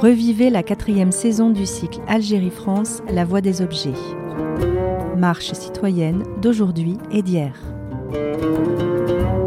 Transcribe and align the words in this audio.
Revivez 0.00 0.48
la 0.48 0.62
quatrième 0.62 1.10
saison 1.10 1.50
du 1.50 1.66
cycle 1.66 1.98
Algérie-France, 2.06 3.02
La 3.10 3.24
Voix 3.24 3.40
des 3.40 3.62
objets. 3.62 3.90
Marche 5.16 5.52
citoyenne 5.54 6.22
d'aujourd'hui 6.40 6.96
et 7.10 7.20
d'hier. 7.20 7.52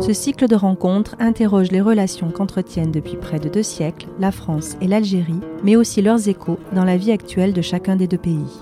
Ce 0.01 0.11
cycle 0.11 0.49
de 0.49 0.55
rencontres 0.55 1.15
interroge 1.19 1.71
les 1.71 1.79
relations 1.79 2.31
qu'entretiennent 2.31 2.91
depuis 2.91 3.15
près 3.15 3.40
de 3.40 3.47
deux 3.47 3.63
siècles 3.63 4.08
la 4.19 4.33
France 4.33 4.76
et 4.81 4.87
l'Algérie, 4.87 5.40
mais 5.63 5.77
aussi 5.77 6.01
leurs 6.01 6.27
échos 6.27 6.59
dans 6.73 6.83
la 6.83 6.97
vie 6.97 7.13
actuelle 7.13 7.54
de 7.54 7.62
chacun 7.62 7.95
des 7.95 8.08
deux 8.08 8.18
pays. 8.18 8.59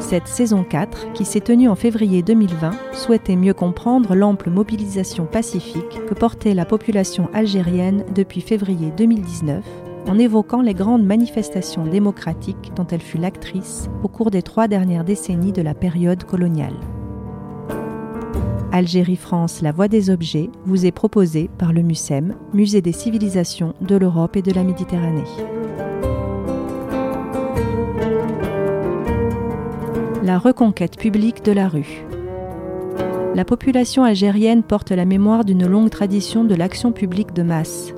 Cette 0.00 0.28
saison 0.28 0.64
4, 0.64 1.14
qui 1.14 1.24
s'est 1.24 1.40
tenue 1.40 1.70
en 1.70 1.76
février 1.76 2.22
2020, 2.22 2.72
souhaitait 2.92 3.36
mieux 3.36 3.54
comprendre 3.54 4.14
l'ample 4.14 4.50
mobilisation 4.50 5.24
pacifique 5.24 6.04
que 6.06 6.14
portait 6.14 6.52
la 6.52 6.66
population 6.66 7.30
algérienne 7.32 8.04
depuis 8.14 8.42
février 8.42 8.92
2019 8.98 9.64
en 10.08 10.18
évoquant 10.18 10.62
les 10.62 10.74
grandes 10.74 11.04
manifestations 11.04 11.84
démocratiques 11.84 12.72
dont 12.76 12.86
elle 12.86 13.02
fut 13.02 13.18
l'actrice 13.18 13.88
au 14.02 14.08
cours 14.08 14.30
des 14.30 14.42
trois 14.42 14.68
dernières 14.68 15.04
décennies 15.04 15.52
de 15.52 15.62
la 15.62 15.74
période 15.74 16.24
coloniale. 16.24 16.76
Algérie-France, 18.72 19.62
la 19.62 19.72
voie 19.72 19.88
des 19.88 20.10
objets, 20.10 20.50
vous 20.66 20.84
est 20.84 20.92
proposée 20.92 21.48
par 21.56 21.72
le 21.72 21.82
MUSEM, 21.82 22.34
Musée 22.52 22.82
des 22.82 22.92
civilisations 22.92 23.74
de 23.80 23.96
l'Europe 23.96 24.36
et 24.36 24.42
de 24.42 24.52
la 24.52 24.64
Méditerranée. 24.64 25.24
La 30.22 30.38
reconquête 30.38 30.98
publique 30.98 31.44
de 31.44 31.52
la 31.52 31.68
rue. 31.68 32.04
La 33.34 33.44
population 33.44 34.02
algérienne 34.02 34.62
porte 34.62 34.90
la 34.90 35.04
mémoire 35.04 35.44
d'une 35.44 35.66
longue 35.66 35.90
tradition 35.90 36.44
de 36.44 36.54
l'action 36.54 36.92
publique 36.92 37.32
de 37.32 37.42
masse, 37.42 37.94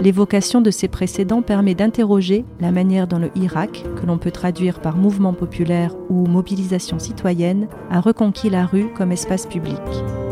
L'évocation 0.00 0.60
de 0.60 0.70
ces 0.70 0.86
précédents 0.86 1.42
permet 1.42 1.74
d'interroger 1.74 2.44
la 2.60 2.70
manière 2.70 3.08
dont 3.08 3.18
le 3.18 3.32
Irak, 3.34 3.84
que 3.96 4.06
l'on 4.06 4.16
peut 4.16 4.30
traduire 4.30 4.80
par 4.80 4.96
mouvement 4.96 5.32
populaire 5.32 5.96
ou 6.08 6.26
mobilisation 6.26 7.00
citoyenne, 7.00 7.66
a 7.90 8.00
reconquis 8.00 8.48
la 8.48 8.64
rue 8.64 8.92
comme 8.94 9.10
espace 9.10 9.46
public 9.46 9.80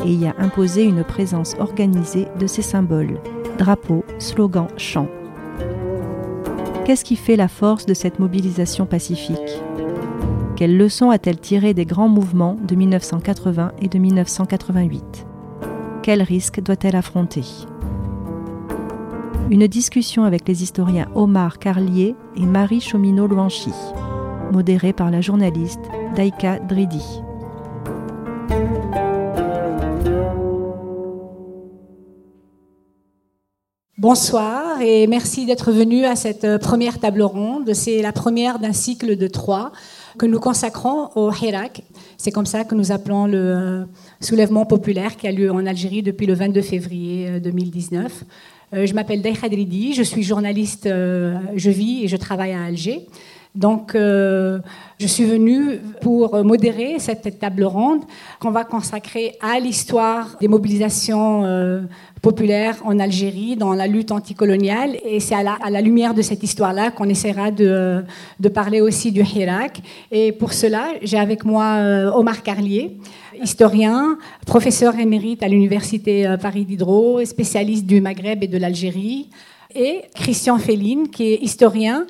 et 0.04 0.12
y 0.12 0.26
a 0.26 0.36
imposé 0.38 0.84
une 0.84 1.02
présence 1.02 1.56
organisée 1.58 2.28
de 2.38 2.46
ses 2.46 2.62
symboles, 2.62 3.18
drapeaux, 3.58 4.04
slogans, 4.20 4.68
chants. 4.76 5.08
Qu'est-ce 6.84 7.04
qui 7.04 7.16
fait 7.16 7.34
la 7.34 7.48
force 7.48 7.86
de 7.86 7.94
cette 7.94 8.20
mobilisation 8.20 8.86
pacifique? 8.86 9.60
Quelles 10.54 10.78
leçons 10.78 11.10
a-t-elle 11.10 11.40
tirées 11.40 11.74
des 11.74 11.86
grands 11.86 12.08
mouvements 12.08 12.56
de 12.62 12.76
1980 12.76 13.72
et 13.82 13.88
de 13.88 13.98
1988 13.98 15.26
Quels 16.02 16.22
risques 16.22 16.62
doit-elle 16.62 16.94
affronter? 16.94 17.42
Une 19.50 19.66
discussion 19.68 20.24
avec 20.24 20.48
les 20.48 20.62
historiens 20.62 21.08
Omar 21.14 21.58
Carlier 21.58 22.16
et 22.36 22.46
Marie 22.46 22.80
Chomino-Louanchi, 22.80 23.70
modérée 24.52 24.92
par 24.92 25.10
la 25.10 25.20
journaliste 25.20 25.80
Daika 26.16 26.58
Dridi. 26.58 27.02
Bonsoir 33.98 34.80
et 34.82 35.06
merci 35.06 35.46
d'être 35.46 35.72
venu 35.72 36.04
à 36.04 36.16
cette 36.16 36.58
première 36.58 37.00
table 37.00 37.22
ronde. 37.22 37.72
C'est 37.72 38.02
la 38.02 38.12
première 38.12 38.58
d'un 38.58 38.72
cycle 38.72 39.16
de 39.16 39.26
trois 39.26 39.72
que 40.18 40.26
nous 40.26 40.38
consacrons 40.38 41.10
au 41.14 41.32
Hirak. 41.32 41.82
C'est 42.16 42.30
comme 42.30 42.46
ça 42.46 42.64
que 42.64 42.74
nous 42.74 42.92
appelons 42.92 43.26
le 43.26 43.38
euh, 43.38 43.84
soulèvement 44.20 44.66
populaire 44.66 45.16
qui 45.16 45.26
a 45.26 45.32
lieu 45.32 45.50
en 45.50 45.66
Algérie 45.66 46.02
depuis 46.02 46.26
le 46.26 46.34
22 46.34 46.62
février 46.62 47.40
2019. 47.40 48.24
Euh, 48.74 48.86
je 48.86 48.94
m'appelle 48.94 49.22
Daïcha 49.22 49.48
Dridi, 49.48 49.94
je 49.94 50.02
suis 50.02 50.22
journaliste, 50.22 50.86
euh, 50.86 51.38
je 51.54 51.70
vis 51.70 52.04
et 52.04 52.08
je 52.08 52.16
travaille 52.16 52.52
à 52.52 52.64
Alger. 52.64 53.06
Donc, 53.56 53.94
euh, 53.94 54.60
je 54.98 55.06
suis 55.06 55.24
venue 55.24 55.78
pour 56.00 56.44
modérer 56.44 56.98
cette 56.98 57.38
table 57.38 57.64
ronde 57.64 58.02
qu'on 58.38 58.50
va 58.50 58.64
consacrer 58.64 59.36
à 59.40 59.58
l'histoire 59.58 60.36
des 60.40 60.48
mobilisations 60.48 61.86
populaires 62.22 62.76
en 62.84 62.98
Algérie 62.98 63.56
dans 63.56 63.74
la 63.74 63.86
lutte 63.86 64.12
anticoloniale. 64.12 64.96
Et 65.04 65.20
c'est 65.20 65.34
à 65.34 65.42
la, 65.42 65.80
lumière 65.80 66.14
de 66.14 66.22
cette 66.22 66.42
histoire-là 66.42 66.90
qu'on 66.90 67.08
essaiera 67.08 67.50
de, 67.50 68.04
de, 68.40 68.48
parler 68.48 68.80
aussi 68.80 69.12
du 69.12 69.22
Hirak. 69.22 69.82
Et 70.10 70.32
pour 70.32 70.52
cela, 70.52 70.88
j'ai 71.02 71.18
avec 71.18 71.44
moi 71.44 71.78
Omar 72.14 72.42
Carlier 72.42 72.96
historien, 73.42 74.18
professeur 74.46 74.98
émérite 74.98 75.42
à 75.42 75.48
l'Université 75.48 76.26
euh, 76.26 76.36
Paris 76.36 76.64
Diderot, 76.64 77.24
spécialiste 77.24 77.86
du 77.86 78.00
Maghreb 78.00 78.42
et 78.42 78.48
de 78.48 78.58
l'Algérie, 78.58 79.28
et 79.74 80.02
Christian 80.14 80.58
Féline, 80.58 81.08
qui 81.08 81.32
est 81.32 81.42
historien 81.42 82.06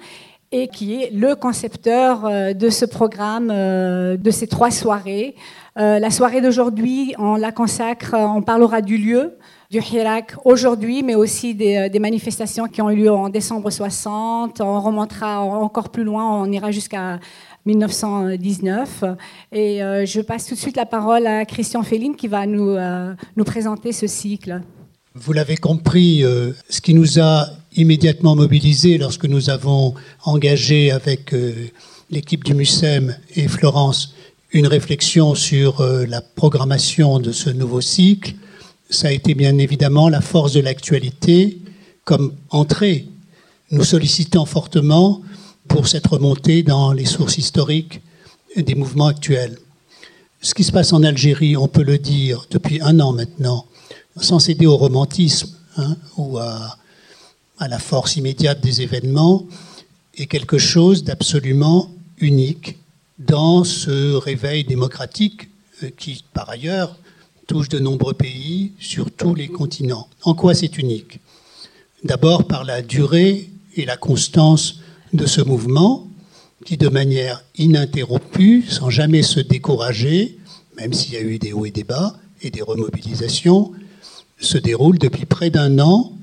et 0.53 0.69
qui 0.69 1.03
est 1.03 1.11
le 1.13 1.35
concepteur 1.35 2.25
euh, 2.25 2.53
de 2.53 2.71
ce 2.71 2.85
programme, 2.85 3.51
euh, 3.51 4.17
de 4.17 4.31
ces 4.31 4.47
trois 4.47 4.71
soirées. 4.71 5.35
La 5.79 6.11
soirée 6.11 6.41
d'aujourd'hui, 6.41 7.15
on 7.19 7.37
la 7.37 7.53
consacre, 7.53 8.15
on 8.15 8.41
parlera 8.41 8.81
du 8.81 8.97
lieu, 8.97 9.37
du 9.71 9.79
Hirak 9.79 10.35
aujourd'hui, 10.47 11.03
mais 11.03 11.15
aussi 11.15 11.55
des, 11.55 11.91
manifestations 12.01 12.67
qui 12.67 12.81
ont 12.81 12.89
eu 12.89 12.97
lieu 12.97 13.13
en 13.13 13.29
décembre 13.29 13.71
60. 13.71 14.63
On 14.63 14.81
remontera 14.81 15.41
encore 15.41 15.91
plus 15.91 16.05
loin, 16.05 16.43
on 16.43 16.51
ira 16.51 16.71
jusqu'à 16.71 17.19
1919. 17.67 19.05
Et 19.53 19.83
euh, 19.83 20.07
je 20.07 20.21
passe 20.21 20.47
tout 20.47 20.55
de 20.55 20.61
suite 20.61 20.77
la 20.77 20.87
parole 20.87 21.27
à 21.27 21.45
Christian 21.45 21.83
Féline 21.83 22.17
qui 22.17 22.29
va 22.29 22.47
nous, 22.47 22.71
euh, 22.71 23.15
présenter 23.45 23.93
ce 23.93 24.07
cycle. 24.07 24.63
Vous 25.15 25.33
l'avez 25.33 25.57
compris, 25.57 26.23
euh, 26.25 26.53
ce 26.69 26.81
qui 26.81 26.95
nous 26.95 27.19
a 27.19 27.49
immédiatement 27.77 28.35
mobilisés 28.35 28.99
lorsque 28.99 29.27
nous 29.27 29.51
avons 29.51 29.95
engagé 30.25 30.91
avec 30.91 31.35
l'équipe 32.11 32.45
du 32.45 32.55
MUSEM 32.55 33.17
et 33.35 33.49
Florence 33.49 34.15
une 34.53 34.67
réflexion 34.67 35.35
sur 35.35 35.83
la 35.83 36.21
programmation 36.21 37.19
de 37.19 37.33
ce 37.33 37.51
nouveau 37.51 37.81
cycle, 37.81 38.35
ça 38.89 39.09
a 39.09 39.13
été 39.13 39.35
bien 39.35 39.59
évidemment 39.59 40.09
la 40.09 40.21
force 40.21 40.53
de 40.53 40.61
l'actualité 40.61 41.59
comme 42.05 42.33
entrée, 42.51 43.07
nous 43.73 43.85
sollicitant 43.85 44.47
fortement 44.47 45.21
pour 45.67 45.89
cette 45.89 46.07
remontée 46.07 46.63
dans 46.63 46.93
les 46.93 47.05
sources 47.05 47.39
historiques 47.39 48.01
des 48.57 48.77
mouvements 48.77 49.09
actuels. 49.09 49.59
Ce 50.41 50.55
qui 50.55 50.63
se 50.63 50.71
passe 50.71 50.93
en 50.93 51.03
Algérie, 51.03 51.57
on 51.57 51.67
peut 51.67 51.83
le 51.83 51.99
dire 51.99 52.47
depuis 52.51 52.81
un 52.81 53.01
an 53.01 53.13
maintenant, 53.13 53.67
sans 54.21 54.39
céder 54.39 54.67
au 54.67 54.77
romantisme 54.77 55.51
hein, 55.77 55.97
ou 56.17 56.39
à, 56.39 56.79
à 57.59 57.69
la 57.69 57.79
force 57.79 58.17
immédiate 58.17 58.61
des 58.61 58.83
événements, 58.83 59.47
est 60.17 60.27
quelque 60.27 60.59
chose 60.59 61.05
d'absolument 61.05 61.91
unique 62.19 62.79
dans 63.19 63.65
ce 63.65 64.15
réveil 64.15 64.65
démocratique 64.65 65.49
euh, 65.83 65.91
qui, 65.97 66.25
par 66.33 66.49
ailleurs, 66.51 66.97
touche 67.47 67.69
de 67.69 67.79
nombreux 67.79 68.15
pays 68.15 68.73
sur 68.79 69.11
tous 69.11 69.35
les 69.35 69.49
continents. 69.49 70.09
En 70.23 70.35
quoi 70.35 70.55
c'est 70.55 70.79
unique? 70.79 71.21
D'abord 72.05 72.47
par 72.47 72.65
la 72.65 72.83
durée 72.83 73.51
et 73.77 73.85
la 73.85 73.97
constance 73.97 74.81
de 75.13 75.27
ce 75.27 75.41
mouvement 75.41 76.07
qui, 76.65 76.77
de 76.77 76.89
manière 76.89 77.45
ininterrompue, 77.57 78.65
sans 78.69 78.91
jamais 78.91 79.23
se 79.23 79.41
décourager, 79.41 80.39
même 80.77 80.93
s'il 80.93 81.15
y 81.15 81.17
a 81.17 81.23
eu 81.23 81.39
des 81.39 81.53
hauts 81.53 81.67
et 81.67 81.71
des 81.71 81.85
bas 81.85 82.17
et 82.43 82.51
des 82.51 82.63
remobilisations, 82.63 83.73
se 84.41 84.59
déroule 84.59 84.99
depuis 84.99 85.25
près 85.25 85.51
d'un 85.51 85.79
an 85.79 86.16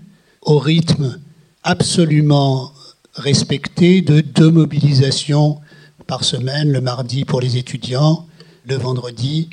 au 0.45 0.59
rythme 0.59 1.19
absolument 1.63 2.73
respecté 3.15 4.01
de 4.01 4.21
deux 4.21 4.51
mobilisations 4.51 5.59
par 6.07 6.23
semaine, 6.23 6.71
le 6.71 6.81
mardi 6.81 7.25
pour 7.25 7.41
les 7.41 7.57
étudiants, 7.57 8.27
le 8.65 8.75
vendredi 8.75 9.49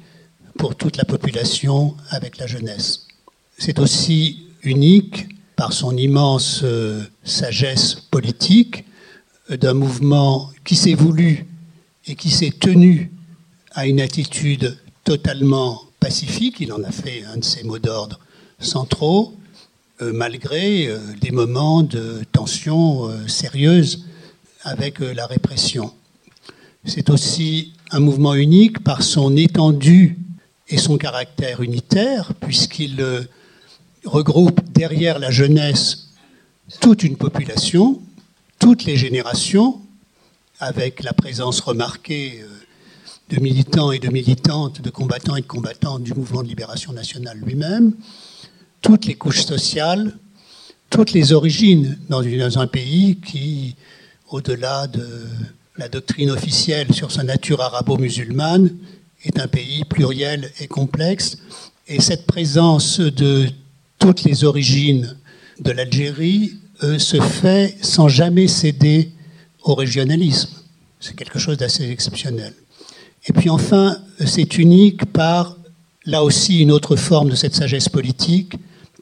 pour 0.59 0.75
toute 0.75 0.97
la 0.97 1.05
population 1.05 1.95
avec 2.11 2.39
la 2.39 2.47
jeunesse. 2.47 3.07
C'est 3.59 3.79
aussi 3.79 4.47
unique 4.63 5.29
par 5.57 5.73
son 5.73 5.97
immense 5.97 6.61
euh, 6.65 7.03
sagesse 7.25 7.95
politique 8.11 8.85
d'un 9.51 9.75
mouvement 9.75 10.51
qui 10.65 10.77
s'est 10.77 10.95
voulu 10.95 11.47
et 12.07 12.15
qui 12.15 12.31
s'est 12.31 12.53
tenu 12.59 13.13
à 13.73 13.87
une 13.87 14.01
attitude 14.01 14.79
totalement 15.05 15.83
pacifique. 15.99 16.61
Il 16.61 16.73
en 16.73 16.83
a 16.83 16.91
fait 16.91 17.25
un 17.25 17.39
de 17.39 17.45
ses 17.45 17.63
mots 17.65 17.79
d'ordre 17.79 18.19
centraux, 18.59 19.35
malgré 20.13 20.89
euh, 20.89 20.99
des 21.21 21.31
moments 21.31 21.83
de 21.83 22.25
tension 22.33 23.09
euh, 23.09 23.27
sérieuse 23.29 24.07
avec 24.63 25.01
la 25.01 25.27
répression. 25.27 25.93
C'est 26.85 27.09
aussi 27.09 27.73
un 27.91 28.01
mouvement 28.01 28.35
unique 28.35 28.85
par 28.85 29.03
son 29.03 29.37
étendue 29.37 30.19
et 30.69 30.77
son 30.77 30.99
caractère 30.99 31.63
unitaire, 31.63 32.33
puisqu'il 32.41 33.03
regroupe 34.05 34.61
derrière 34.73 35.19
la 35.19 35.31
jeunesse 35.31 36.11
toute 36.81 37.03
une 37.03 37.17
population, 37.17 38.01
toutes 38.59 38.85
les 38.85 38.97
générations, 38.97 39.81
avec 40.61 41.03
la 41.03 41.15
présence 41.15 41.61
remarquée 41.61 42.43
euh, 42.43 43.35
de 43.35 43.41
militants 43.41 43.93
et 43.93 43.99
de 43.99 44.09
militantes, 44.09 44.81
de 44.83 44.91
combattants 44.91 45.37
et 45.37 45.41
de 45.41 45.47
combattantes 45.47 46.03
du 46.03 46.13
mouvement 46.15 46.43
de 46.43 46.49
libération 46.49 46.93
nationale 46.93 47.39
lui-même, 47.39 47.95
toutes 48.81 49.07
les 49.07 49.15
couches 49.15 49.45
sociales, 49.45 50.17
toutes 50.89 51.13
les 51.13 51.33
origines 51.33 51.99
dans, 52.09 52.59
un 52.59 52.67
pays 52.67 53.17
qui, 53.17 53.77
au-delà 54.31 54.87
de 54.87 55.07
la 55.77 55.89
doctrine 55.89 56.31
officielle 56.31 56.93
sur 56.93 57.13
sa 57.13 57.23
nature 57.23 57.61
arabo-musulmane, 57.61 58.71
est 59.25 59.39
un 59.39 59.49
pays 59.49 59.85
pluriel 59.85 60.51
et 60.61 60.67
complexe. 60.67 61.39
Et 61.87 62.01
cette 62.01 62.27
présence 62.27 63.01
de 63.01 63.47
toutes 63.99 64.25
les 64.25 64.45
origines 64.45 65.17
de 65.61 65.71
l'Algérie 65.73 66.55
euh, 66.83 66.99
se 66.99 67.21
fait 67.21 67.77
sans 67.83 68.09
jamais 68.09 68.49
céder 68.49 69.11
au 69.63 69.75
régionalisme. 69.75 70.51
C'est 70.99 71.15
quelque 71.15 71.39
chose 71.39 71.57
d'assez 71.57 71.91
exceptionnel. 71.91 72.55
Et 73.27 73.33
puis 73.33 73.51
enfin, 73.51 73.99
c'est 74.25 74.59
unique 74.59 75.05
par, 75.13 75.57
là 76.07 76.25
aussi, 76.25 76.61
une 76.61 76.71
autre 76.71 76.97
forme 76.97 77.31
de 77.31 77.35
cette 77.35 77.55
sagesse 77.55 77.89
politique, 77.89 78.55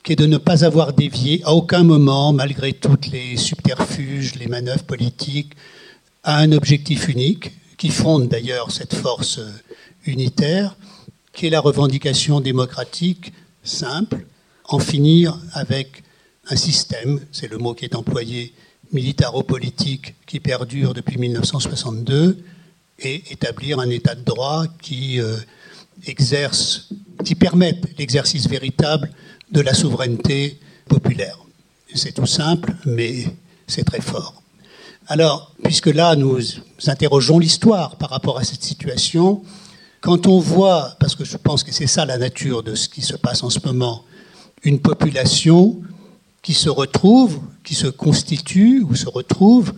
qui 0.03 0.13
est 0.13 0.17
de 0.17 0.27
ne 0.27 0.39
pas 0.39 0.65
avoir 0.65 0.93
dévié 0.93 1.43
à 1.45 1.53
aucun 1.53 1.85
moment, 1.85 2.33
malgré 2.33 2.73
toutes 2.73 3.09
les 3.09 3.37
subterfuges, 3.37 4.37
les 4.37 4.47
manœuvres 4.47 4.85
politiques, 4.85 5.53
à 6.23 6.39
un 6.39 6.53
objectif 6.53 7.09
unique, 7.09 7.53
qui 7.77 7.91
fonde 7.91 8.29
d'ailleurs 8.29 8.71
cette 8.71 8.95
force 8.95 9.39
euh, 9.39 9.51
unitaire, 10.07 10.77
qui 11.33 11.47
est 11.47 11.51
la 11.51 11.61
revendication 11.61 12.41
démocratique 12.41 13.33
simple, 13.63 14.27
en 14.65 14.79
finir 14.79 15.39
avec 15.53 16.03
un 16.51 16.57
système, 16.57 17.21
c'est 17.33 17.51
le 17.51 17.59
mot 17.59 17.75
qui 17.75 17.85
est 17.85 17.95
employé, 17.95 18.53
militaro-politique 18.93 20.15
qui 20.27 20.41
perdure 20.41 20.95
depuis 20.95 21.19
1962, 21.19 22.39
et 23.01 23.23
établir 23.31 23.79
un 23.79 23.91
état 23.91 24.15
de 24.15 24.23
droit 24.23 24.65
qui 24.83 25.21
euh, 25.21 25.37
exerce, 26.07 26.89
qui 27.25 27.35
permette 27.35 27.99
l'exercice 27.99 28.49
véritable 28.49 29.11
de 29.51 29.61
la 29.61 29.75
souveraineté 29.75 30.59
populaire. 30.89 31.39
C'est 31.95 32.13
tout 32.13 32.27
simple, 32.27 32.75
mais 32.85 33.27
c'est 33.67 33.85
très 33.85 34.01
fort. 34.01 34.43
Alors, 35.07 35.55
puisque 35.65 35.87
là, 35.87 36.17
nous 36.17 36.39
interrogeons 36.87 37.39
l'histoire 37.39 37.97
par 37.97 38.11
rapport 38.11 38.39
à 38.39 38.45
cette 38.45 38.63
situation, 38.63 39.43
quand 40.01 40.27
on 40.27 40.39
voit, 40.39 40.97
parce 41.01 41.17
que 41.17 41.25
je 41.25 41.37
pense 41.37 41.65
que 41.65 41.73
c'est 41.73 41.87
ça 41.87 42.05
la 42.05 42.19
nature 42.19 42.63
de 42.63 42.75
ce 42.75 42.89
qui 42.89 43.03
se 43.03 43.17
passe 43.17 43.43
en 43.43 43.51
ce 43.51 43.59
moment, 43.65 44.05
une 44.63 44.81
population 44.81 45.81
qui 46.43 46.55
se 46.55 46.69
retrouve, 46.69 47.41
qui 47.65 47.75
se 47.75 47.87
constitue 47.87 48.85
ou 48.89 48.95
se 48.95 49.09
retrouve 49.09 49.73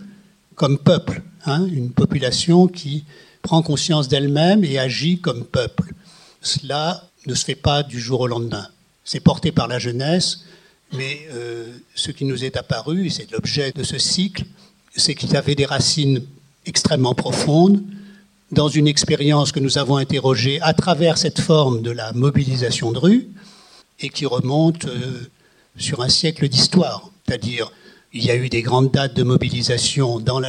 comme 0.55 0.77
peuple, 0.77 1.23
hein, 1.45 1.65
une 1.65 1.91
population 1.91 2.67
qui 2.67 3.05
prend 3.41 3.61
conscience 3.61 4.07
d'elle-même 4.07 4.63
et 4.63 4.77
agit 4.79 5.19
comme 5.19 5.43
peuple. 5.43 5.93
Cela 6.41 7.03
ne 7.27 7.35
se 7.35 7.45
fait 7.45 7.55
pas 7.55 7.83
du 7.83 7.99
jour 7.99 8.21
au 8.21 8.27
lendemain. 8.27 8.67
C'est 9.03 9.19
porté 9.19 9.51
par 9.51 9.67
la 9.67 9.79
jeunesse, 9.79 10.45
mais 10.93 11.27
euh, 11.31 11.71
ce 11.95 12.11
qui 12.11 12.25
nous 12.25 12.43
est 12.43 12.57
apparu, 12.57 13.07
et 13.07 13.09
c'est 13.09 13.31
l'objet 13.31 13.71
de 13.71 13.83
ce 13.83 13.97
cycle, 13.97 14.43
c'est 14.95 15.15
qu'il 15.15 15.35
avait 15.35 15.55
des 15.55 15.65
racines 15.65 16.23
extrêmement 16.65 17.15
profondes 17.15 17.81
dans 18.51 18.67
une 18.67 18.87
expérience 18.87 19.51
que 19.51 19.59
nous 19.59 19.77
avons 19.77 19.95
interrogée 19.95 20.59
à 20.61 20.73
travers 20.73 21.17
cette 21.17 21.39
forme 21.39 21.81
de 21.81 21.91
la 21.91 22.11
mobilisation 22.13 22.91
de 22.91 22.97
rue 22.97 23.29
et 23.99 24.09
qui 24.09 24.25
remonte 24.25 24.85
euh, 24.85 25.29
sur 25.77 26.01
un 26.01 26.09
siècle 26.09 26.49
d'histoire. 26.49 27.11
C'est-à-dire, 27.25 27.71
il 28.13 28.25
y 28.25 28.31
a 28.31 28.35
eu 28.35 28.49
des 28.49 28.61
grandes 28.61 28.91
dates 28.91 29.13
de 29.13 29.23
mobilisation 29.23 30.19
dans 30.19 30.41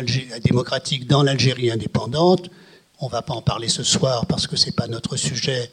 démocratique 0.42 1.06
dans 1.06 1.22
l'Algérie 1.22 1.70
indépendante. 1.70 2.50
On 2.98 3.06
ne 3.06 3.12
va 3.12 3.22
pas 3.22 3.34
en 3.34 3.42
parler 3.42 3.68
ce 3.68 3.84
soir 3.84 4.26
parce 4.26 4.48
que 4.48 4.56
ce 4.56 4.66
n'est 4.66 4.72
pas 4.72 4.88
notre 4.88 5.16
sujet. 5.16 5.70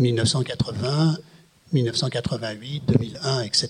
1980, 0.00 1.18
1988, 1.72 2.82
2001, 2.88 3.42
etc. 3.42 3.68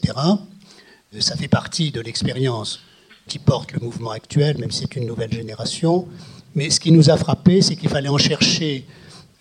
Ça 1.18 1.36
fait 1.36 1.48
partie 1.48 1.90
de 1.90 2.00
l'expérience 2.00 2.80
qui 3.26 3.40
porte 3.40 3.72
le 3.72 3.80
mouvement 3.80 4.10
actuel, 4.12 4.56
même 4.58 4.70
si 4.70 4.82
c'est 4.82 4.96
une 4.96 5.06
nouvelle 5.06 5.32
génération. 5.32 6.06
Mais 6.54 6.70
ce 6.70 6.78
qui 6.78 6.92
nous 6.92 7.10
a 7.10 7.16
frappé, 7.16 7.62
c'est 7.62 7.74
qu'il 7.74 7.88
fallait 7.88 8.08
en 8.08 8.16
chercher 8.16 8.86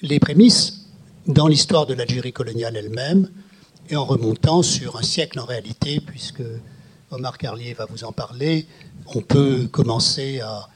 les 0.01 0.19
prémices 0.19 0.87
dans 1.27 1.47
l'histoire 1.47 1.85
de 1.85 1.93
l'Algérie 1.93 2.33
coloniale 2.33 2.75
elle-même, 2.75 3.29
et 3.91 3.95
en 3.95 4.05
remontant 4.05 4.63
sur 4.63 4.97
un 4.97 5.03
siècle 5.03 5.39
en 5.39 5.45
réalité, 5.45 5.99
puisque 5.99 6.43
Omar 7.11 7.37
Carlier 7.37 7.73
va 7.73 7.85
vous 7.85 8.03
en 8.03 8.11
parler, 8.11 8.67
on 9.13 9.21
peut 9.21 9.67
commencer 9.71 10.39
à 10.41 10.69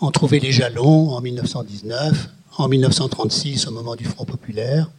en 0.00 0.10
trouver 0.10 0.40
les 0.40 0.52
jalons 0.52 1.10
en 1.10 1.20
1919, 1.22 2.28
en 2.58 2.68
1936 2.68 3.66
au 3.66 3.70
moment 3.70 3.96
du 3.96 4.04
Front 4.04 4.24
populaire, 4.24 4.90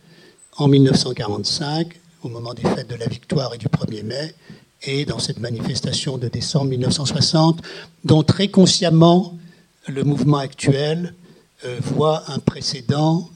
en 0.57 0.67
1945 0.67 1.99
au 2.25 2.29
moment 2.29 2.53
des 2.53 2.63
fêtes 2.63 2.89
de 2.89 2.95
la 2.95 3.05
victoire 3.05 3.53
et 3.53 3.57
du 3.57 3.67
1er 3.67 4.03
mai, 4.03 4.33
et 4.83 5.05
dans 5.05 5.19
cette 5.19 5.39
manifestation 5.39 6.17
de 6.17 6.27
décembre 6.27 6.69
1960, 6.71 7.61
dont 8.03 8.23
très 8.23 8.47
consciemment 8.47 9.37
le 9.87 10.03
mouvement 10.03 10.37
actuel 10.37 11.13
euh, 11.65 11.77
voit 11.81 12.23
un 12.31 12.39
précédent 12.39 13.29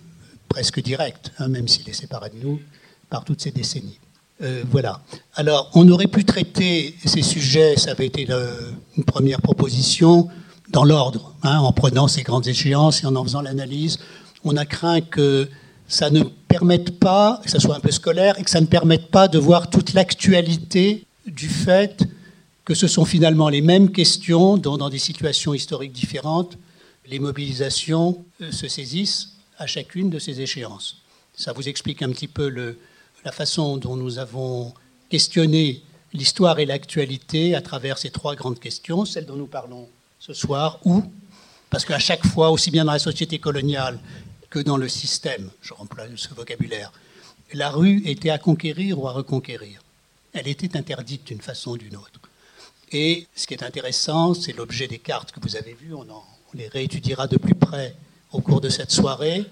presque 0.48 0.82
direct, 0.82 1.32
hein, 1.38 1.48
même 1.50 1.68
s'il 1.68 1.88
est 1.88 1.94
séparé 1.94 2.32
de 2.32 2.44
nous 2.44 2.60
par 3.10 3.24
toutes 3.26 3.42
ces 3.42 3.52
décennies. 3.52 4.00
Euh, 4.42 4.64
voilà. 4.72 5.02
Alors, 5.36 5.70
on 5.76 5.88
aurait 5.90 6.08
pu 6.08 6.26
traiter 6.26 6.96
ces 7.06 7.22
sujets, 7.22 7.76
ça 7.78 7.92
avait 7.92 8.08
été 8.08 8.28
une 8.98 9.04
première 9.04 9.42
proposition, 9.42 10.30
dans 10.70 10.84
l'ordre, 10.84 11.36
hein, 11.44 11.60
en 11.60 11.72
prenant 11.72 12.08
ces 12.08 12.24
grandes 12.24 12.48
échéances 12.48 13.04
et 13.04 13.08
en 13.08 13.16
en 13.16 13.24
faisant 13.24 13.42
l'analyse. 13.42 14.00
On 14.44 14.56
a 14.58 14.66
craint 14.66 15.02
que 15.02 15.50
ça 15.90 16.12
ne 16.12 16.24
permette 16.24 17.00
pas, 17.00 17.42
que 17.44 17.50
ça 17.50 17.60
soit 17.60 17.76
un 17.76 17.80
peu 17.80 17.92
scolaire, 17.92 18.40
et 18.40 18.44
que 18.44 18.50
ça 18.50 18.62
ne 18.62 18.68
permette 18.68 19.08
pas 19.08 19.28
de 19.28 19.40
voir 19.40 19.70
toute 19.70 19.94
l'actualité 19.94 21.04
du 21.26 21.50
fait 21.50 22.06
que 22.64 22.76
ce 22.76 22.88
sont 22.88 23.04
finalement 23.04 23.50
les 23.50 23.62
mêmes 23.62 23.92
questions 23.92 24.56
dont, 24.56 24.78
dans 24.78 24.92
des 24.92 25.00
situations 25.00 25.56
historiques 25.56 25.92
différentes, 25.92 26.58
les 27.08 27.18
mobilisations 27.18 28.24
euh, 28.42 28.52
se 28.52 28.68
saisissent 28.68 29.30
à 29.58 29.66
chacune 29.66 30.12
de 30.12 30.20
ces 30.20 30.42
échéances. 30.42 30.98
Ça 31.36 31.52
vous 31.54 31.68
explique 31.68 32.04
un 32.04 32.12
petit 32.12 32.28
peu 32.28 32.76
la 33.26 33.32
façon 33.32 33.78
dont 33.78 33.96
nous 33.96 34.20
avons 34.20 34.74
questionné 35.10 35.82
l'histoire 36.14 36.60
et 36.60 36.68
l'actualité 36.68 37.56
à 37.56 37.62
travers 37.62 37.98
ces 37.98 38.12
trois 38.12 38.36
grandes 38.36 38.60
questions, 38.60 39.06
celles 39.06 39.26
dont 39.26 39.36
nous 39.36 39.48
parlons 39.48 39.88
ce 40.20 40.34
soir, 40.34 40.80
où, 40.86 41.04
parce 41.72 41.86
qu'à 41.86 41.98
chaque 41.98 42.26
fois, 42.28 42.52
aussi 42.52 42.70
bien 42.70 42.86
dans 42.86 42.92
la 42.92 43.00
société 43.00 43.40
coloniale 43.40 44.00
que 44.50 44.60
dans 44.60 44.78
le 44.78 44.88
système, 44.88 45.50
je 45.62 45.74
remplis 45.74 46.04
ce 46.16 46.34
vocabulaire, 46.34 46.92
la 47.54 47.70
rue 47.70 48.02
était 48.06 48.30
à 48.30 48.38
conquérir 48.38 49.00
ou 49.00 49.08
à 49.08 49.12
reconquérir. 49.12 49.82
Elle 50.34 50.48
était 50.48 50.78
interdite 50.78 51.28
d'une 51.28 51.42
façon 51.42 51.72
ou 51.72 51.78
d'une 51.78 51.96
autre. 51.96 52.20
Et 52.92 53.28
ce 53.36 53.48
qui 53.48 53.54
est 53.54 53.64
intéressant, 53.64 54.34
c'est 54.34 54.54
l'objet 54.54 54.88
des 54.88 55.00
cartes 55.00 55.32
que 55.32 55.40
vous 55.42 55.56
avez 55.56 55.74
vues, 55.74 55.94
on, 55.94 56.06
les 56.54 56.68
réétudiera 56.68 57.28
de 57.28 57.38
plus 57.38 57.56
près 57.56 57.96
au 58.32 58.42
cours 58.42 58.62
de 58.62 58.70
cette 58.70 58.92
soirée. 58.92 59.46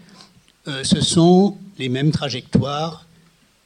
Euh, 0.68 0.84
ce 0.84 1.02
sont 1.02 1.58
les 1.78 1.90
mêmes 1.90 2.12
trajectoires 2.12 3.06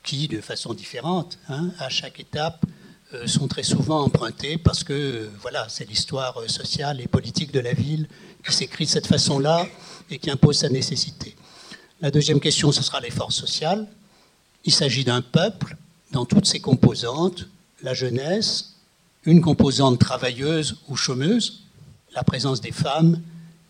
qui, 0.04 0.28
de 0.28 0.42
façon 0.42 0.74
différente, 0.74 1.38
hein, 1.48 1.72
à 1.80 1.88
chaque 1.90 2.20
étape, 2.20 2.66
euh, 3.14 3.28
sont 3.28 3.48
très 3.48 3.64
souvent 3.64 4.02
empruntées 4.04 4.58
parce 4.58 4.84
que 4.84 4.94
euh, 4.94 5.30
voilà, 5.42 5.68
c'est 5.70 5.88
l'histoire 5.88 6.50
sociale 6.50 7.00
et 7.00 7.08
politique 7.08 7.52
de 7.52 7.60
la 7.60 7.74
ville 7.74 8.08
qui 8.46 8.54
s'écrit 8.54 8.86
de 8.86 8.90
cette 8.90 9.08
façon-là 9.08 9.68
et 10.12 10.20
qui 10.20 10.30
impose 10.30 10.58
sa 10.58 10.70
nécessité. 10.70 11.36
La 12.02 12.12
deuxième 12.12 12.40
question, 12.40 12.72
ce 12.72 12.84
sera 12.84 13.00
les 13.00 13.12
forces 13.12 13.36
sociales. 13.36 13.88
Il 14.66 14.74
s'agit 14.74 15.04
d'un 15.04 15.22
peuple 15.22 15.78
dans 16.12 16.26
toutes 16.26 16.46
ses 16.46 16.60
composantes, 16.60 17.48
la 17.82 17.94
jeunesse, 17.94 18.76
une 19.26 19.42
composante 19.42 20.00
travailleuse 20.00 20.78
ou 20.90 20.96
chômeuse, 20.96 21.64
la 22.14 22.24
présence 22.24 22.60
des 22.60 22.72
femmes 22.72 23.22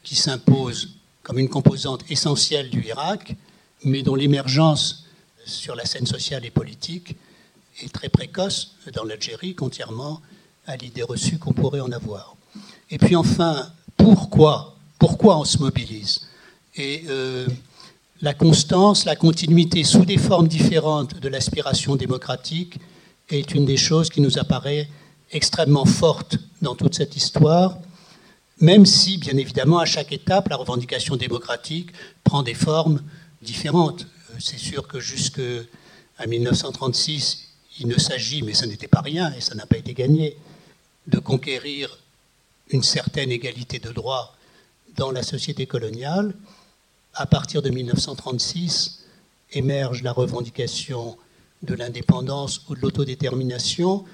qui 0.03 0.15
s'impose 0.15 0.95
comme 1.23 1.37
une 1.37 1.49
composante 1.49 2.03
essentielle 2.09 2.69
du 2.69 2.83
Irak, 2.85 3.35
mais 3.83 4.01
dont 4.01 4.15
l'émergence 4.15 5.05
sur 5.45 5.75
la 5.75 5.85
scène 5.85 6.07
sociale 6.07 6.45
et 6.45 6.51
politique 6.51 7.15
est 7.83 7.93
très 7.93 8.09
précoce 8.09 8.75
dans 8.93 9.03
l'Algérie, 9.03 9.55
contrairement 9.55 10.21
à 10.65 10.77
l'idée 10.77 11.03
reçue 11.03 11.37
qu'on 11.37 11.53
pourrait 11.53 11.79
en 11.79 11.91
avoir. 11.91 12.35
Et 12.89 12.97
puis 12.97 13.15
enfin, 13.15 13.71
pourquoi 13.97 14.75
Pourquoi 14.99 15.37
on 15.37 15.45
se 15.45 15.57
mobilise? 15.57 16.27
Et 16.75 17.03
euh, 17.09 17.47
la 18.21 18.33
constance, 18.33 19.05
la 19.05 19.15
continuité 19.15 19.83
sous 19.83 20.05
des 20.05 20.17
formes 20.17 20.47
différentes 20.47 21.19
de 21.19 21.27
l'aspiration 21.27 21.95
démocratique 21.95 22.75
est 23.29 23.53
une 23.53 23.65
des 23.65 23.77
choses 23.77 24.09
qui 24.09 24.21
nous 24.21 24.37
apparaît 24.37 24.89
extrêmement 25.31 25.85
forte 25.85 26.37
dans 26.61 26.75
toute 26.75 26.95
cette 26.95 27.15
histoire, 27.15 27.77
même 28.59 28.85
si, 28.85 29.17
bien 29.17 29.37
évidemment, 29.37 29.79
à 29.79 29.85
chaque 29.85 30.11
étape, 30.11 30.49
la 30.49 30.55
revendication 30.55 31.15
démocratique 31.15 31.91
prend 32.23 32.43
des 32.43 32.53
formes 32.53 33.01
différentes 33.41 34.05
c'est 34.39 34.57
sûr 34.57 34.87
que 34.87 34.99
jusqu'à 34.99 36.25
1936, 36.25 37.49
il 37.79 37.87
ne 37.87 37.97
s'agit, 37.97 38.41
mais 38.41 38.53
ce 38.53 38.65
n'était 38.65 38.87
pas 38.87 39.01
rien 39.01 39.33
et 39.33 39.41
ça 39.41 39.55
n'a 39.55 39.65
pas 39.65 39.77
été 39.77 39.93
gagné, 39.93 40.37
de 41.07 41.19
conquérir 41.19 41.97
une 42.69 42.83
certaine 42.83 43.31
égalité 43.31 43.79
de 43.79 43.91
droits 43.91 44.35
dans 44.95 45.11
la 45.11 45.23
société 45.23 45.65
coloniale. 45.65 46.33
À 47.13 47.25
partir 47.25 47.61
de 47.61 47.69
1936, 47.69 49.03
émerge 49.51 50.01
la 50.01 50.13
revendication 50.13 51.17
de 51.61 51.73
l'indépendance 51.75 52.61
ou 52.69 52.75
de 52.75 52.81
l'autodétermination. 52.81 54.05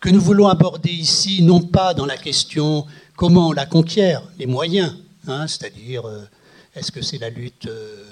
que 0.00 0.10
nous 0.10 0.20
voulons 0.20 0.48
aborder 0.48 0.90
ici, 0.90 1.42
non 1.42 1.60
pas 1.60 1.94
dans 1.94 2.06
la 2.06 2.16
question 2.16 2.86
comment 3.16 3.48
on 3.48 3.52
la 3.52 3.66
conquiert, 3.66 4.22
les 4.38 4.46
moyens, 4.46 4.94
hein, 5.26 5.46
c'est-à-dire 5.46 6.06
euh, 6.06 6.22
est-ce 6.74 6.92
que 6.92 7.02
c'est 7.02 7.18
la 7.18 7.30
lutte 7.30 7.66
euh, 7.66 8.04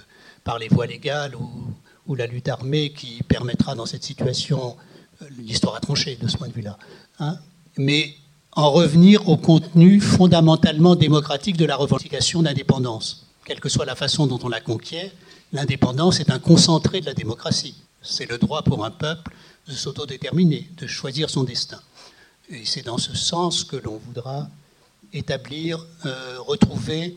par 0.44 0.58
les 0.58 0.68
voies 0.68 0.87
légales 0.87 1.34
ou, 1.37 2.14
la 2.14 2.26
lutte 2.26 2.49
armée 2.49 2.90
qui 2.90 3.23
permettra 3.23 3.75
dans 3.75 3.87
cette 3.87 4.04
situation, 4.04 4.76
euh, 5.23 5.26
l'histoire 5.38 5.75
a 5.75 5.80
tranché 5.80 6.16
de 6.16 6.28
ce 6.28 6.37
point 6.37 6.49
de 6.49 6.52
vue-là, 6.52 6.78
hein, 7.18 7.38
mais 7.78 8.14
en 8.52 8.70
revenir 8.70 9.28
au 9.28 9.37
contenu 9.37 10.00
fondamentalement 10.00 10.96
démocratique 10.96 11.56
de 11.56 11.64
la 11.64 11.76
revendication 11.76 12.42
d'indépendance. 12.42 13.23
Quelle 13.44 13.60
que 13.60 13.68
soit 13.68 13.84
la 13.84 13.94
façon 13.94 14.26
dont 14.26 14.38
on 14.42 14.48
la 14.48 14.60
conquiert, 14.60 15.10
l'indépendance 15.52 16.20
est 16.20 16.30
un 16.30 16.38
concentré 16.38 17.00
de 17.00 17.06
la 17.06 17.14
démocratie. 17.14 17.74
C'est 18.02 18.28
le 18.28 18.38
droit 18.38 18.62
pour 18.62 18.84
un 18.84 18.90
peuple 18.90 19.32
de 19.68 19.72
s'autodéterminer, 19.72 20.68
de 20.76 20.86
choisir 20.86 21.30
son 21.30 21.44
destin. 21.44 21.80
Et 22.50 22.64
c'est 22.64 22.82
dans 22.82 22.98
ce 22.98 23.14
sens 23.14 23.64
que 23.64 23.76
l'on 23.76 23.98
voudra 23.98 24.48
établir, 25.12 25.86
euh, 26.04 26.36
retrouver 26.40 27.16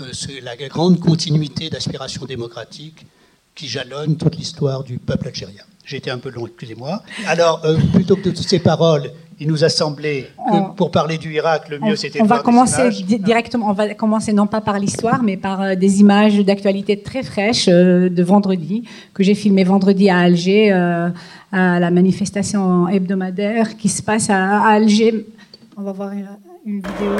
euh, 0.00 0.12
la 0.42 0.56
grande 0.56 1.00
continuité 1.00 1.70
d'aspiration 1.70 2.24
démocratique 2.26 3.06
qui 3.54 3.68
jalonne 3.68 4.16
toute 4.16 4.36
l'histoire 4.36 4.84
du 4.84 4.98
peuple 4.98 5.28
algérien. 5.28 5.64
J'ai 5.84 5.98
été 5.98 6.10
un 6.10 6.18
peu 6.18 6.30
long, 6.30 6.46
excusez-moi. 6.46 7.02
Alors, 7.26 7.64
euh, 7.64 7.78
plutôt 7.92 8.16
que 8.16 8.28
de 8.28 8.30
toutes 8.30 8.48
ces 8.48 8.58
paroles, 8.58 9.12
il 9.38 9.48
nous 9.48 9.64
a 9.64 9.68
semblé 9.68 10.28
que 10.36 10.74
pour 10.76 10.90
parler 10.90 11.18
du 11.18 11.32
Irak, 11.32 11.68
le 11.68 11.78
mieux 11.78 11.96
c'était 11.96 12.18
de 12.18 12.24
On 12.24 12.26
va 12.26 12.38
commencer 12.38 12.88
directement, 13.18 13.68
on 13.70 13.72
va 13.72 13.94
commencer 13.94 14.32
non 14.32 14.46
pas 14.46 14.60
par 14.60 14.78
l'histoire, 14.78 15.22
mais 15.22 15.36
par 15.36 15.76
des 15.76 16.00
images 16.00 16.38
d'actualité 16.38 17.02
très 17.02 17.22
fraîches 17.22 17.66
de 17.66 18.22
vendredi, 18.22 18.84
que 19.12 19.22
j'ai 19.22 19.34
filmé 19.34 19.64
vendredi 19.64 20.08
à 20.08 20.18
Alger, 20.20 20.70
à 20.72 21.80
la 21.80 21.90
manifestation 21.90 22.88
hebdomadaire 22.88 23.76
qui 23.76 23.88
se 23.88 24.02
passe 24.02 24.30
à, 24.30 24.66
Alger. 24.66 25.26
On 25.76 25.82
va 25.82 25.92
voir 25.92 26.12
une, 26.12 26.28
une 26.64 26.76
vidéo. 26.76 27.16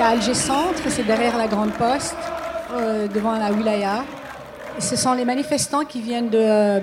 C'est 0.00 0.06
à 0.06 0.10
Alger 0.12 0.32
Centre, 0.32 0.82
c'est 0.88 1.02
derrière 1.02 1.36
la 1.36 1.46
Grande 1.46 1.72
Poste, 1.72 2.16
euh, 2.72 3.06
devant 3.06 3.32
la 3.32 3.52
Wilaya. 3.52 4.02
Ce 4.78 4.96
sont 4.96 5.12
les 5.12 5.26
manifestants 5.26 5.84
qui 5.84 6.00
viennent 6.00 6.30
de 6.30 6.38
euh, 6.38 6.80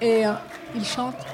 Et 0.00 0.26
euh, 0.26 0.32
ils 0.74 0.86
chantent. 0.86 1.26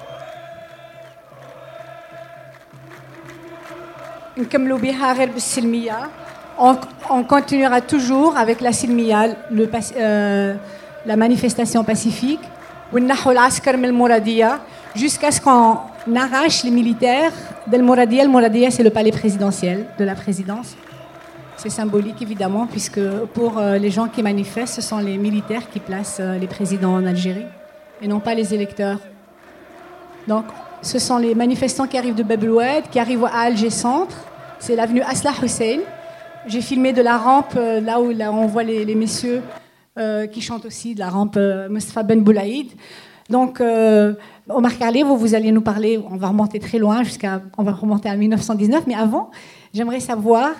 On, 6.59 6.77
on 7.11 7.23
continuera 7.23 7.81
toujours 7.81 8.37
avec 8.37 8.61
la 8.61 8.73
silmiya, 8.73 9.37
euh, 9.97 10.55
la 11.07 11.17
manifestation 11.17 11.85
pacifique, 11.85 12.41
jusqu'à 14.97 15.31
ce 15.31 15.41
qu'on 15.41 15.94
arrache 16.15 16.65
les 16.65 16.71
militaires 16.71 17.33
del 17.67 17.83
Mouradia. 17.83 18.25
Le 18.25 18.31
Mouradia, 18.31 18.71
c'est 18.71 18.83
le 18.83 18.91
palais 18.91 19.13
présidentiel 19.13 19.87
de 19.99 20.05
la 20.05 20.15
présidence. 20.15 20.77
C'est 21.57 21.71
symbolique, 21.71 22.21
évidemment, 22.21 22.67
puisque 22.67 23.01
pour 23.33 23.59
euh, 23.59 23.79
les 23.79 23.91
gens 23.91 24.09
qui 24.09 24.23
manifestent, 24.23 24.75
ce 24.75 24.83
sont 24.83 24.99
les 24.99 25.17
militaires 25.17 25.71
qui 25.71 25.81
placent 25.81 26.19
euh, 26.21 26.37
les 26.37 26.47
présidents 26.47 26.95
en 26.95 27.07
Algérie 27.07 27.47
et 28.03 28.09
non 28.09 28.21
pas 28.21 28.35
les 28.35 28.53
électeurs. 28.53 28.99
Donc, 30.29 30.45
ce 30.83 30.99
sont 30.99 31.17
les 31.17 31.35
manifestants 31.35 31.87
qui 31.87 31.97
arrivent 31.97 32.15
de 32.15 32.23
Babloued, 32.23 32.85
qui 32.91 32.99
arrivent 32.99 33.25
à 33.25 33.41
Alger 33.43 33.71
Centre. 33.71 34.17
C'est 34.59 34.77
l'avenue 34.77 35.03
Aslah 35.03 35.33
Hussein. 35.43 35.79
J'ai 36.47 36.61
filmé 36.61 36.93
de 36.93 37.01
la 37.01 37.17
rampe, 37.17 37.55
euh, 37.57 37.81
là 37.81 38.01
où 38.01 38.13
on 38.13 38.47
voit 38.47 38.65
les, 38.65 38.95
messieurs 38.95 39.43
qui 40.33 40.41
chantent 40.41 40.67
aussi, 40.67 40.95
de 40.95 40.99
la 40.99 41.09
rampe 41.09 41.37
euh, 41.37 41.69
Mustafa 41.69 42.03
Ben 42.03 42.21
Boulaïd. 42.21 42.73
Donc, 43.31 43.63
Omar 44.49 44.79
Khalé, 44.79 45.03
vous, 45.03 45.35
allez 45.35 45.51
nous 45.51 45.63
parler, 45.63 45.99
on 45.99 46.17
va 46.17 46.29
remonter 46.29 46.59
très 46.59 46.79
loin, 46.79 47.03
jusqu'à, 47.03 47.43
on 47.57 47.63
va 47.63 47.73
remonter 47.73 48.09
à 48.09 48.17
1919, 48.17 48.85
mais 48.87 48.95
avant, 48.95 49.31
j'aimerais 49.73 50.01
savoir, 50.01 50.53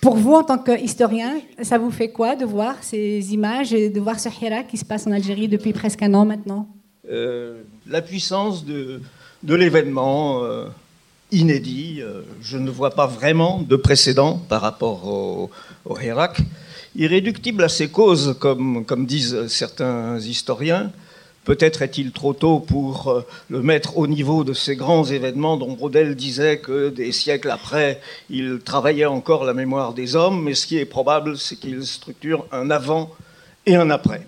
pour 0.00 0.16
vous 0.16 0.34
en 0.34 0.44
tant 0.44 0.58
qu'historien, 0.58 1.40
ça 1.62 1.78
vous 1.78 1.90
fait 1.90 2.10
quoi 2.10 2.36
de 2.36 2.44
voir 2.44 2.76
ces 2.80 3.32
images 3.32 3.72
et 3.72 3.90
de 3.90 4.00
voir 4.00 4.20
ce 4.20 4.28
Hira 4.28 4.62
qui 4.62 4.76
se 4.76 4.84
passe 4.84 5.06
en 5.08 5.12
Algérie 5.12 5.48
depuis 5.48 5.72
presque 5.72 6.02
un 6.02 6.14
an 6.14 6.24
maintenant? 6.24 6.68
La 7.86 8.02
puissance 8.02 8.64
de, 8.64 9.00
l'événement 9.42 10.44
euh, 10.44 10.66
inédit. 11.32 12.00
Euh, 12.00 12.20
je 12.42 12.58
ne 12.58 12.70
vois 12.70 12.90
pas 12.90 13.06
vraiment 13.06 13.60
de 13.60 13.76
précédent 13.76 14.40
par 14.48 14.60
rapport 14.60 15.08
au, 15.08 15.50
au 15.84 15.96
Irréductible 16.96 17.64
à 17.64 17.68
ses 17.68 17.88
causes, 17.88 18.36
comme 18.38 19.06
disent 19.06 19.46
certains 19.48 20.18
historiens, 20.18 20.92
Peut-être 21.48 21.80
est-il 21.80 22.12
trop 22.12 22.34
tôt 22.34 22.60
pour 22.60 23.08
euh, 23.08 23.26
le 23.48 23.62
mettre 23.62 23.96
au 23.96 24.06
niveau 24.06 24.44
de 24.44 24.52
ces 24.52 24.76
grands 24.76 25.06
événements 25.06 25.56
dont 25.56 25.72
Brodel 25.72 26.14
disait 26.14 26.58
que 26.58 26.90
des 26.90 27.10
siècles 27.10 27.50
après, 27.50 28.02
il 28.28 28.58
travaillait 28.62 29.06
encore 29.06 29.44
la 29.44 29.54
mémoire 29.54 29.94
des 29.94 30.14
hommes, 30.14 30.42
mais 30.42 30.52
ce 30.52 30.66
qui 30.66 30.76
est 30.76 30.84
probable, 30.84 31.38
c'est 31.38 31.56
qu'il 31.56 31.86
structure 31.86 32.46
un 32.52 32.70
avant 32.70 33.10
et 33.64 33.76
un 33.76 33.88
après. 33.88 34.26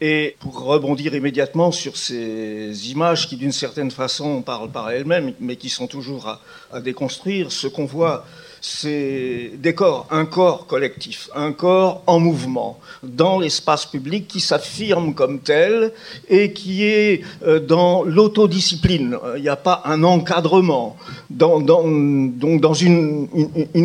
Et 0.00 0.36
pour 0.38 0.60
rebondir 0.60 1.16
immédiatement 1.16 1.72
sur 1.72 1.96
ces 1.96 2.92
images 2.92 3.26
qui, 3.26 3.34
d'une 3.34 3.50
certaine 3.50 3.90
façon, 3.90 4.40
parlent 4.40 4.70
par 4.70 4.88
elles-mêmes, 4.92 5.32
mais 5.40 5.56
qui 5.56 5.68
sont 5.68 5.88
toujours 5.88 6.28
à, 6.28 6.40
à 6.72 6.80
déconstruire, 6.80 7.50
ce 7.50 7.66
qu'on 7.66 7.86
voit 7.86 8.24
c'est 8.68 9.52
des 9.58 9.74
corps, 9.74 10.08
un 10.10 10.24
corps 10.24 10.66
collectif, 10.66 11.30
un 11.36 11.52
corps 11.52 12.02
en 12.08 12.18
mouvement 12.18 12.80
dans 13.04 13.38
l'espace 13.38 13.86
public 13.86 14.26
qui 14.26 14.40
s'affirme 14.40 15.14
comme 15.14 15.38
tel 15.38 15.92
et 16.28 16.52
qui 16.52 16.82
est 16.82 17.22
euh, 17.46 17.60
dans 17.60 18.02
l'autodiscipline. 18.02 19.18
Il 19.36 19.42
n'y 19.42 19.48
a 19.48 19.56
pas 19.56 19.82
un 19.84 20.02
encadrement, 20.02 20.96
dans, 21.30 21.60
donc 21.60 22.60
dans 22.60 22.74
une, 22.74 23.28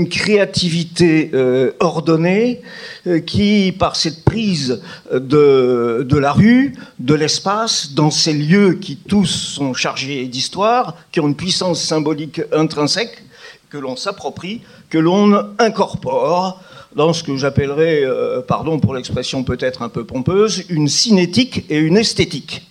créativité 0.10 1.30
euh, 1.36 1.74
ordonnée 1.80 2.62
euh, 3.06 3.20
qui, 3.20 3.76
par 3.78 3.96
cette 3.96 4.24
prise 4.24 4.82
de, 5.14 6.04
de 6.10 6.18
la 6.18 6.32
rue, 6.32 6.74
de 6.98 7.14
l'espace, 7.14 7.94
dans 7.94 8.10
ces 8.10 8.34
lieux 8.34 8.74
qui 8.74 8.96
tous 8.96 9.28
sont 9.28 9.76
chargés 9.76 10.26
d'histoire, 10.26 10.96
qui 11.12 11.20
ont 11.20 11.28
une 11.28 11.36
puissance 11.36 11.84
symbolique 11.84 12.42
intrinsèque, 12.52 13.24
que 13.72 13.78
l'on 13.78 13.96
s'approprie, 13.96 14.60
que 14.90 14.98
l'on 14.98 15.34
incorpore 15.58 16.62
dans 16.94 17.14
ce 17.14 17.24
que 17.24 17.38
j'appellerais, 17.38 18.04
euh, 18.04 18.42
pardon 18.42 18.80
pour 18.80 18.94
l'expression 18.94 19.46
peut-être 19.46 19.82
un 19.82 19.88
peu 19.88 20.04
pompeuse, 20.04 20.66
une 20.68 20.90
cinétique 20.90 21.66
et 21.70 21.78
une 21.78 21.96
esthétique. 21.96 22.70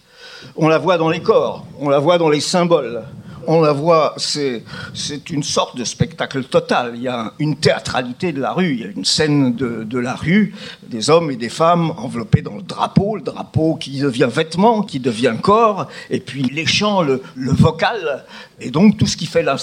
On 0.57 0.69
la 0.69 0.77
voit 0.77 0.99
dans 0.99 1.09
les 1.09 1.21
corps, 1.21 1.65
on 1.79 1.89
la 1.89 1.99
voit 1.99 2.19
dans 2.19 2.29
les 2.29 2.41
symboles, 2.41 3.03
on 3.47 3.63
la 3.63 3.73
voit, 3.73 4.15
c'est, 4.19 4.63
une 5.31 5.43
sorte 5.43 5.77
de 5.77 5.85
spectacle 5.85 6.45
total. 6.45 6.93
Il 6.97 7.03
y 7.03 7.09
a 7.09 7.33
une 7.39 7.57
théâtralité 7.57 8.33
de 8.33 8.41
la 8.41 8.53
rue, 8.53 8.75
il 8.75 8.81
y 8.81 8.85
a 8.85 8.91
une 8.95 9.05
scène 9.05 9.55
de, 9.55 9.99
la 9.99 10.15
rue, 10.15 10.55
des 10.87 11.09
hommes 11.09 11.31
et 11.31 11.37
des 11.37 11.49
femmes 11.49 11.93
enveloppés 11.97 12.43
dans 12.43 12.57
le 12.57 12.63
drapeau, 12.63 13.17
le 13.17 13.23
drapeau 13.23 13.77
qui 13.77 14.01
devient 14.01 14.29
vêtement, 14.31 14.83
qui 14.83 15.01
devient 15.01 15.37
corps, 15.41 15.89
et 16.11 16.21
puis 16.21 16.43
les 16.43 16.67
chants, 16.67 17.03
le, 17.03 17.23
vocal, 17.37 18.27
et 18.61 18.71
donc 18.71 18.99
tout 18.99 19.07
ce 19.07 19.17
qui 19.17 19.27
fait 19.27 19.43
la, 19.43 19.57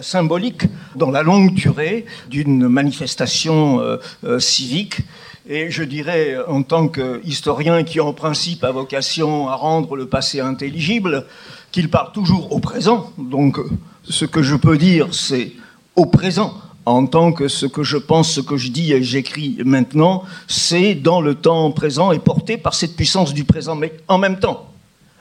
symbolique 0.00 0.62
dans 0.96 1.10
la 1.10 1.22
longue 1.22 1.52
durée 1.52 2.06
d'une 2.30 2.68
manifestation 2.68 3.80
euh, 3.80 3.98
euh, 4.24 4.38
civique. 4.38 5.00
Et 5.48 5.70
je 5.70 5.82
dirais, 5.82 6.36
en 6.48 6.62
tant 6.62 6.88
qu'historien 6.88 7.82
qui 7.82 8.00
en 8.00 8.12
principe 8.12 8.64
a 8.64 8.70
vocation 8.70 9.48
à 9.48 9.56
rendre 9.56 9.96
le 9.96 10.06
passé 10.06 10.40
intelligible, 10.40 11.26
qu'il 11.72 11.90
parle 11.90 12.12
toujours 12.12 12.52
au 12.52 12.60
présent. 12.60 13.10
Donc, 13.18 13.58
ce 14.04 14.24
que 14.24 14.42
je 14.42 14.54
peux 14.54 14.78
dire, 14.78 15.08
c'est 15.12 15.52
au 15.96 16.06
présent. 16.06 16.54
En 16.84 17.06
tant 17.06 17.32
que 17.32 17.48
ce 17.48 17.66
que 17.66 17.82
je 17.82 17.96
pense, 17.96 18.32
ce 18.32 18.40
que 18.40 18.56
je 18.56 18.68
dis 18.68 18.92
et 18.92 19.02
j'écris 19.02 19.58
maintenant, 19.64 20.24
c'est 20.48 20.94
dans 20.94 21.20
le 21.20 21.34
temps 21.34 21.70
présent 21.70 22.12
et 22.12 22.18
porté 22.18 22.56
par 22.56 22.74
cette 22.74 22.96
puissance 22.96 23.32
du 23.32 23.44
présent. 23.44 23.76
Mais 23.76 23.92
en 24.08 24.18
même 24.18 24.38
temps, 24.38 24.68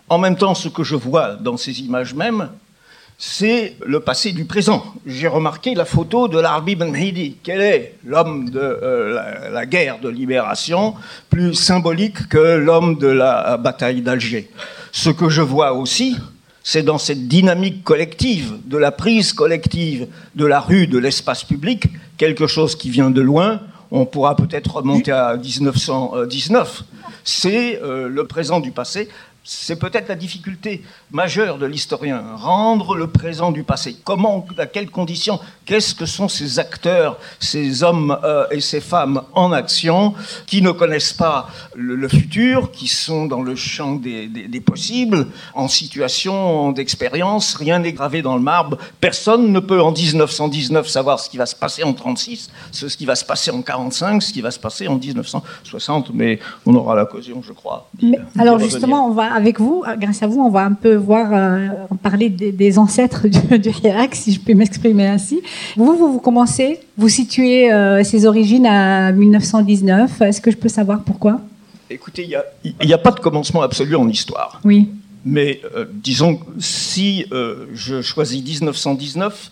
en 0.10 0.18
même 0.18 0.36
temps, 0.36 0.56
ce 0.56 0.70
que 0.70 0.84
je 0.84 0.96
vois 0.96 1.36
dans 1.36 1.58
ces 1.58 1.82
images 1.82 2.14
mêmes, 2.14 2.50
c'est 3.24 3.76
le 3.86 4.00
passé 4.00 4.32
du 4.32 4.46
présent. 4.46 4.84
J'ai 5.06 5.28
remarqué 5.28 5.76
la 5.76 5.86
photo 5.86 6.28
de 6.28 6.40
l'Arbi 6.40 6.76
Ben 6.76 6.90
Mehdi. 6.92 7.36
Quel 7.44 7.62
est 7.62 7.96
l'homme 8.04 8.50
de 8.50 8.60
euh, 8.60 9.52
la, 9.52 9.66
guerre 9.68 10.00
de 10.00 10.10
libération 10.10 10.96
plus 11.30 11.54
symbolique 11.54 12.30
que 12.30 12.58
l'homme 12.58 12.98
de 12.98 13.06
la 13.06 13.58
bataille 13.58 14.02
d'Alger? 14.02 14.50
Ce 14.92 15.12
que 15.12 15.30
je 15.30 15.44
vois 15.44 15.74
aussi, 15.74 16.18
c'est 16.64 16.82
dans 16.82 16.98
cette 16.98 17.28
dynamique 17.28 17.84
collective, 17.84 18.56
de 18.66 18.78
la 18.80 18.92
prise 18.92 19.34
collective 19.34 20.08
de 20.34 20.46
la 20.48 20.60
rue, 20.60 20.88
de 20.88 20.98
l'espace 20.98 21.44
public, 21.44 21.84
quelque 22.18 22.48
chose 22.48 22.76
qui 22.76 22.90
vient 22.90 23.12
de 23.12 23.22
loin. 23.22 23.60
On 23.92 24.08
pourra 24.08 24.36
peut-être 24.36 24.78
remonter 24.78 25.12
à 25.12 25.38
1919. 25.38 26.86
C'est 27.24 27.80
euh, 27.84 28.10
le 28.10 28.26
présent 28.26 28.60
du 28.60 28.72
passé 28.72 29.10
c'est 29.44 29.78
peut-être 29.78 30.08
la 30.08 30.16
difficulté 30.16 30.84
majeure 31.12 31.58
de 31.58 31.66
l'historien, 31.66 32.24
rendre 32.36 32.96
le 32.96 33.08
présent 33.08 33.52
du 33.52 33.64
passé. 33.64 33.96
Comment, 34.04 34.46
à 34.58 34.68
quelles 34.68 34.92
conditions, 34.92 35.40
qu'est-ce 35.66 35.96
que 35.96 36.06
sont 36.06 36.28
ces 36.28 36.60
acteurs, 36.60 37.18
ces 37.40 37.82
hommes 37.82 38.18
euh, 38.24 38.46
et 38.52 38.62
ces 38.62 38.82
femmes 38.82 39.24
en 39.34 39.52
action 39.52 40.14
qui 40.46 40.62
ne 40.62 40.72
connaissent 40.72 41.14
pas 41.14 41.50
le, 41.76 42.08
futur, 42.08 42.72
qui 42.72 42.88
sont 42.88 43.26
dans 43.26 43.42
le 43.42 43.56
champ 43.56 43.96
des, 43.96 44.30
possibles, 44.64 45.28
en 45.56 45.68
situation 45.68 46.72
d'expérience, 46.72 47.56
rien 47.56 47.80
n'est 47.80 47.94
gravé 47.94 48.22
dans 48.22 48.36
le 48.36 48.44
marbre. 48.44 48.78
Personne 49.00 49.52
ne 49.52 49.60
peut 49.60 49.82
en 49.82 49.92
1919 49.92 50.88
savoir 50.88 51.20
ce 51.20 51.30
qui 51.30 51.38
va 51.38 51.48
se 51.48 51.56
passer 51.56 51.84
en 51.84 51.94
36, 51.94 52.52
ce 52.72 52.86
qui 52.86 53.06
va 53.06 53.16
se 53.16 53.26
passer 53.26 53.50
en 53.50 53.64
45, 53.64 54.22
ce 54.22 54.32
qui 54.32 54.42
va 54.42 54.52
se 54.52 54.60
passer 54.60 54.88
en 54.88 54.98
1960, 54.98 56.12
mais 56.14 56.40
on 56.68 56.76
aura 56.76 56.96
l'occasion, 56.96 57.42
je 57.42 57.54
crois. 57.54 57.90
alors 58.38 58.60
justement, 58.60 59.08
on 59.08 59.12
va 59.12 59.31
avec 59.34 59.60
vous, 59.60 59.84
euh, 59.88 59.96
grâce 59.96 60.22
à 60.24 60.28
vous, 60.28 60.40
on 60.40 60.50
va 60.50 60.64
un 60.66 60.74
peu 60.74 60.96
voir, 60.96 61.32
euh, 61.34 61.68
parler 62.02 62.30
des, 62.30 62.80
ancêtres 62.80 63.28
du, 63.28 63.60
du, 63.60 63.72
si 64.14 64.34
je 64.34 64.40
peux 64.40 64.54
m'exprimer 64.54 65.08
ainsi. 65.08 65.42
Vous, 65.76 65.96
vous, 65.96 66.20
commencez, 66.20 66.80
vous 66.98 67.10
situez 67.10 67.72
euh, 67.72 68.04
ses 68.04 68.26
origines 68.26 68.66
à 68.66 69.12
1919. 69.12 70.22
Est-ce 70.22 70.42
que 70.42 70.52
je 70.52 70.58
peux 70.58 70.70
savoir 70.70 71.04
pourquoi? 71.04 71.42
Écoutez, 71.90 72.24
il 72.64 72.76
n'y 72.86 72.94
a, 72.94 72.98
pas 72.98 73.12
de 73.12 73.20
commencement 73.20 73.62
absolu 73.62 73.96
en 73.96 74.08
histoire. 74.08 74.62
Oui. 74.64 74.90
Mais 75.26 75.62
disons, 75.94 76.40
si 76.58 77.26
je 77.74 78.02
choisis 78.02 78.42
1919, 78.42 79.52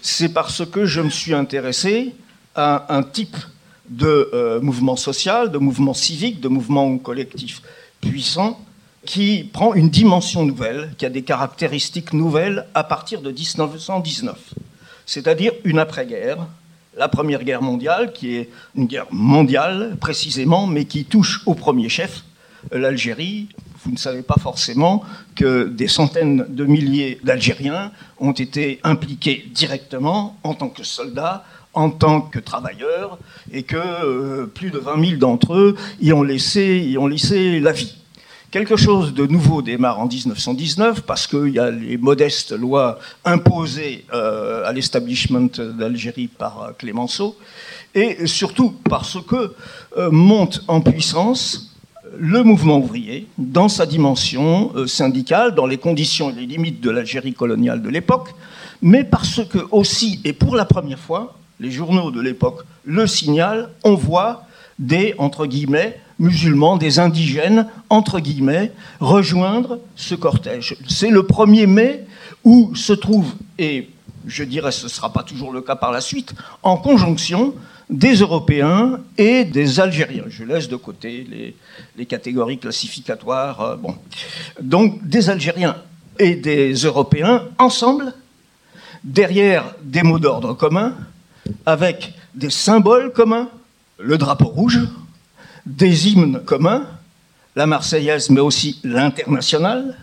c'est 0.00 0.28
parce 0.28 0.64
que 0.64 0.86
je 0.86 1.00
me 1.00 1.10
suis 1.10 1.34
intéressé 1.34 2.14
à 2.54 2.86
un 2.96 3.02
type 3.02 3.36
de 3.90 4.60
mouvement 4.62 4.94
social, 4.94 5.50
de 5.50 5.58
mouvement 5.58 5.92
civique, 5.92 6.40
de 6.40 6.46
mouvement 6.46 6.96
collectif 6.98 7.62
puissant 8.00 8.60
qui 9.04 9.44
prend 9.52 9.74
une 9.74 9.90
dimension 9.90 10.44
nouvelle, 10.44 10.94
qui 10.96 11.06
a 11.06 11.10
des 11.10 11.22
caractéristiques 11.22 12.12
nouvelles 12.12 12.66
à 12.74 12.84
partir 12.84 13.20
de 13.20 13.30
1919, 13.30 14.54
c'est-à-dire 15.06 15.52
une 15.64 15.78
après-guerre, 15.78 16.46
la 16.96 17.08
Première 17.08 17.42
Guerre 17.42 17.62
mondiale, 17.62 18.12
qui 18.12 18.36
est 18.36 18.50
une 18.76 18.86
guerre 18.86 19.06
mondiale 19.10 19.96
précisément, 20.00 20.66
mais 20.66 20.84
qui 20.84 21.04
touche 21.04 21.40
au 21.46 21.54
premier 21.54 21.88
chef 21.88 22.22
l'Algérie. 22.70 23.48
Vous 23.84 23.90
ne 23.90 23.96
savez 23.96 24.22
pas 24.22 24.36
forcément 24.40 25.02
que 25.34 25.64
des 25.64 25.88
centaines 25.88 26.46
de 26.48 26.64
milliers 26.64 27.18
d'Algériens 27.24 27.90
ont 28.20 28.32
été 28.32 28.78
impliqués 28.84 29.50
directement 29.52 30.36
en 30.44 30.54
tant 30.54 30.68
que 30.68 30.84
soldats 30.84 31.44
en 31.74 31.90
tant 31.90 32.20
que 32.20 32.38
travailleurs 32.38 33.18
et 33.50 33.62
que 33.62 33.76
euh, 33.76 34.46
plus 34.46 34.70
de 34.70 34.78
20 34.78 35.04
000 35.04 35.16
d'entre 35.16 35.54
eux 35.54 35.76
y 36.00 36.12
ont 36.12 36.22
laissé, 36.22 36.84
y 36.86 36.98
ont 36.98 37.06
laissé 37.06 37.60
la 37.60 37.72
vie. 37.72 37.96
Quelque 38.52 38.76
chose 38.76 39.14
de 39.14 39.26
nouveau 39.26 39.62
démarre 39.62 39.98
en 39.98 40.06
1919 40.06 41.04
parce 41.06 41.26
qu'il 41.26 41.48
y 41.48 41.58
a 41.58 41.70
les 41.70 41.96
modestes 41.96 42.52
lois 42.52 42.98
imposées 43.24 44.04
euh, 44.12 44.68
à 44.68 44.74
l'establishment 44.74 45.48
d'Algérie 45.56 46.26
par 46.26 46.62
euh, 46.62 46.72
Clémenceau, 46.76 47.34
et 47.94 48.26
surtout 48.26 48.74
parce 48.90 49.16
que 49.26 49.54
euh, 49.96 50.10
monte 50.10 50.64
en 50.68 50.82
puissance 50.82 51.74
le 52.18 52.42
mouvement 52.42 52.76
ouvrier 52.76 53.26
dans 53.38 53.70
sa 53.70 53.86
dimension 53.86 54.86
syndicale, 54.86 55.54
dans 55.54 55.64
les 55.64 55.78
conditions 55.78 56.28
et 56.28 56.34
les 56.34 56.44
limites 56.44 56.82
de 56.82 56.90
l'Algérie 56.90 57.32
coloniale 57.32 57.80
de 57.80 57.88
l'époque, 57.88 58.34
mais 58.82 59.02
parce 59.02 59.42
que 59.46 59.60
aussi, 59.70 60.20
et 60.24 60.34
pour 60.34 60.56
la 60.56 60.66
première 60.66 60.98
fois, 60.98 61.38
les 61.58 61.70
journaux 61.70 62.10
de 62.10 62.20
l'époque 62.20 62.66
le 62.84 63.06
signalent, 63.06 63.70
on 63.82 63.94
voit 63.94 64.44
des, 64.78 65.14
entre 65.18 65.46
guillemets, 65.46 66.00
musulmans, 66.18 66.76
des 66.76 66.98
indigènes, 66.98 67.66
entre 67.90 68.20
guillemets, 68.20 68.72
rejoindre 69.00 69.78
ce 69.96 70.14
cortège. 70.14 70.76
C'est 70.88 71.10
le 71.10 71.22
1er 71.22 71.66
mai 71.66 72.04
où 72.44 72.74
se 72.74 72.92
trouve, 72.92 73.34
et 73.58 73.88
je 74.26 74.44
dirais 74.44 74.72
ce 74.72 74.84
ne 74.84 74.88
sera 74.88 75.12
pas 75.12 75.22
toujours 75.22 75.52
le 75.52 75.60
cas 75.60 75.76
par 75.76 75.92
la 75.92 76.00
suite, 76.00 76.34
en 76.62 76.76
conjonction 76.76 77.54
des 77.90 78.14
Européens 78.14 79.00
et 79.18 79.44
des 79.44 79.80
Algériens. 79.80 80.24
Je 80.28 80.44
laisse 80.44 80.68
de 80.68 80.76
côté 80.76 81.54
les, 81.96 82.06
catégories 82.06 82.58
classificatoires. 82.58 83.60
Euh, 83.60 83.76
bon. 83.76 83.94
Donc 84.60 85.06
des 85.06 85.30
Algériens 85.30 85.76
et 86.18 86.34
des 86.34 86.72
Européens 86.72 87.44
ensemble, 87.58 88.14
derrière 89.04 89.74
des 89.82 90.02
mots 90.02 90.18
d'ordre 90.18 90.54
communs, 90.54 90.94
avec 91.66 92.14
des 92.34 92.50
symboles 92.50 93.12
communs, 93.12 93.48
le 94.02 94.18
drapeau 94.18 94.46
rouge, 94.46 94.80
des 95.66 96.08
hymnes 96.08 96.40
communs, 96.44 96.84
la 97.54 97.66
Marseillaise, 97.66 98.30
mais 98.30 98.40
aussi 98.40 98.80
l'international, 98.82 99.96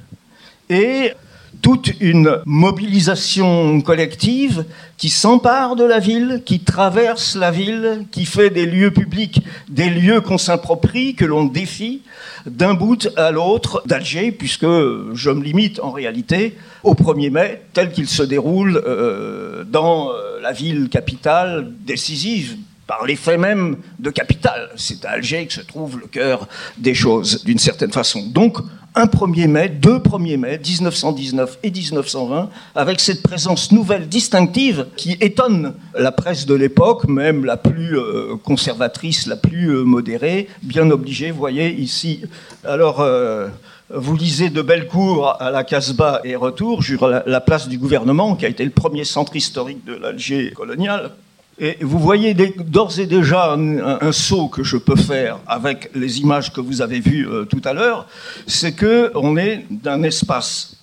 et 0.70 1.14
toute 1.62 1.92
une 2.00 2.40
mobilisation 2.46 3.82
collective 3.82 4.66
qui 4.98 5.10
s'empare 5.10 5.76
de 5.76 5.84
la 5.84 6.00
ville, 6.00 6.44
qui 6.46 6.60
traverse 6.60 7.36
la 7.36 7.52
ville, 7.52 8.06
qui 8.12 8.26
fait 8.26 8.50
des 8.50 8.66
lieux 8.66 8.92
publics 8.92 9.42
des 9.68 9.90
lieux 9.90 10.22
qu'on 10.22 10.38
s'approprie, 10.38 11.16
que 11.16 11.26
l'on 11.26 11.46
défie 11.46 12.02
d'un 12.46 12.76
bout 12.76 13.10
à 13.18 13.32
l'autre 13.32 13.84
d'Alger, 13.86 14.32
puisque 14.32 14.66
je 14.66 15.30
me 15.30 15.44
limite 15.44 15.80
en 15.80 15.92
réalité 15.92 16.56
au 16.84 16.94
1er 16.94 17.32
mai, 17.32 17.62
tel 17.74 17.92
qu'il 17.92 18.08
se 18.08 18.24
déroule 18.24 18.82
euh, 18.86 19.64
dans 19.66 20.10
euh, 20.10 20.40
la 20.42 20.52
ville 20.52 20.88
capitale 20.90 21.72
décisive 21.86 22.58
par 22.90 23.06
l'effet 23.06 23.38
même 23.38 23.78
de 24.00 24.10
capitale. 24.10 24.72
C'est 24.76 25.06
à 25.06 25.12
Alger 25.12 25.46
que 25.46 25.54
se 25.54 25.62
trouve 25.62 26.00
le 26.00 26.08
cœur 26.08 26.48
des 26.80 26.96
choses, 26.96 27.44
d'une 27.44 27.60
certaine 27.60 27.92
façon. 27.92 28.24
Donc, 28.26 28.58
un 28.96 29.06
1er 29.06 29.48
mai, 29.48 29.70
deux 29.70 30.00
1er 30.00 30.38
mai, 30.38 30.58
1919 30.58 31.60
et 31.62 31.70
1920, 31.70 32.50
avec 32.74 33.00
cette 33.00 33.22
présence 33.22 33.72
nouvelle, 33.72 34.08
distinctive, 34.10 34.88
qui 34.96 35.16
étonne 35.22 35.76
la 35.94 36.12
presse 36.12 36.48
de 36.48 36.56
l'époque, 36.56 37.08
même 37.08 37.46
la 37.46 37.58
plus 37.58 37.96
euh, 37.96 38.36
conservatrice, 38.44 39.28
la 39.28 39.36
plus 39.36 39.68
euh, 39.68 39.84
modérée, 39.84 40.48
bien 40.64 40.90
obligée, 40.90 41.30
voyez 41.30 41.72
ici. 41.72 42.22
Alors, 42.66 43.02
euh, 43.02 43.50
vous 43.94 44.16
lisez 44.16 44.50
de 44.50 44.64
Bellecour 44.64 45.40
à 45.40 45.52
la 45.52 45.64
Casbah 45.64 46.22
et 46.24 46.36
retour, 46.36 46.84
sur 46.84 47.08
la 47.08 47.42
place 47.42 47.68
du 47.68 47.78
gouvernement, 47.78 48.36
qui 48.36 48.48
a 48.48 48.50
été 48.50 48.66
le 48.66 48.72
premier 48.72 49.04
centre 49.04 49.36
historique 49.36 49.86
de 49.86 49.94
l'Alger 49.94 50.54
colonial. 50.56 51.12
Et 51.60 51.78
vous 51.82 52.00
voyez 52.00 52.34
d'ores 52.34 53.00
et 53.00 53.06
déjà 53.06 53.54
un, 53.54 54.12
saut 54.14 54.48
que 54.48 54.64
je 54.64 54.78
peux 54.78 54.96
faire 54.96 55.40
avec 55.46 55.92
les 55.94 56.20
images 56.20 56.54
que 56.54 56.62
vous 56.62 56.82
avez 56.82 57.02
vues 57.02 57.28
euh, 57.28 57.44
tout 57.44 57.62
à 57.66 57.74
l'heure, 57.74 58.08
c'est 58.48 58.72
que 58.72 59.12
on 59.14 59.36
est 59.36 59.66
d'un 59.70 60.04
espace, 60.04 60.78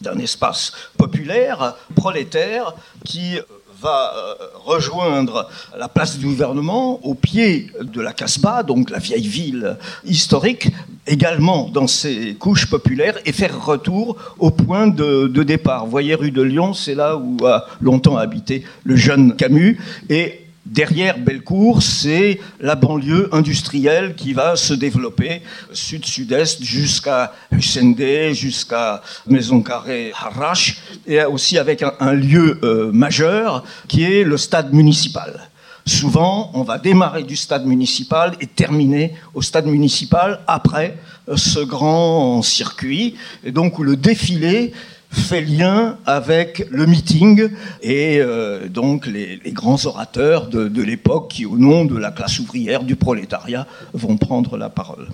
d'un 0.00 0.18
espace 0.18 0.72
populaire, 0.96 1.76
prolétaire, 1.94 2.74
qui 3.04 3.38
va 3.82 4.12
euh, 4.14 4.34
rejoindre 4.64 5.48
la 5.76 5.88
place 5.88 6.16
du 6.18 6.26
gouvernement 6.26 7.04
au 7.04 7.14
pied 7.14 7.66
de 7.80 8.00
la 8.00 8.12
Casbah, 8.12 8.62
donc 8.62 8.90
la 8.90 8.98
vieille 8.98 9.26
ville 9.26 9.76
historique, 10.04 10.68
également 11.06 11.68
dans 11.68 11.88
ses 11.88 12.34
couches 12.34 12.70
populaires, 12.70 13.18
et 13.26 13.32
faire 13.32 13.64
retour 13.64 14.16
au 14.38 14.50
point 14.50 14.86
de, 14.86 15.26
départ. 15.42 15.84
Vous 15.84 15.90
voyez, 15.90 16.14
rue 16.14 16.30
de 16.30 16.42
Lyon, 16.42 16.74
c'est 16.74 16.94
là 16.94 17.16
où 17.16 17.44
a 17.44 17.66
longtemps 17.80 18.16
habité 18.16 18.64
le 18.84 18.94
jeune 18.94 19.34
Camus, 19.34 19.80
et 20.08 20.41
Derrière 20.72 21.18
Bellecour, 21.18 21.82
c'est 21.82 22.40
la 22.58 22.76
banlieue 22.76 23.28
industrielle 23.32 24.14
qui 24.14 24.32
va 24.32 24.56
se 24.56 24.72
développer 24.72 25.42
sud-sud-est 25.70 26.64
jusqu'à 26.64 27.34
Hussende, 27.50 28.32
jusqu'à 28.32 29.02
Maison 29.26 29.60
Carrée, 29.60 30.12
Harrach, 30.18 30.78
et 31.06 31.22
aussi 31.24 31.58
avec 31.58 31.84
un, 32.00 32.14
lieu 32.14 32.58
euh, 32.62 32.90
majeur 32.90 33.64
qui 33.86 34.04
est 34.04 34.24
le 34.24 34.38
stade 34.38 34.72
municipal. 34.72 35.50
Souvent, 35.84 36.50
on 36.54 36.62
va 36.62 36.78
démarrer 36.78 37.24
du 37.24 37.36
stade 37.36 37.66
municipal 37.66 38.34
et 38.40 38.46
terminer 38.46 39.12
au 39.34 39.42
stade 39.42 39.66
municipal 39.66 40.40
après 40.46 40.96
euh, 41.28 41.36
ce 41.36 41.60
grand 41.60 42.40
circuit, 42.40 43.16
et 43.44 43.52
donc 43.52 43.78
où 43.78 43.82
le 43.82 43.96
défilé 43.96 44.72
fait 45.12 45.42
lien 45.42 45.96
avec 46.06 46.66
le 46.70 46.86
meeting 46.86 47.48
et 47.82 48.18
euh, 48.20 48.68
donc 48.68 49.06
les, 49.06 49.38
grands 49.48 49.84
orateurs 49.84 50.48
de, 50.48 50.82
l'époque 50.82 51.28
qui, 51.28 51.44
au 51.44 51.58
nom 51.58 51.84
de 51.84 51.96
la 51.96 52.10
classe 52.10 52.40
ouvrière, 52.40 52.82
du 52.82 52.96
prolétariat, 52.96 53.66
vont 53.92 54.16
prendre 54.16 54.56
la 54.56 54.70
parole. 54.70 55.06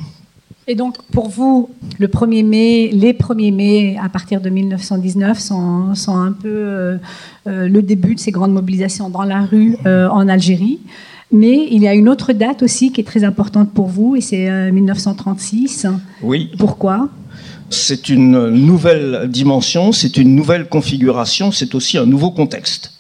Et 0.69 0.75
donc, 0.75 0.97
pour 1.13 1.29
vous, 1.29 1.71
le 1.99 2.09
1er 2.09 2.45
mai, 2.45 2.91
les 2.93 3.13
1er 3.13 3.55
mai 3.55 3.97
à 4.01 4.09
partir 4.09 4.41
de 4.41 4.51
1919 4.51 5.39
sont, 5.39 5.95
sont 5.95 6.17
un 6.17 6.33
peu 6.33 6.49
euh, 6.49 6.99
euh, 7.47 7.69
le 7.69 7.83
début 7.83 8.15
de 8.15 8.21
ces 8.21 8.31
grandes 8.31 8.53
mobilisations 8.53 9.09
dans 9.09 9.25
la 9.25 9.41
rue 9.41 9.77
en 9.85 10.29
Algérie. 10.29 10.81
Mais 11.31 11.69
il 11.71 11.83
y 11.83 11.89
a 11.89 11.95
une 11.95 12.09
autre 12.09 12.33
date 12.33 12.63
aussi 12.63 12.93
qui 12.93 13.01
est 13.03 13.05
très 13.05 13.25
importante 13.25 13.73
pour 13.73 13.87
vous, 13.87 14.17
et 14.17 14.21
c'est 14.21 14.71
1936. 14.73 15.87
Oui. 16.23 16.51
Pourquoi? 16.59 17.11
C'est 17.71 18.09
une 18.09 18.49
nouvelle 18.49 19.29
dimension, 19.29 19.93
c'est 19.93 20.17
une 20.17 20.35
nouvelle 20.35 20.69
configuration, 20.69 21.53
c'est 21.53 21.75
aussi 21.75 21.99
un 21.99 22.07
nouveau 22.07 22.31
contexte. 22.31 22.93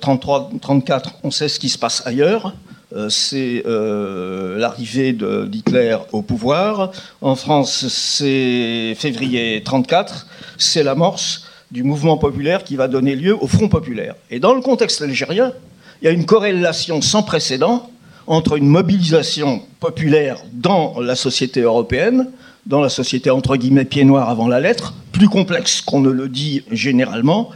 33, 0.00 0.50
34, 0.60 1.14
on 1.22 1.30
sait 1.30 1.48
ce 1.48 1.58
qui 1.58 1.68
se 1.68 1.78
passe 1.78 2.02
ailleurs. 2.06 2.54
euh, 2.94 3.08
c'est 3.08 3.62
euh, 3.66 4.58
l'arrivée 4.58 5.12
d'Hitler 5.12 5.96
au 6.12 6.22
pouvoir. 6.22 6.92
En 7.22 7.34
France, 7.34 7.88
c'est 7.88 8.94
février 8.96 9.62
34, 9.64 10.26
c'est 10.58 10.82
l'amorce 10.82 11.46
du 11.70 11.82
mouvement 11.82 12.18
populaire 12.18 12.62
qui 12.62 12.76
va 12.76 12.86
donner 12.86 13.16
lieu 13.16 13.34
au 13.40 13.46
Front 13.46 13.68
populaire. 13.68 14.14
Et 14.30 14.38
dans 14.38 14.54
le 14.54 14.60
contexte 14.60 15.02
algérien, 15.02 15.52
il 16.02 16.04
y 16.04 16.08
a 16.08 16.12
une 16.12 16.26
corrélation 16.26 17.00
sans 17.00 17.22
précédent 17.22 17.90
entre 18.26 18.56
une 18.56 18.68
mobilisation 18.68 19.62
populaire 19.80 20.38
dans 20.52 21.00
la 21.00 21.16
société 21.16 21.60
européenne, 21.60 22.30
dans 22.66 22.80
la 22.80 22.88
société 22.88 23.30
entre 23.30 23.56
guillemets 23.56 23.84
pied 23.84 24.04
noir 24.04 24.28
avant 24.30 24.48
la 24.48 24.60
lettre, 24.60 24.94
plus 25.12 25.28
complexe 25.28 25.80
qu'on 25.80 26.00
ne 26.00 26.10
le 26.10 26.28
dit 26.28 26.62
généralement, 26.70 27.50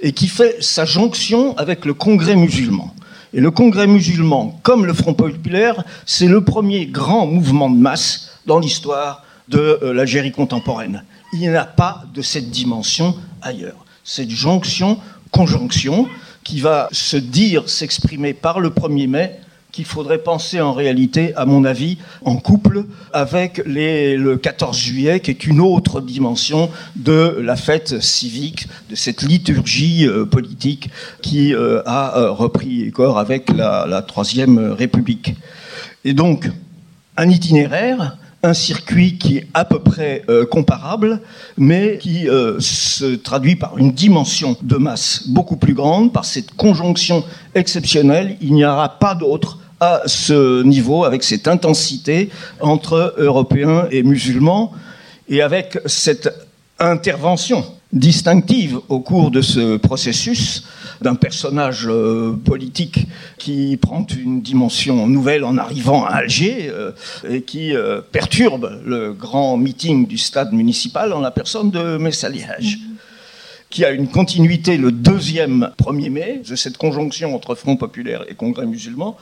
et 0.00 0.12
qui 0.12 0.28
fait 0.28 0.56
sa 0.60 0.84
jonction 0.84 1.56
avec 1.56 1.84
le 1.84 1.94
Congrès 1.94 2.36
musulman. 2.36 2.94
Et 3.34 3.40
le 3.40 3.50
Congrès 3.50 3.86
musulman, 3.86 4.58
comme 4.62 4.84
le 4.84 4.92
Front 4.92 5.14
populaire, 5.14 5.84
c'est 6.04 6.26
le 6.26 6.44
premier 6.44 6.86
grand 6.86 7.26
mouvement 7.26 7.70
de 7.70 7.76
masse 7.76 8.30
dans 8.46 8.58
l'histoire 8.58 9.24
de 9.48 9.78
euh, 9.82 9.92
l'Algérie 9.94 10.32
contemporaine. 10.32 11.04
Il 11.32 11.40
n'y 11.40 11.48
a 11.48 11.64
pas 11.64 12.04
de 12.12 12.20
cette 12.20 12.50
dimension 12.50 13.14
ailleurs. 13.40 13.86
Cette 14.04 14.30
jonction, 14.30 14.98
conjonction, 15.30 16.08
qui 16.44 16.60
va 16.60 16.88
se 16.92 17.16
dire, 17.16 17.68
s'exprimer 17.68 18.34
par 18.34 18.60
le 18.60 18.70
1er 18.70 19.08
mai, 19.08 19.40
qu'il 19.72 19.86
faudrait 19.86 20.18
penser 20.18 20.60
en 20.60 20.74
réalité, 20.74 21.34
à 21.34 21.46
mon 21.46 21.64
avis, 21.64 21.96
en 22.26 22.36
couple 22.36 22.84
avec 23.14 23.62
le 23.64 24.36
14 24.36 24.76
juillet, 24.76 25.20
qui 25.20 25.30
est 25.30 25.46
une 25.46 25.60
autre 25.60 26.02
dimension 26.02 26.70
de 26.94 27.38
la 27.42 27.56
fête 27.56 28.02
civique, 28.02 28.68
de 28.90 28.94
cette 28.94 29.22
liturgie 29.22 30.06
euh, 30.06 30.26
politique 30.26 30.90
qui 31.22 31.54
euh, 31.54 31.82
a 31.86 32.18
euh, 32.18 32.30
repris 32.30 32.90
corps 32.92 33.18
avec 33.18 33.50
la, 33.50 34.02
Troisième 34.06 34.58
République. 34.72 35.36
Et 36.04 36.12
donc, 36.12 36.50
un 37.16 37.30
itinéraire 37.30 38.18
un 38.42 38.54
circuit 38.54 39.16
qui 39.18 39.36
est 39.38 39.46
à 39.54 39.64
peu 39.64 39.78
près 39.78 40.24
comparable, 40.50 41.20
mais 41.56 41.98
qui 41.98 42.26
se 42.58 43.14
traduit 43.14 43.54
par 43.54 43.78
une 43.78 43.92
dimension 43.92 44.56
de 44.62 44.76
masse 44.76 45.28
beaucoup 45.28 45.56
plus 45.56 45.74
grande, 45.74 46.12
par 46.12 46.24
cette 46.24 46.50
conjonction 46.56 47.22
exceptionnelle. 47.54 48.36
Il 48.40 48.54
n'y 48.54 48.64
aura 48.64 48.98
pas 48.98 49.14
d'autre 49.14 49.58
à 49.82 50.02
ce 50.06 50.62
niveau, 50.62 51.04
avec 51.04 51.24
cette 51.24 51.48
intensité 51.48 52.30
entre 52.60 53.14
Européens 53.18 53.88
et 53.90 54.04
musulmans, 54.04 54.72
et 55.28 55.42
avec 55.42 55.76
cette 55.86 56.32
intervention 56.78 57.64
distinctive 57.92 58.78
au 58.88 59.00
cours 59.00 59.32
de 59.32 59.42
ce 59.42 59.76
processus 59.76 60.62
d'un 61.00 61.16
personnage 61.16 61.88
euh, 61.88 62.32
politique 62.44 63.08
qui 63.38 63.76
prend 63.76 64.06
une 64.06 64.40
dimension 64.40 65.08
nouvelle 65.08 65.42
en 65.42 65.58
arrivant 65.58 66.04
à 66.04 66.10
Alger 66.10 66.70
euh, 66.70 66.92
et 67.28 67.42
qui 67.42 67.74
euh, 67.74 68.00
perturbe 68.00 68.80
le 68.86 69.12
grand 69.12 69.56
meeting 69.56 70.06
du 70.06 70.16
stade 70.16 70.52
municipal 70.52 71.12
en 71.12 71.20
la 71.20 71.32
personne 71.32 71.72
de 71.72 71.96
Messalihaj 71.96 72.78
qui 73.68 73.84
a 73.84 73.90
une 73.90 74.06
continuité 74.06 74.76
le 74.76 74.92
deuxième 74.92 75.70
1er 75.78 76.10
mai, 76.10 76.42
de 76.48 76.54
cette 76.56 76.76
conjonction 76.76 77.34
entre 77.34 77.54
Front 77.54 77.76
populaire 77.76 78.22
et 78.28 78.34
Congrès 78.34 78.66
musulman, 78.66 79.16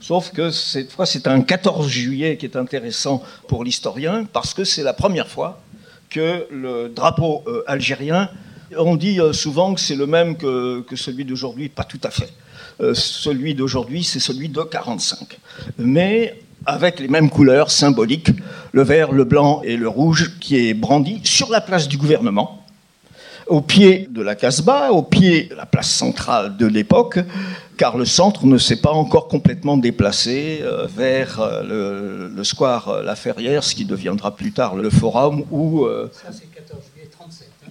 Sauf 0.00 0.30
que 0.32 0.50
cette 0.50 0.92
fois, 0.92 1.06
c'est 1.06 1.26
un 1.26 1.40
14 1.42 1.88
juillet 1.88 2.36
qui 2.36 2.46
est 2.46 2.56
intéressant 2.56 3.22
pour 3.48 3.64
l'historien, 3.64 4.26
parce 4.32 4.54
que 4.54 4.64
c'est 4.64 4.82
la 4.82 4.92
première 4.92 5.28
fois 5.28 5.60
que 6.08 6.46
le 6.50 6.88
drapeau 6.88 7.44
algérien 7.66 8.30
on 8.76 8.96
dit 8.96 9.20
euh, 9.20 9.32
souvent 9.32 9.74
que 9.74 9.80
c'est 9.80 9.94
le 9.94 10.06
même 10.06 10.36
que, 10.36 10.84
celui 10.94 11.24
d'aujourd'hui, 11.24 11.68
pas 11.68 11.84
tout 11.84 12.00
à 12.02 12.10
fait. 12.10 12.32
Euh, 12.80 12.94
celui 12.94 13.54
d'aujourd'hui, 13.54 14.04
c'est 14.04 14.20
celui 14.20 14.48
de 14.48 14.60
45. 14.60 15.38
Mais 15.78 16.40
avec 16.66 17.00
les 17.00 17.08
mêmes 17.08 17.30
couleurs 17.30 17.70
symboliques, 17.70 18.30
le 18.72 18.82
vert, 18.82 19.12
le 19.12 19.24
blanc 19.24 19.62
et 19.64 19.76
le 19.76 19.88
rouge, 19.88 20.38
qui 20.40 20.56
est 20.56 20.74
brandi 20.74 21.20
sur 21.24 21.50
la 21.50 21.60
place 21.60 21.88
du 21.88 21.96
gouvernement, 21.96 22.64
au 23.46 23.62
pied 23.62 24.08
de 24.10 24.20
la 24.20 24.34
Casbah, 24.34 24.92
au 24.92 25.02
pied 25.02 25.44
de 25.44 25.54
la 25.54 25.64
place 25.64 25.90
centrale 25.90 26.56
de 26.58 26.66
l'époque, 26.66 27.18
car 27.78 27.96
le 27.96 28.04
centre 28.04 28.44
ne 28.44 28.58
s'est 28.58 28.80
pas 28.82 28.92
encore 28.92 29.28
complètement 29.28 29.78
déplacé 29.78 30.60
euh, 30.62 30.86
vers 30.86 31.40
le, 31.64 32.44
square 32.44 33.02
La 33.02 33.16
Ferrière, 33.16 33.64
ce 33.64 33.74
qui 33.74 33.86
deviendra 33.86 34.36
plus 34.36 34.52
tard 34.52 34.76
le 34.76 34.90
Forum, 34.90 35.44
où... 35.50 35.86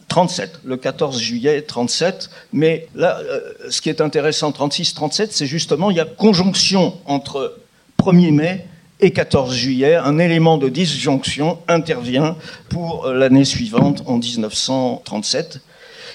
37, 0.08 0.62
le 0.64 0.78
14 0.78 1.20
juillet 1.20 1.62
37. 1.62 2.30
Mais 2.54 2.88
là, 2.96 3.20
euh, 3.20 3.40
ce 3.70 3.82
qui 3.82 3.90
est 3.90 4.02
intéressant, 4.02 4.52
36-37, 4.52 5.28
c'est 5.32 5.46
justement, 5.46 5.92
il 5.92 5.98
y 5.98 6.00
a 6.00 6.06
conjonction 6.06 6.98
entre 7.06 7.58
1er 8.00 8.32
mai 8.32 8.66
et 9.00 9.12
14 9.12 9.54
juillet. 9.54 9.96
Un 9.96 10.18
élément 10.18 10.58
de 10.58 10.70
disjonction 10.70 11.60
intervient 11.68 12.38
pour 12.70 13.06
euh, 13.06 13.14
l'année 13.14 13.46
suivante, 13.46 14.04
en 14.06 14.18
1937. 14.18 15.60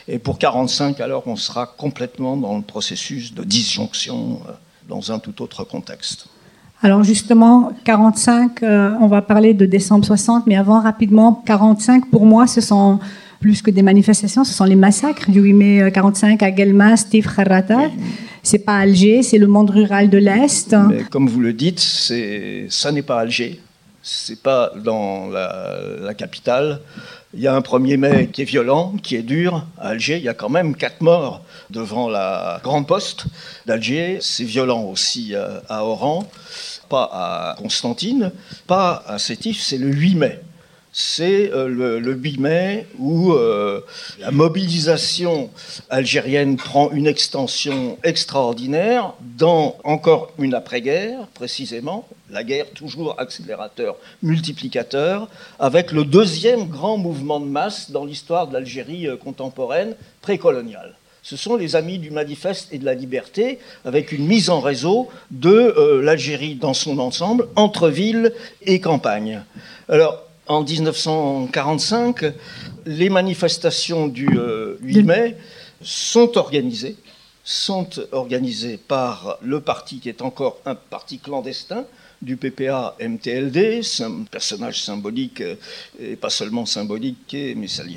Et 0.09 0.19
pour 0.19 0.39
45, 0.39 1.01
alors, 1.01 1.25
on 1.27 1.37
sera 1.37 1.67
complètement 1.67 2.37
dans 2.37 2.57
le 2.57 2.63
processus 2.63 3.35
de 3.35 3.45
disjonction 3.45 4.41
euh, 4.49 4.53
dans 4.89 5.13
un 5.13 5.19
tout 5.19 5.43
autre 5.43 5.65
contexte. 5.65 6.27
Alors 6.85 7.05
justement, 7.05 7.71
45, 7.85 8.65
on 8.65 9.07
va 9.07 9.23
parler 9.23 9.55
de 9.55 9.67
décembre 9.67 10.05
60, 10.05 10.49
mais 10.49 10.57
avant, 10.57 10.81
rapidement, 10.81 11.41
45, 11.47 12.11
pour 12.11 12.27
moi, 12.27 12.49
ce 12.49 12.61
sont 12.61 12.99
plus 13.39 13.63
que 13.63 13.71
des 13.71 13.83
manifestations, 13.83 14.43
ce 14.43 14.53
sont 14.53 14.65
les 14.65 14.75
massacres 14.75 15.31
du 15.31 15.41
8 15.41 15.53
mai 15.53 15.93
45 15.95 16.43
à 16.43 16.51
Guelma, 16.51 16.97
Steve 16.97 17.33
Kharrata. 17.33 17.91
C'est 18.43 18.59
pas 18.59 18.79
Alger, 18.79 19.23
c'est 19.23 19.39
le 19.39 19.47
monde 19.47 19.71
rural 19.71 20.11
de 20.11 20.19
l'Est. 20.19 20.75
comme 21.11 21.29
vous 21.29 21.41
le 21.41 21.53
dites, 21.53 21.79
ça 21.79 22.91
n'est 22.91 23.03
pas 23.03 23.21
Alger, 23.21 23.61
c'est 24.03 24.43
pas 24.43 24.73
dans 24.77 25.29
la, 25.29 26.15
capitale. 26.15 26.81
Il 27.35 27.41
y 27.41 27.47
a 27.47 27.55
un 27.55 27.61
1er 27.61 27.97
mai 27.97 28.29
qui 28.31 28.43
est 28.43 28.47
violent, 28.47 28.95
qui 29.03 29.17
est 29.17 29.23
dur. 29.23 29.65
À 29.79 29.89
Alger, 29.91 30.19
il 30.19 30.25
y 30.25 30.29
a 30.29 30.35
quand 30.35 30.51
même 30.51 30.75
quatre 30.75 31.01
morts 31.01 31.43
devant 31.71 32.09
la 32.09 32.61
grande 32.63 32.87
poste 32.87 33.25
d'Alger. 33.67 34.19
C'est 34.21 34.45
violent 34.45 34.83
aussi 34.83 35.35
euh, 35.35 35.61
à 35.69 35.85
Oran, 35.85 36.29
pas 36.89 37.09
à 37.13 37.57
Constantine, 37.57 38.33
pas 38.67 39.03
à 39.07 39.19
Sétif, 39.19 39.63
c'est 39.63 39.79
le 39.79 39.89
8 39.89 40.15
mai 40.17 40.41
c'est 40.93 41.51
euh, 41.53 41.69
le, 41.99 42.13
8 42.13 42.39
mai 42.39 42.87
où 42.99 43.33
euh, 43.33 43.81
la 44.21 44.31
mobilisation 44.31 45.51
algérienne 45.89 46.57
prend 46.57 46.91
une 46.91 47.07
extension 47.07 47.99
extraordinaire 48.05 49.15
dans 49.39 49.79
encore 49.85 50.33
une 50.39 50.53
après-guerre, 50.55 51.27
précisément, 51.35 52.07
la 52.31 52.45
guerre 52.45 52.71
toujours 52.71 53.19
accélérateur, 53.19 53.97
multiplicateur, 54.23 55.29
avec 55.59 55.93
le 55.93 56.05
deuxième 56.05 56.69
grand 56.69 56.99
mouvement 56.99 57.41
de 57.41 57.47
masse 57.47 57.91
dans 57.91 58.05
l'histoire 58.05 58.47
de 58.49 58.53
l'Algérie 58.53 59.09
euh, 59.09 59.17
contemporaine 59.17 59.97
précoloniale 60.21 60.95
ce 61.25 61.37
sont 61.37 61.55
les 61.55 61.77
amis 61.77 61.99
du 61.99 62.11
manifeste 62.11 62.67
et 62.73 62.79
de 62.79 62.85
la 62.85 62.95
liberté, 62.95 63.61
avec 63.85 64.11
une 64.11 64.27
mise 64.27 64.51
en 64.51 64.59
réseau 64.59 65.09
de 65.31 66.01
l'Algérie 66.03 66.57
dans 66.57 66.75
son 66.75 66.99
ensemble, 66.99 67.47
entre 67.55 67.89
ville 67.89 68.33
et 68.63 68.81
campagne. 68.81 69.45
Alors, 69.89 70.25
en 70.53 70.63
1945, 70.63 72.25
les 72.87 73.09
manifestations 73.09 74.07
du 74.07 74.27
8 74.27 74.37
euh, 74.37 75.03
mai 75.03 75.37
sont 75.81 76.37
organisées, 76.37 76.97
sont 77.43 77.89
organisées 78.13 78.77
par 78.77 79.39
le 79.43 79.61
parti 79.61 79.99
qui 79.99 80.09
est 80.09 80.23
encore 80.23 80.59
un 80.67 80.75
parti 80.75 81.19
clandestin 81.19 81.85
du 82.21 82.37
PPA 82.37 82.97
MTLD, 83.01 83.81
un 84.01 84.25
personnage 84.31 84.83
symbolique 84.83 85.41
euh, 85.41 85.57
et 85.99 86.17
pas 86.17 86.31
seulement 86.31 86.67
symbolique 86.67 87.27
qui 87.27 87.51
est 87.51 87.55
Messali 87.55 87.97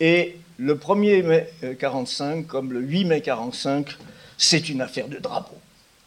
Et 0.00 0.38
le 0.58 0.74
1er 0.74 1.22
mai 1.22 1.52
45, 1.78 2.46
comme 2.46 2.72
le 2.72 2.80
8 2.80 3.04
mai 3.04 3.20
45, 3.20 3.90
c'est 4.38 4.68
une 4.68 4.80
affaire 4.80 5.08
de 5.08 5.18
drapeau. 5.18 5.56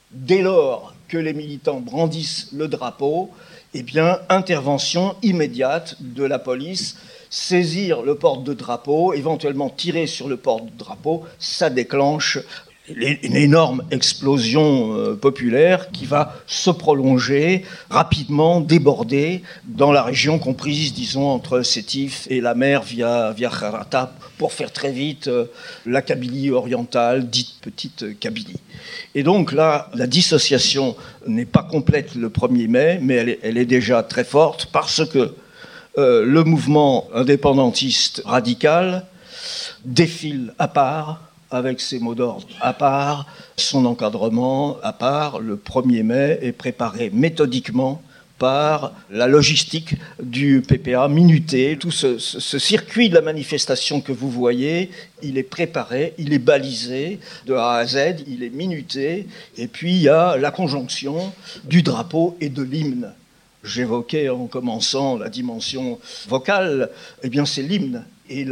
Dès 0.10 0.42
lors 0.42 0.94
que 1.08 1.18
les 1.18 1.34
militants 1.34 1.80
brandissent 1.80 2.50
le 2.52 2.68
drapeau, 2.68 3.32
eh 3.74 3.84
bien, 3.84 4.20
intervention 4.30 5.16
immédiate 5.22 5.96
de 6.00 6.24
la 6.24 6.40
police, 6.40 6.98
saisir 7.30 8.02
le 8.02 8.16
porte 8.16 8.44
de 8.44 8.54
drapeau, 8.54 9.14
éventuellement 9.14 9.70
tirer 9.70 10.08
sur 10.08 10.28
le 10.28 10.36
porte 10.36 10.66
de 10.66 10.78
drapeau, 10.78 11.24
ça 11.40 11.70
déclenche 11.70 12.40
une 12.90 13.36
énorme 13.36 13.84
explosion 13.92 14.96
euh, 14.96 15.16
populaire 15.16 15.92
qui 15.92 16.06
va 16.06 16.36
se 16.48 16.70
prolonger 16.72 17.64
rapidement, 17.90 18.60
déborder 18.60 19.44
dans 19.66 19.92
la 19.92 20.04
région 20.04 20.40
comprise, 20.40 20.94
disons, 20.94 21.28
entre 21.30 21.62
Sétif 21.62 22.28
et 22.30 22.42
la 22.42 22.56
mer 22.56 22.82
via, 22.82 23.32
via 23.32 23.52
pour 24.38 24.54
faire 24.54 24.72
très 24.72 24.92
vite 24.92 25.28
euh, 25.28 25.46
la 25.86 26.02
Kabylie 26.02 26.52
orientale, 26.52 27.30
dite 27.30 27.54
petite 27.62 28.20
Kabylie. 28.20 28.60
Et 29.14 29.24
donc 29.24 29.52
là, 29.52 29.90
la 29.94 30.08
dissociation 30.08 30.96
n'est 31.28 31.46
pas 31.46 31.64
complète 31.64 32.16
le 32.16 32.30
1er 32.30 32.68
mai, 32.68 33.00
mais 33.02 33.40
elle 33.44 33.58
est, 33.58 33.66
déjà 33.66 34.02
très 34.02 34.24
forte 34.24 34.68
parce 34.72 35.08
que 35.08 35.36
euh, 35.98 36.26
le 36.26 36.44
mouvement 36.44 37.08
indépendantiste 37.14 38.24
radical 38.26 39.06
défile 39.86 40.54
à 40.58 40.68
part 40.68 41.31
avec 41.52 41.82
ses 41.82 42.00
mots 42.00 42.16
d'ordre 42.16 42.48
à 42.62 42.74
part, 42.74 43.28
son 43.58 43.86
encadrement 43.86 44.78
à 44.82 44.94
part. 44.94 45.40
Le 45.40 45.56
1er 45.56 46.04
mai 46.04 46.40
est 46.42 46.52
préparé 46.52 47.12
méthodiquement 47.14 48.02
par 48.42 48.94
la 49.12 49.28
logistique 49.28 49.94
du 50.24 50.64
PPA 50.68 51.08
minuté. 51.08 51.78
Tout 51.80 51.92
ce, 51.92 52.18
circuit 52.18 53.08
de 53.08 53.14
la 53.14 53.22
manifestation 53.22 54.02
que 54.02 54.12
vous 54.12 54.32
voyez, 54.32 54.90
il 55.22 55.38
est 55.38 55.44
préparé, 55.44 56.16
il 56.18 56.34
est 56.34 56.40
balisé 56.40 57.20
de 57.46 57.54
A 57.54 57.74
à 57.74 57.86
Z, 57.86 58.24
il 58.28 58.42
est 58.42 58.50
minuté. 58.50 59.28
Et 59.58 59.68
puis 59.68 59.92
il 59.92 60.02
y 60.02 60.10
a 60.10 60.38
la 60.38 60.50
conjonction 60.50 61.32
du 61.66 61.84
drapeau 61.84 62.36
et 62.42 62.50
de 62.50 62.64
l'hymne. 62.64 63.14
J'évoquais 63.64 64.30
en 64.30 64.48
commençant 64.48 65.20
la 65.20 65.30
dimension 65.30 66.00
vocale, 66.28 66.90
eh 67.22 67.30
bien 67.30 67.46
c'est 67.46 67.62
l'hymne 67.62 68.06
et 68.28 68.44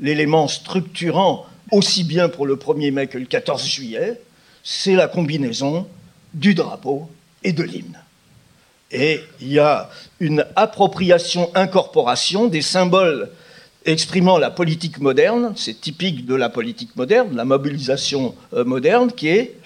l'élément 0.00 0.48
structurant 0.48 1.46
aussi 1.70 2.04
bien 2.04 2.28
pour 2.28 2.46
le 2.46 2.56
1er 2.56 2.92
mai 2.92 3.06
que 3.06 3.18
le 3.18 3.26
14 3.26 3.64
juillet, 3.64 4.20
c'est 4.62 4.94
la 4.94 5.08
combinaison 5.08 5.86
du 6.34 6.54
drapeau 6.54 7.08
et 7.42 7.52
de 7.52 7.62
l'hymne. 7.62 7.98
Et 8.90 9.20
il 9.40 9.48
y 9.52 9.58
a 9.58 9.90
une 10.20 10.44
appropriation-incorporation 10.54 12.46
des 12.46 12.62
symboles 12.62 13.30
exprimant 13.84 14.38
la 14.38 14.50
politique 14.50 15.00
moderne, 15.00 15.54
c'est 15.56 15.80
typique 15.80 16.26
de 16.26 16.34
la 16.34 16.50
politique 16.50 16.94
moderne, 16.94 17.34
la 17.34 17.44
mobilisation 17.44 18.34
euh, 18.52 18.64
moderne, 18.64 19.10
qui 19.10 19.28
est 19.28 19.56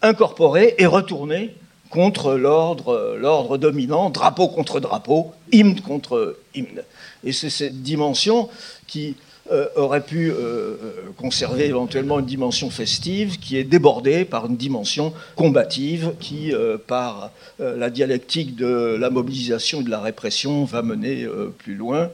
incorporée 0.00 0.74
et 0.78 0.86
retournée 0.86 1.54
contre 1.90 2.34
l'ordre 2.34 3.58
dominant, 3.58 4.08
drapeau 4.08 4.48
contre 4.48 4.80
drapeau, 4.80 5.32
hymne 5.52 5.80
contre 5.80 6.38
hymne. 6.54 6.82
Et 7.22 7.32
c'est 7.32 7.50
cette 7.50 7.82
dimension 7.82 8.48
qui 8.86 9.14
euh, 9.52 9.68
aurait 9.76 10.00
pu 10.00 10.30
euh, 10.30 10.34
euh, 10.34 10.76
conserver 11.18 11.66
éventuellement 11.66 12.20
une 12.20 12.26
dimension 12.26 12.70
festive 12.70 13.38
qui 13.38 13.58
est 13.58 13.64
débordée 13.64 14.24
par 14.24 14.46
une 14.46 14.56
dimension 14.56 15.12
combative 15.36 16.14
qui, 16.20 16.52
par 16.86 17.30
la 17.58 17.90
dialectique 17.90 18.56
de 18.56 18.96
la 18.98 19.10
mobilisation 19.10 19.82
et 19.82 19.84
de 19.84 19.90
la 19.90 20.00
répression, 20.00 20.64
va 20.64 20.82
mener 20.82 21.26
plus 21.58 21.74
loin. 21.74 22.10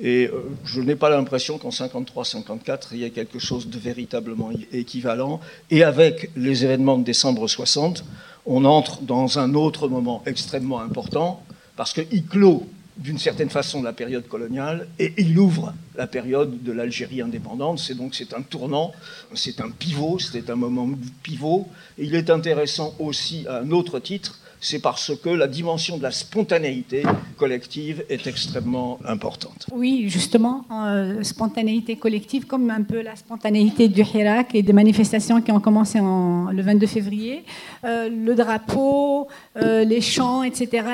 Et 0.00 0.30
je 0.64 0.80
n'ai 0.80 0.94
pas 0.94 1.10
l'impression 1.10 1.58
qu'en 1.58 1.70
53-54, 1.70 2.88
il 2.92 2.98
y 2.98 3.04
ait 3.04 3.10
quelque 3.10 3.38
chose 3.38 3.68
de 3.68 3.78
véritablement 3.78 4.50
équivalent. 4.72 5.40
Et 5.70 5.82
avec 5.82 6.30
les 6.36 6.64
événements 6.64 6.98
de 6.98 7.04
décembre 7.04 7.48
60, 7.48 8.04
on 8.46 8.64
entre 8.64 9.02
dans 9.02 9.38
un 9.38 9.54
autre 9.54 9.88
moment 9.88 10.22
extrêmement 10.26 10.80
important, 10.80 11.42
parce 11.76 11.92
qu'il 11.92 12.24
clôt 12.26 12.66
d'une 12.96 13.18
certaine 13.18 13.50
façon 13.50 13.82
la 13.82 13.92
période 13.92 14.26
coloniale 14.26 14.88
et 14.98 15.12
il 15.18 15.38
ouvre 15.38 15.74
la 15.96 16.06
période 16.06 16.62
de 16.62 16.72
l'Algérie 16.72 17.20
indépendante. 17.20 17.78
C'est 17.78 17.94
donc 17.94 18.14
c'est 18.14 18.32
un 18.32 18.42
tournant, 18.42 18.92
c'est 19.34 19.60
un 19.60 19.70
pivot, 19.70 20.18
c'est 20.18 20.48
un 20.50 20.56
moment 20.56 20.88
pivot. 21.22 21.68
Il 21.98 22.14
est 22.14 22.30
intéressant 22.30 22.94
aussi 22.98 23.46
à 23.48 23.58
un 23.58 23.70
autre 23.70 23.98
titre, 23.98 24.38
c'est 24.60 24.80
parce 24.80 25.12
que 25.16 25.28
la 25.28 25.46
dimension 25.46 25.98
de 25.98 26.02
la 26.02 26.10
spontanéité 26.10 27.02
collective 27.36 28.04
est 28.08 28.26
extrêmement 28.26 28.98
importante. 29.06 29.66
Oui, 29.72 30.06
justement, 30.08 30.64
euh, 30.72 31.22
spontanéité 31.22 31.96
collective, 31.96 32.46
comme 32.46 32.70
un 32.70 32.82
peu 32.82 33.02
la 33.02 33.16
spontanéité 33.16 33.88
du 33.88 34.02
Hirak 34.02 34.54
et 34.54 34.62
des 34.62 34.72
manifestations 34.72 35.40
qui 35.40 35.52
ont 35.52 35.60
commencé 35.60 36.00
en, 36.00 36.50
le 36.50 36.62
22 36.62 36.86
février. 36.86 37.44
Euh, 37.84 38.08
le 38.08 38.34
drapeau, 38.34 39.28
euh, 39.56 39.84
les 39.84 40.00
chants, 40.00 40.42
etc. 40.42 40.86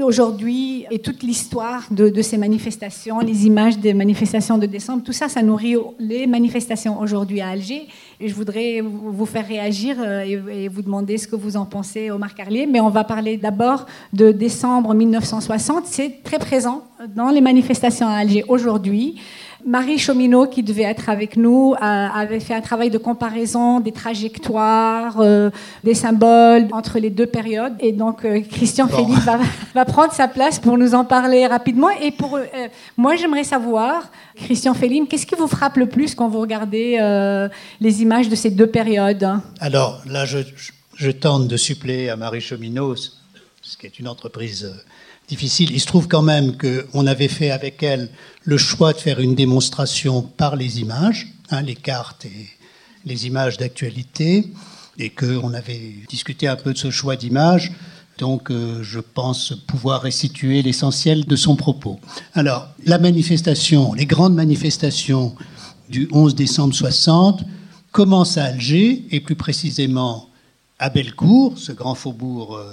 Aujourd'hui, 0.00 0.86
et 0.90 0.98
toute 0.98 1.22
l'histoire 1.22 1.84
de, 1.90 2.22
ces 2.22 2.38
manifestations, 2.38 3.20
les 3.20 3.46
images 3.46 3.78
des 3.78 3.94
manifestations 3.94 4.58
de 4.58 4.66
décembre, 4.66 5.02
tout 5.04 5.12
ça, 5.12 5.28
ça 5.28 5.42
nourrit 5.42 5.76
les 5.98 6.26
manifestations 6.26 7.00
aujourd'hui 7.00 7.40
à 7.40 7.48
Alger. 7.48 7.86
Je 8.24 8.34
voudrais 8.34 8.80
vous 8.80 9.26
faire 9.26 9.46
réagir 9.46 9.96
et, 10.02 10.68
vous 10.68 10.82
demander 10.82 11.18
ce 11.18 11.26
que 11.26 11.34
vous 11.34 11.56
en 11.56 11.64
pensez, 11.64 12.10
Omar 12.10 12.34
Carlier. 12.34 12.66
Mais 12.66 12.80
on 12.80 12.88
va 12.88 13.02
parler 13.02 13.36
d'abord 13.36 13.86
de 14.12 14.30
décembre 14.30 14.94
1960. 14.94 15.86
C'est 15.86 16.22
très 16.22 16.38
présent 16.38 16.84
dans 17.16 17.30
les 17.30 17.40
manifestations 17.40 18.06
à 18.06 18.12
Alger 18.12 18.44
aujourd'hui. 18.46 19.20
Marie 19.64 19.98
Chomineau, 19.98 20.46
qui 20.46 20.62
devait 20.62 20.82
être 20.82 21.08
avec 21.08 21.36
nous, 21.36 21.74
avait 21.80 22.40
fait 22.40 22.54
un 22.54 22.60
travail 22.60 22.90
de 22.90 22.98
comparaison 22.98 23.80
des 23.80 23.92
trajectoires, 23.92 25.20
euh, 25.20 25.50
des 25.84 25.94
symboles 25.94 26.68
entre 26.72 26.98
les 26.98 27.10
deux 27.10 27.26
périodes. 27.26 27.74
Et 27.80 27.92
donc, 27.92 28.24
euh, 28.24 28.40
Christian 28.40 28.88
Félix 28.88 29.20
va, 29.74 29.84
prendre 29.84 30.12
sa 30.12 30.28
place 30.28 30.58
pour 30.58 30.78
nous 30.78 30.94
en 30.94 31.04
parler 31.04 31.46
rapidement. 31.46 31.90
Et 31.90 32.10
pour 32.10 32.36
euh, 32.36 32.44
moi, 32.96 33.16
j'aimerais 33.16 33.44
savoir, 33.44 34.10
Christian 34.36 34.74
Félix, 34.74 35.06
qu'est-ce 35.08 35.26
qui 35.26 35.34
vous 35.34 35.48
frappe 35.48 35.76
le 35.76 35.88
plus 35.88 36.14
quand 36.14 36.28
vous 36.28 36.40
regardez 36.40 36.98
les 37.80 38.02
images 38.02 38.28
de 38.28 38.34
ces 38.34 38.50
deux 38.50 38.66
périodes 38.66 39.26
Alors 39.60 40.02
là, 40.06 40.24
je, 40.24 40.38
je, 40.96 41.10
tente 41.10 41.48
de 41.48 41.56
suppléer 41.56 42.08
à 42.08 42.16
Marie 42.16 42.40
Chomineau, 42.40 42.96
ce 42.96 43.76
qui 43.76 43.86
est 43.86 43.98
une 43.98 44.08
entreprise 44.08 44.72
difficile. 45.28 45.70
Il 45.72 45.80
se 45.80 45.86
trouve 45.86 46.08
quand 46.08 46.22
même 46.22 46.56
qu'on 46.56 47.06
avait 47.06 47.28
fait 47.28 47.50
avec 47.50 47.82
elle 47.82 48.08
le 48.44 48.56
choix 48.56 48.92
de 48.92 48.98
faire 48.98 49.20
une 49.20 49.34
démonstration 49.34 50.22
par 50.22 50.56
les 50.56 50.80
images, 50.80 51.28
hein, 51.50 51.62
les 51.62 51.74
cartes 51.74 52.24
et 52.24 52.48
les 53.04 53.26
images 53.26 53.56
d'actualité, 53.56 54.48
et 54.98 55.10
qu'on 55.10 55.54
avait 55.54 55.94
discuté 56.08 56.48
un 56.48 56.56
peu 56.56 56.72
de 56.72 56.78
ce 56.78 56.90
choix 56.90 57.16
d'images. 57.16 57.72
Donc, 58.18 58.50
euh, 58.50 58.82
je 58.82 59.00
pense 59.00 59.54
pouvoir 59.66 60.02
restituer 60.02 60.62
l'essentiel 60.62 61.24
de 61.24 61.36
son 61.36 61.56
propos. 61.56 61.98
Alors, 62.34 62.68
la 62.84 62.98
manifestation, 62.98 63.94
les 63.94 64.06
grandes 64.06 64.34
manifestations 64.34 65.34
du 65.88 66.08
11 66.12 66.34
décembre 66.34 66.74
60 66.74 67.42
commencent 67.90 68.38
à 68.38 68.44
Alger, 68.44 69.04
et 69.10 69.20
plus 69.20 69.36
précisément 69.36 70.28
à 70.78 70.90
Bellecour, 70.90 71.58
ce 71.58 71.72
grand 71.72 71.94
faubourg 71.94 72.56
euh, 72.56 72.72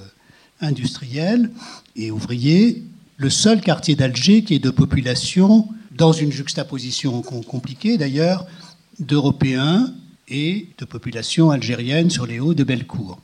industriel 0.62 1.52
et 1.96 2.12
ouvrier, 2.12 2.84
le 3.20 3.30
seul 3.30 3.60
quartier 3.60 3.96
d'Alger 3.96 4.44
qui 4.44 4.56
est 4.56 4.60
de 4.60 4.70
population, 4.70 5.68
dans 5.92 6.14
une 6.14 6.32
juxtaposition 6.32 7.22
compliquée 7.22 7.98
d'ailleurs, 7.98 8.48
d'Européens 9.00 9.94
et 10.30 10.70
de 10.78 10.86
population 10.86 11.52
algérienne 11.52 12.10
sur 12.10 12.26
les 12.26 12.40
hauts 12.40 12.54
de 12.54 12.64
Bellecour. 12.64 13.20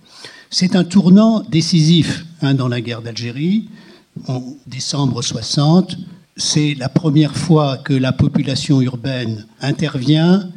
C'est 0.50 0.76
un 0.76 0.84
tournant 0.84 1.42
décisif 1.50 2.26
hein, 2.42 2.54
dans 2.54 2.68
la 2.68 2.82
guerre 2.82 3.02
d'Algérie. 3.02 3.70
En 4.28 4.44
décembre 4.68 5.22
60, 5.22 5.98
c'est 6.36 6.76
la 6.76 6.90
première 6.90 7.36
fois 7.36 7.78
que 7.78 7.94
la 7.94 8.12
population 8.12 8.82
urbaine 8.82 9.46
intervient 9.62 10.50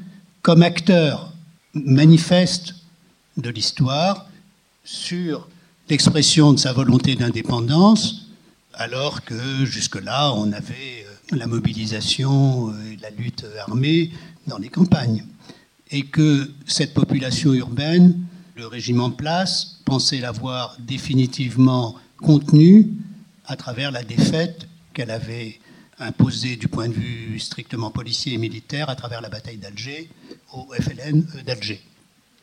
comme 0.42 0.62
acteur 0.62 1.32
manifeste 1.74 2.74
de 3.36 3.50
l'histoire 3.50 4.26
sur 4.82 5.48
l'expression 5.88 6.52
de 6.52 6.58
sa 6.58 6.72
volonté 6.72 7.14
d'indépendance, 7.14 8.27
alors 8.78 9.24
que 9.24 9.64
jusque-là, 9.64 10.32
on 10.34 10.52
avait 10.52 11.04
euh, 11.04 11.36
la 11.36 11.46
mobilisation 11.46 12.70
euh, 12.70 12.92
et 12.92 12.96
la 13.02 13.10
lutte 13.10 13.44
armée 13.66 14.12
dans 14.46 14.56
les 14.56 14.68
campagnes. 14.68 15.24
Et 15.90 16.04
que 16.04 16.50
cette 16.66 16.94
population 16.94 17.52
urbaine, 17.52 18.18
le 18.56 18.66
régime 18.66 19.00
en 19.00 19.10
place, 19.10 19.80
pensait 19.84 20.20
l'avoir 20.20 20.76
définitivement 20.78 21.96
contenue 22.18 22.88
à 23.46 23.56
travers 23.56 23.90
la 23.90 24.04
défaite 24.04 24.68
qu'elle 24.94 25.10
avait 25.10 25.58
imposée 25.98 26.56
du 26.56 26.68
point 26.68 26.88
de 26.88 26.94
vue 26.94 27.40
strictement 27.40 27.90
policier 27.90 28.34
et 28.34 28.38
militaire 28.38 28.90
à 28.90 28.94
travers 28.94 29.20
la 29.20 29.28
bataille 29.28 29.56
d'Alger 29.56 30.08
au 30.52 30.68
FLN 30.72 31.26
d'Alger. 31.44 31.80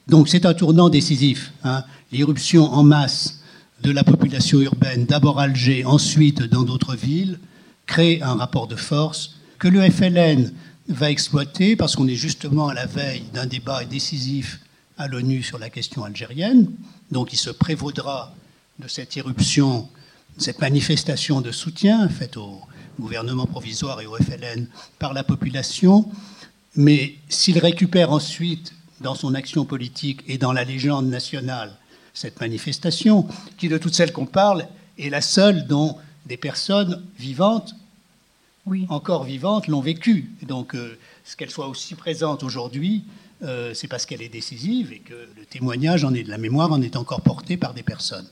Donc 0.07 0.27
c'est 0.27 0.45
un 0.45 0.53
tournant 0.53 0.89
décisif. 0.89 1.53
Hein. 1.63 1.83
L'irruption 2.11 2.65
en 2.65 2.83
masse 2.83 3.39
de 3.81 3.91
la 3.91 4.03
population 4.03 4.61
urbaine, 4.61 5.05
d'abord 5.05 5.39
Alger, 5.39 5.85
ensuite 5.85 6.43
dans 6.43 6.63
d'autres 6.63 6.95
villes, 6.95 7.39
crée 7.85 8.21
un 8.21 8.35
rapport 8.35 8.67
de 8.67 8.75
force 8.75 9.35
que 9.59 9.67
le 9.67 9.81
FLN 9.89 10.51
va 10.87 11.11
exploiter 11.11 11.75
parce 11.75 11.95
qu'on 11.95 12.07
est 12.07 12.15
justement 12.15 12.67
à 12.67 12.73
la 12.73 12.85
veille 12.85 13.25
d'un 13.33 13.45
débat 13.45 13.85
décisif 13.85 14.59
à 14.97 15.07
l'ONU 15.07 15.43
sur 15.43 15.57
la 15.59 15.69
question 15.69 16.03
algérienne. 16.03 16.71
Donc 17.11 17.33
il 17.33 17.37
se 17.37 17.49
prévaudra 17.49 18.33
de 18.79 18.87
cette 18.87 19.15
irruption, 19.15 19.87
cette 20.37 20.59
manifestation 20.59 21.41
de 21.41 21.51
soutien 21.51 22.07
faite 22.09 22.37
au 22.37 22.61
gouvernement 22.99 23.45
provisoire 23.45 24.01
et 24.01 24.05
au 24.05 24.15
FLN 24.15 24.67
par 24.99 25.13
la 25.13 25.23
population. 25.23 26.09
Mais 26.75 27.15
s'il 27.29 27.59
récupère 27.59 28.11
ensuite 28.11 28.73
dans 29.01 29.15
son 29.15 29.33
action 29.35 29.65
politique 29.65 30.21
et 30.27 30.37
dans 30.37 30.53
la 30.53 30.63
légende 30.63 31.07
nationale 31.07 31.77
cette 32.15 32.39
manifestation, 32.41 33.27
qui 33.57 33.67
de 33.67 33.77
toutes 33.77 33.93
celles 33.93 34.13
qu'on 34.13 34.25
parle 34.25 34.67
est 34.97 35.09
la 35.09 35.21
seule 35.21 35.67
dont 35.67 35.97
des 36.25 36.37
personnes 36.37 37.03
vivantes, 37.19 37.75
oui. 38.65 38.87
encore 38.89 39.25
vivantes, 39.25 39.67
l'ont 39.67 39.81
vécue. 39.81 40.31
Donc, 40.41 40.73
euh, 40.73 40.97
ce 41.23 41.35
qu'elle 41.35 41.51
soit 41.51 41.67
aussi 41.67 41.93
présente 41.93 42.41
aujourd'hui, 42.41 43.03
euh, 43.43 43.73
c'est 43.73 43.87
parce 43.87 44.05
qu'elle 44.05 44.21
est 44.21 44.29
décisive 44.29 44.93
et 44.93 44.99
que 44.99 45.13
le 45.37 45.45
témoignage 45.45 46.03
en 46.03 46.13
est 46.13 46.23
de 46.23 46.29
la 46.29 46.37
mémoire 46.37 46.71
en 46.71 46.81
est 46.81 46.95
encore 46.95 47.21
porté 47.21 47.57
par 47.57 47.73
des 47.73 47.83
personnes. 47.83 48.27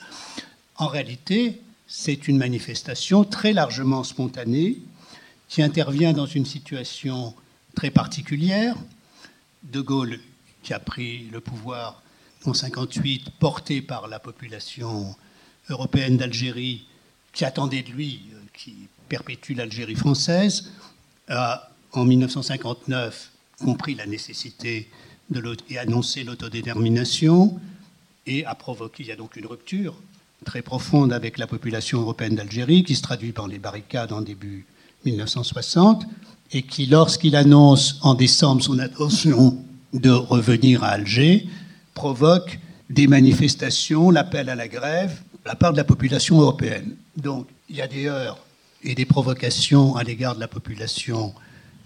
En 0.78 0.88
réalité, 0.88 1.62
c'est 1.88 2.28
une 2.28 2.38
manifestation 2.38 3.26
très 3.26 3.54
largement 3.54 4.04
spontanée 4.04 4.78
qui 5.50 5.62
intervient 5.62 6.14
dans 6.14 6.26
une 6.26 6.46
situation 6.46 7.36
très 7.76 7.92
particulière. 7.92 8.76
De 9.64 9.82
Gaulle 9.82 10.20
qui 10.64 10.74
a 10.74 10.80
pris 10.80 11.28
le 11.32 11.40
pouvoir 11.40 12.03
en 12.46 12.54
58, 12.54 13.32
porté 13.40 13.82
par 13.82 14.08
la 14.08 14.20
population 14.20 15.16
européenne 15.70 16.18
d'Algérie, 16.18 16.86
qui 17.32 17.46
attendait 17.46 17.84
de 17.84 17.92
lui 17.92 18.22
qui 18.54 18.74
perpétue 19.10 19.54
l'Algérie 19.56 19.96
française, 19.96 20.70
a 21.28 21.70
en 21.92 22.06
1959 22.06 23.32
compris 23.60 23.96
la 23.96 24.06
nécessité 24.06 24.90
de 25.30 25.56
et 25.70 25.78
annoncé 25.78 26.24
l'autodétermination 26.24 27.60
et 28.28 28.46
a 28.46 28.56
provoqué, 28.56 29.04
il 29.04 29.10
y 29.10 29.12
a 29.12 29.16
donc 29.16 29.36
une 29.36 29.46
rupture 29.46 29.96
très 30.46 30.62
profonde 30.62 31.14
avec 31.14 31.38
la 31.38 31.48
population 31.48 32.02
européenne 32.02 32.36
d'Algérie 32.36 32.84
qui 32.84 32.96
se 32.96 33.02
traduit 33.02 33.32
par 33.32 33.48
les 33.48 33.60
barricades 33.60 34.12
en 34.12 34.22
début 34.22 34.66
1960 35.06 36.06
et 36.52 36.64
qui, 36.64 36.86
lorsqu'il 36.86 37.36
annonce 37.36 37.98
en 38.02 38.14
décembre 38.14 38.62
son 38.62 38.80
intention 38.80 39.58
de 39.94 40.12
revenir 40.12 40.84
à 40.84 40.90
Alger, 40.90 41.48
provoque 41.94 42.60
des 42.90 43.08
manifestations, 43.08 44.12
l'appel 44.12 44.50
à 44.50 44.56
la 44.56 44.68
grève 44.68 45.22
de 45.44 45.50
la 45.50 45.56
part 45.56 45.72
de 45.72 45.78
la 45.78 45.84
population 45.84 46.40
européenne. 46.40 46.96
Donc 47.18 47.48
il 47.70 47.76
y 47.76 47.82
a 47.82 47.88
des 47.88 48.08
heurts 48.08 48.40
et 48.84 48.96
des 48.96 49.06
provocations 49.06 49.96
à 49.96 50.04
l'égard 50.04 50.36
de 50.36 50.40
la 50.40 50.48
population 50.48 51.34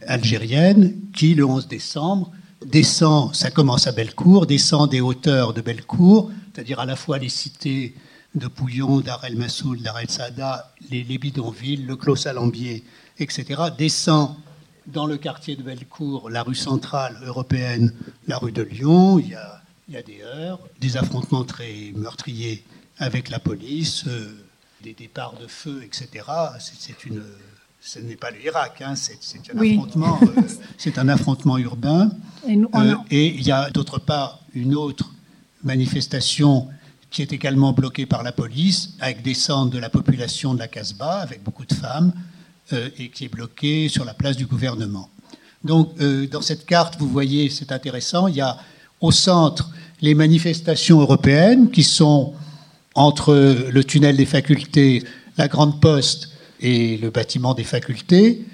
algérienne 0.05 0.95
qui, 1.13 1.35
le 1.35 1.45
11 1.45 1.67
décembre, 1.67 2.31
descend, 2.65 3.33
ça 3.35 3.51
commence 3.51 3.87
à 3.87 3.91
Bellecour, 3.91 4.45
descend 4.45 4.89
des 4.89 5.01
hauteurs 5.01 5.53
de 5.53 5.61
Bellecour, 5.61 6.31
c'est-à-dire 6.53 6.79
à 6.79 6.85
la 6.85 6.95
fois 6.95 7.17
les 7.17 7.29
cités 7.29 7.93
de 8.35 8.47
Pouillon, 8.47 8.99
d'Ar 9.01 9.23
el 9.25 9.35
Massoul, 9.35 9.79
Sada, 10.07 10.71
les, 10.89 11.03
bidonvilles, 11.03 11.85
le 11.85 11.95
Clos 11.95 12.15
Salambier, 12.15 12.83
etc., 13.19 13.63
descend 13.77 14.35
dans 14.85 15.05
le 15.05 15.17
quartier 15.17 15.55
de 15.55 15.63
Bellecour, 15.63 16.29
la 16.29 16.43
rue 16.43 16.55
centrale 16.55 17.17
européenne, 17.25 17.93
la 18.27 18.37
rue 18.37 18.51
de 18.51 18.61
Lyon. 18.61 19.19
Il 19.19 19.29
y 19.29 19.35
a, 19.35 19.56
il 19.87 19.93
y 19.93 19.97
a 19.97 20.03
des 20.03 20.21
heurts, 20.21 20.59
des 20.79 20.97
affrontements 20.97 21.45
très 21.45 21.93
meurtriers 21.95 22.63
avec 22.97 23.29
la 23.29 23.39
police, 23.39 24.03
euh, 24.07 24.35
des 24.83 24.93
départs 24.93 25.35
de 25.39 25.47
feu, 25.47 25.81
etc. 25.83 26.25
C'est 26.59 27.05
une, 27.05 27.23
ce 27.81 27.99
n'est 27.99 28.17
pas 28.17 28.31
l'Irak, 28.31 28.81
hein, 28.81 28.95
c'est 28.95 29.15
un, 29.53 29.57
affrontement, 29.57 30.19
euh, 30.23 30.41
c'est 30.77 30.97
un 30.97 31.07
affrontement 31.07 31.57
urbain. 31.57 32.11
Et, 32.47 32.57
euh, 32.57 32.95
et 33.11 33.27
il 33.27 33.43
y 33.43 33.51
a 33.51 33.69
d'autre 33.69 33.99
part 33.99 34.41
une 34.53 34.75
autre 34.75 35.09
manifestation 35.63 36.67
qui 37.09 37.21
est 37.21 37.31
également 37.31 37.71
bloquée 37.71 38.05
par 38.05 38.23
la 38.23 38.33
police, 38.33 38.93
avec 38.99 39.21
descente 39.21 39.69
de 39.69 39.79
la 39.79 39.89
population 39.89 40.53
de 40.53 40.59
la 40.59 40.67
Casbah, 40.67 41.19
avec 41.19 41.41
beaucoup 41.43 41.65
de 41.65 41.73
femmes, 41.73 42.11
et 42.97 43.09
qui 43.09 43.23
est 43.23 43.29
bloquée 43.29 43.87
sur 43.87 44.03
la 44.03 44.13
place 44.13 44.35
du 44.35 44.45
gouvernement. 44.45 45.09
Donc, 45.63 45.97
dans 45.97 46.41
cette 46.41 46.65
carte, 46.65 46.97
vous 46.99 47.07
voyez, 47.07 47.49
c'est 47.49 47.71
intéressant, 47.71 48.27
il 48.27 48.35
y 48.35 48.41
a 48.41 48.57
au 48.99 49.11
centre 49.11 49.71
les 50.01 50.13
manifestations 50.13 50.99
européennes 50.99 51.71
qui 51.71 51.83
sont 51.83 52.33
entre 52.95 53.33
le 53.69 53.83
tunnel 53.83 54.17
des 54.17 54.25
facultés, 54.25 55.03
la 55.37 55.47
Grande 55.47 55.79
Poste 55.79 56.29
et 56.59 56.97
le 56.97 57.09
bâtiment 57.09 57.53
des 57.53 57.63
facultés. 57.63 58.45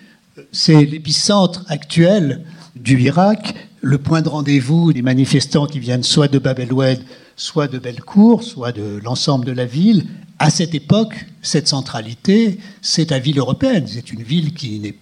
C'est 0.51 0.85
l'épicentre 0.85 1.63
actuel 1.67 2.43
du 2.75 2.99
Irak, 2.99 3.55
le 3.81 3.97
point 3.97 4.21
de 4.21 4.29
rendez-vous 4.29 4.93
des 4.93 5.01
manifestants 5.01 5.67
qui 5.67 5.79
viennent 5.79 6.03
soit 6.03 6.27
de 6.27 6.39
Bab 6.39 6.59
el-Oued, 6.59 7.01
soit 7.35 7.67
de 7.67 7.77
Bellecour, 7.77 8.43
soit 8.43 8.71
de 8.71 8.99
l'ensemble 9.03 9.45
de 9.45 9.51
la 9.51 9.65
ville. 9.65 10.07
À 10.39 10.49
cette 10.49 10.75
époque, 10.75 11.25
cette 11.41 11.67
centralité, 11.67 12.59
c'est 12.81 13.11
la 13.11 13.19
ville 13.19 13.39
européenne. 13.39 13.85
C'est 13.87 14.11
une 14.11 14.23
ville 14.23 14.53
qui 14.53 14.79
n'est, 14.79 14.95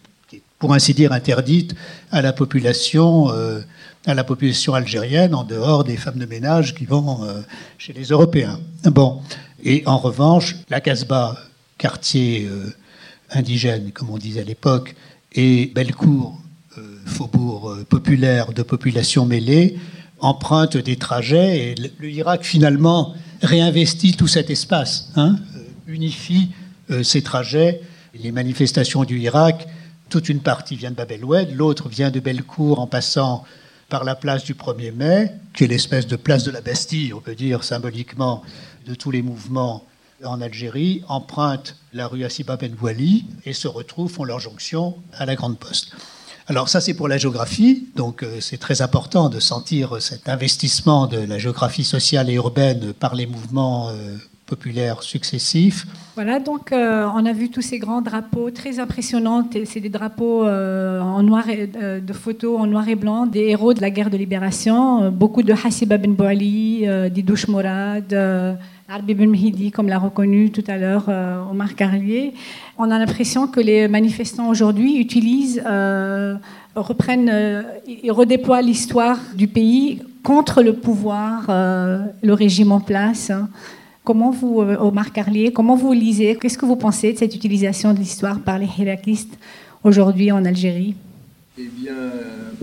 pour 0.60 0.74
ainsi 0.74 0.94
dire, 0.94 1.14
interdite 1.14 1.76
à 2.12 2.22
la 2.22 2.34
population. 2.34 3.32
Euh, 3.32 3.62
à 4.06 4.14
la 4.14 4.24
population 4.24 4.74
algérienne 4.74 5.36
en 5.36 5.44
dehors 5.44 5.84
des 5.84 5.98
femmes 5.98 6.18
de 6.18 6.26
ménage 6.26 6.74
qui 6.74 6.86
vont 6.86 7.24
euh, 7.24 7.42
chez 7.78 7.94
les 7.94 8.06
Européens. 8.06 8.60
Bon, 8.86 9.22
et 9.64 9.84
en 9.86 9.98
revanche, 9.98 10.56
la 10.70 10.82
Casbah, 10.82 11.38
quartier 11.78 12.48
euh, 12.50 12.74
indigène, 13.30 13.92
comme 13.92 14.10
on 14.10 14.18
disait 14.18 14.42
à 14.42 14.44
l'époque, 14.44 14.96
et 15.34 15.72
Bellecour, 15.76 16.38
euh, 16.78 16.98
faubourg 17.06 17.76
populaire 17.90 18.54
de 18.54 18.64
population 18.64 19.26
mêlée, 19.26 19.78
empruntent 20.20 20.78
des 20.78 20.98
trajets 20.98 21.72
et 21.72 21.76
le, 21.76 22.10
Irak 22.10 22.44
finalement 22.44 23.14
réinvestit 23.42 24.14
tout 24.14 24.28
cet 24.28 24.50
espace, 24.50 25.12
hein, 25.16 25.38
unifie 25.88 26.52
ces 27.02 27.24
trajets. 27.24 27.82
Les 28.14 28.32
manifestations 28.32 29.04
du 29.04 29.20
Irak, 29.20 29.68
toute 30.10 30.30
une 30.30 30.42
partie 30.42 30.76
vient 30.76 30.92
de 30.92 30.96
Bab 30.96 31.12
el-Oued, 31.12 31.56
l'autre 31.56 31.90
vient 31.90 32.12
de 32.12 32.20
Bellecour 32.20 32.80
en 32.80 32.86
passant 32.86 33.46
par 33.92 34.06
la 34.06 34.16
place 34.16 34.46
du 34.46 34.54
1er 34.54 34.94
mai, 34.94 35.34
qui 35.54 35.66
est 35.66 35.68
l'espèce 35.68 36.08
de 36.08 36.16
place 36.16 36.46
de 36.46 36.52
la 36.52 36.62
Bastille, 36.62 37.14
on 37.14 37.20
peut 37.20 37.36
dire 37.36 37.66
symboliquement, 37.66 38.42
de 38.88 38.96
tous 38.96 39.12
les 39.12 39.22
mouvements 39.22 39.86
en 40.24 40.40
Algérie, 40.40 41.04
empruntent 41.10 41.76
la 41.92 42.08
rue 42.08 42.24
Assiba 42.24 42.56
Ben 42.56 42.74
Wali 42.82 43.26
et 43.46 43.52
se 43.52 43.68
retrouvent, 43.68 44.10
font 44.10 44.24
leur 44.24 44.40
jonction 44.40 44.96
à 45.14 45.26
la 45.26 45.36
Grande 45.36 45.60
Poste. 45.60 45.92
Alors 46.48 46.70
ça 46.70 46.80
c'est 46.80 46.94
pour 46.94 47.10
la 47.10 47.18
géographie, 47.18 47.90
donc 47.98 48.24
euh, 48.24 48.40
c'est 48.40 48.58
très 48.58 48.82
important 48.82 49.28
de 49.28 49.42
sentir 49.42 50.02
cet 50.02 50.30
investissement 50.30 51.06
de 51.06 51.18
la 51.18 51.38
géographie 51.38 51.84
sociale 51.84 52.30
et 52.30 52.34
urbaine 52.34 52.94
par 52.94 53.14
les 53.14 53.26
mouvements 53.26 53.90
euh, 53.90 54.18
successifs. 55.02 55.86
Voilà, 56.16 56.40
donc 56.40 56.72
euh, 56.72 57.08
on 57.16 57.26
a 57.26 57.32
vu 57.32 57.50
tous 57.50 57.62
ces 57.62 57.80
grands 57.80 58.02
drapeaux 58.02 58.52
très 58.52 58.80
impressionnants. 58.80 59.48
C'est 59.66 59.80
des 59.80 59.90
drapeaux 59.90 60.46
euh, 60.46 61.00
en 61.00 61.24
noir 61.24 61.46
euh, 61.48 62.00
de 62.02 62.14
photos 62.14 62.60
en 62.60 62.68
noir 62.68 62.88
et 62.90 62.96
blanc 62.96 63.26
des 63.26 63.48
héros 63.50 63.74
de 63.74 63.82
la 63.82 63.90
guerre 63.90 64.10
de 64.10 64.18
libération. 64.18 65.10
beaucoup 65.10 65.42
de 65.42 65.54
Hassiba 65.54 65.98
Ben 65.98 66.14
Bouali, 66.14 66.86
Didouche 67.12 67.48
Mourad, 67.48 68.14
Arbi 68.90 69.14
Ben 69.14 69.30
Mhidi, 69.30 69.72
comme 69.72 69.88
l'a 69.88 70.00
reconnu 70.00 70.52
tout 70.52 70.64
à 70.68 70.78
l'heure 70.78 71.10
Omar 71.50 71.76
Carlier. 71.76 72.34
On 72.78 72.92
a 72.92 73.00
l'impression 73.00 73.48
que 73.48 73.62
les 73.62 73.88
manifestants 73.88 74.50
aujourd'hui 74.50 74.98
utilisent, 74.98 75.64
reprennent 76.76 77.64
et 77.88 78.12
redéploient 78.12 78.62
l'histoire 78.62 79.18
du 79.34 79.48
pays 79.48 80.02
contre 80.24 80.62
le 80.62 80.74
pouvoir, 80.74 81.46
le 81.48 82.34
régime 82.34 82.74
en 82.74 82.82
place. 82.82 83.30
Hein. 83.30 83.50
Comment 84.04 84.32
vous, 84.32 84.62
euh, 84.62 84.78
Omar 84.80 85.12
Carlier, 85.12 85.52
comment 85.54 85.76
vous 85.76 85.94
lisez 85.94 86.36
Qu'est-ce 86.36 86.58
que 86.58 86.66
vous 86.66 86.76
pensez 86.76 87.14
de 87.14 87.20
cette 87.20 87.36
utilisation 87.36 87.94
de 87.94 88.00
l'histoire 88.00 88.40
par 88.40 88.58
les 88.58 88.68
hirakistes 88.78 89.38
aujourd'hui 89.84 90.32
en 90.32 90.44
Algérie? 90.44 90.96
Eh 91.58 91.68
bien, 91.68 91.94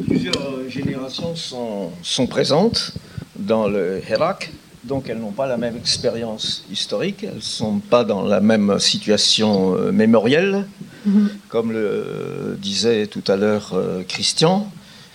plusieurs 0.05 0.69
générations 0.69 1.37
sont, 1.37 1.91
sont 2.03 2.27
présentes 2.27 2.95
dans 3.39 3.69
le 3.69 4.01
Hirak, 4.09 4.51
donc 4.83 5.09
elles 5.09 5.19
n'ont 5.19 5.33
pas 5.33 5.47
la 5.47 5.57
même 5.57 5.77
expérience 5.77 6.65
historique, 6.73 7.23
elles 7.23 7.37
ne 7.37 7.41
sont 7.41 7.79
pas 7.79 8.03
dans 8.03 8.23
la 8.23 8.41
même 8.41 8.79
situation 8.81 9.77
euh, 9.77 9.93
mémorielle. 9.93 10.65
Mhm. 11.07 11.31
Comme 11.49 11.73
le 11.73 12.59
disait 12.61 13.07
tout 13.07 13.23
à 13.29 13.37
l'heure 13.37 13.71
euh, 13.75 14.03
Christian, 14.09 14.69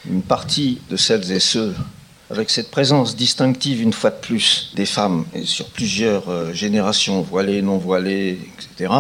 une 0.10 0.22
partie 0.22 0.80
de 0.90 0.96
celles 0.96 1.30
et 1.32 1.40
ceux 1.40 1.74
avec 2.30 2.50
cette 2.50 2.72
présence 2.72 3.16
distinctive 3.16 3.82
une 3.82 3.94
fois 3.94 4.10
de 4.10 4.20
plus 4.20 4.72
des 4.76 4.86
femmes 4.86 5.26
et 5.34 5.46
sur 5.46 5.68
plusieurs 5.68 6.30
euh, 6.30 6.54
générations, 6.54 7.22
voilées, 7.22 7.62
non 7.62 7.78
voilées, 7.78 8.40
etc. 8.58 8.94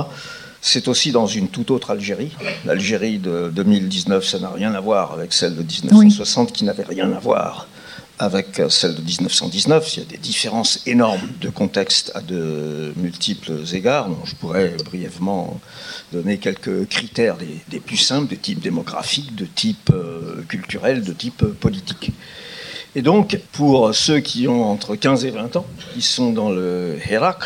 C'est 0.62 0.88
aussi 0.88 1.12
dans 1.12 1.28
une 1.28 1.50
toute 1.50 1.72
autre 1.72 1.92
Algérie. 1.92 2.32
L'Algérie 2.66 3.20
de 3.20 3.52
2019, 3.54 4.26
ça 4.26 4.40
n'a 4.40 4.50
rien 4.50 4.74
à 4.74 4.80
voir 4.80 5.12
avec 5.12 5.34
celle 5.34 5.56
de 5.56 5.62
1960, 5.62 6.54
qui 6.54 6.64
n'avait 6.64 6.84
rien 6.84 7.12
à 7.12 7.20
voir 7.20 7.68
avec 8.20 8.62
celle 8.70 8.96
de 8.96 9.02
1919. 9.02 9.98
Il 9.98 10.00
y 10.00 10.06
a 10.06 10.10
des 10.10 10.18
différences 10.18 10.82
énormes 10.86 11.28
de 11.42 11.50
contexte 11.50 12.12
à 12.16 12.22
de 12.22 12.94
multiples 12.96 13.64
égards, 13.74 14.08
dont 14.08 14.24
je 14.24 14.36
pourrais 14.36 14.76
brièvement 14.86 15.60
donner 16.14 16.38
quelques 16.38 16.88
critères 16.88 17.36
des, 17.70 17.80
plus 17.80 17.98
simples, 17.98 18.30
de 18.30 18.36
type 18.36 18.62
démographique, 18.62 19.36
de 19.36 19.46
type 19.46 19.90
euh, 19.94 20.44
culturel, 20.48 21.04
de 21.04 21.12
type 21.12 21.44
politique. 21.44 22.12
Et 22.96 23.02
donc, 23.02 23.40
pour 23.54 23.94
ceux 23.96 24.20
qui 24.20 24.48
ont 24.48 24.70
entre 24.70 24.96
15 24.96 25.26
et 25.26 25.32
20 25.32 25.56
ans, 25.56 25.66
qui 25.94 26.02
sont 26.02 26.32
dans 26.32 26.50
le 26.50 26.98
Hirak, 27.10 27.40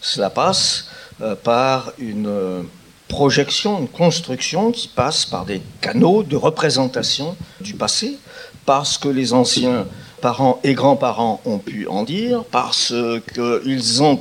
cela 0.00 0.28
passe 0.28 0.88
euh, 1.22 1.34
par 1.34 1.92
une 1.98 2.26
euh, 2.26 2.62
projection, 3.08 3.78
une 3.78 3.88
construction 3.88 4.70
qui 4.70 4.88
passe 4.88 5.24
par 5.24 5.46
des 5.46 5.62
canaux 5.80 6.22
de 6.22 6.36
représentation 6.36 7.36
du 7.60 7.74
passé, 7.74 8.18
parce 8.66 8.98
que 8.98 9.08
les 9.08 9.32
anciens 9.32 9.86
parents 10.20 10.60
et 10.62 10.74
grands-parents 10.74 11.40
ont 11.46 11.58
pu 11.58 11.86
en 11.86 12.04
dire, 12.04 12.44
parce 12.50 12.94
qu'ils 13.34 14.02
ont 14.02 14.20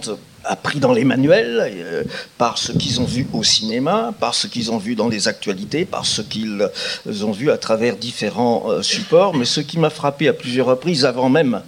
appris 0.52 0.80
dans 0.80 0.91
les 0.91 1.06
manuels, 1.06 1.62
euh, 1.62 2.04
par 2.38 2.58
ce 2.58 2.74
qu'ils 2.74 2.99
ont 2.99 3.06
vu 3.06 3.26
au 3.32 3.41
cinéma, 3.41 4.14
par 4.20 4.36
ce 4.36 4.47
qu'ils 4.47 4.70
ont 4.72 4.78
vu 4.78 4.95
dans 4.95 5.08
les 5.08 5.30
actualités, 5.30 5.86
par 5.86 6.06
ce 6.06 6.22
qu'ils 6.22 6.70
ont 7.24 7.32
vu 7.32 7.49
à 7.52 7.58
travers 7.58 7.95
différents 7.95 8.66
euh, 8.68 8.82
supports. 8.82 9.34
Mais 9.34 9.45
ce 9.45 9.62
qui 9.62 9.80
m'a 9.80 9.89
frappé 9.89 10.28
à 10.28 10.34
plusieurs 10.34 10.68
reprises, 10.68 11.06
avant 11.06 11.30
même 11.30 11.62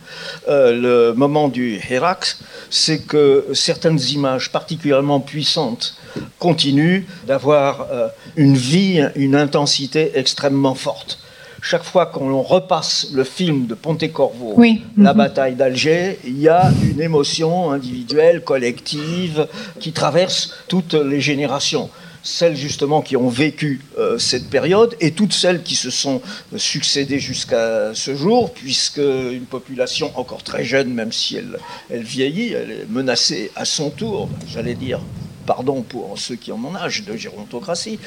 euh, 0.50 0.74
le 0.74 1.14
moment 1.14 1.48
du 1.48 1.80
Hérax, 1.90 2.40
c'est 2.70 3.00
que 3.00 3.46
certaines 3.54 4.02
images 4.02 4.52
particulièrement 4.52 5.22
puissantes 5.22 5.96
continuent 6.38 7.04
d'avoir 7.26 7.88
une 8.36 8.56
vie, 8.56 9.04
une 9.16 9.36
intensité 9.36 10.12
extrêmement 10.16 10.76
forte. 10.76 11.23
Chaque 11.66 11.84
fois 11.86 12.05
qu'on 12.07 12.41
repasse 12.41 13.07
le 13.14 13.24
film 13.24 13.68
de 13.68 13.74
Pontecorvo, 13.74 14.53
Oui. 14.57 14.84
la 14.97 15.14
Mhm. 15.14 15.18
bataille 15.18 15.55
d'Alger, 15.55 16.20
il 16.26 16.38
y 16.39 16.49
a 16.49 16.70
une 16.91 17.01
émotion 17.01 17.72
individuelle, 17.72 18.43
collective, 18.43 19.47
qui 19.80 19.93
traverse 19.93 20.51
toutes 20.68 20.93
les 20.93 21.22
générations. 21.22 21.89
Celles 22.22 22.55
justement 22.57 23.01
qui 23.01 23.16
ont 23.18 23.30
vécu 23.30 23.82
euh, 23.97 24.18
cette 24.18 24.49
période 24.49 24.95
et 25.01 25.11
toutes 25.11 25.34
celles 25.34 25.61
qui 25.64 25.76
se 25.76 25.89
sont 25.89 26.22
euh, 26.53 26.57
succédées 26.57 27.20
jusqu'à 27.20 27.93
ce 27.93 28.14
jour, 28.16 28.51
puisque 28.53 28.97
une 29.39 29.45
population 29.49 30.11
encore 30.16 30.43
très 30.43 30.64
jeune, 30.66 30.93
même 30.93 31.11
si 31.14 31.38
elle, 31.38 31.57
elle 31.89 32.03
vieillit, 32.03 32.53
elle 32.53 32.72
est 32.72 32.86
menacée 32.89 33.51
à 33.55 33.64
son 33.66 33.89
tour, 33.89 34.30
j'allais 34.47 34.76
dire, 34.76 34.99
pardon 35.45 35.82
pour 35.82 36.18
ceux 36.18 36.36
qui 36.36 36.51
ont 36.51 36.57
mon 36.57 36.76
âge 36.76 37.03
de 37.05 37.16
gérontocratie, 37.18 37.99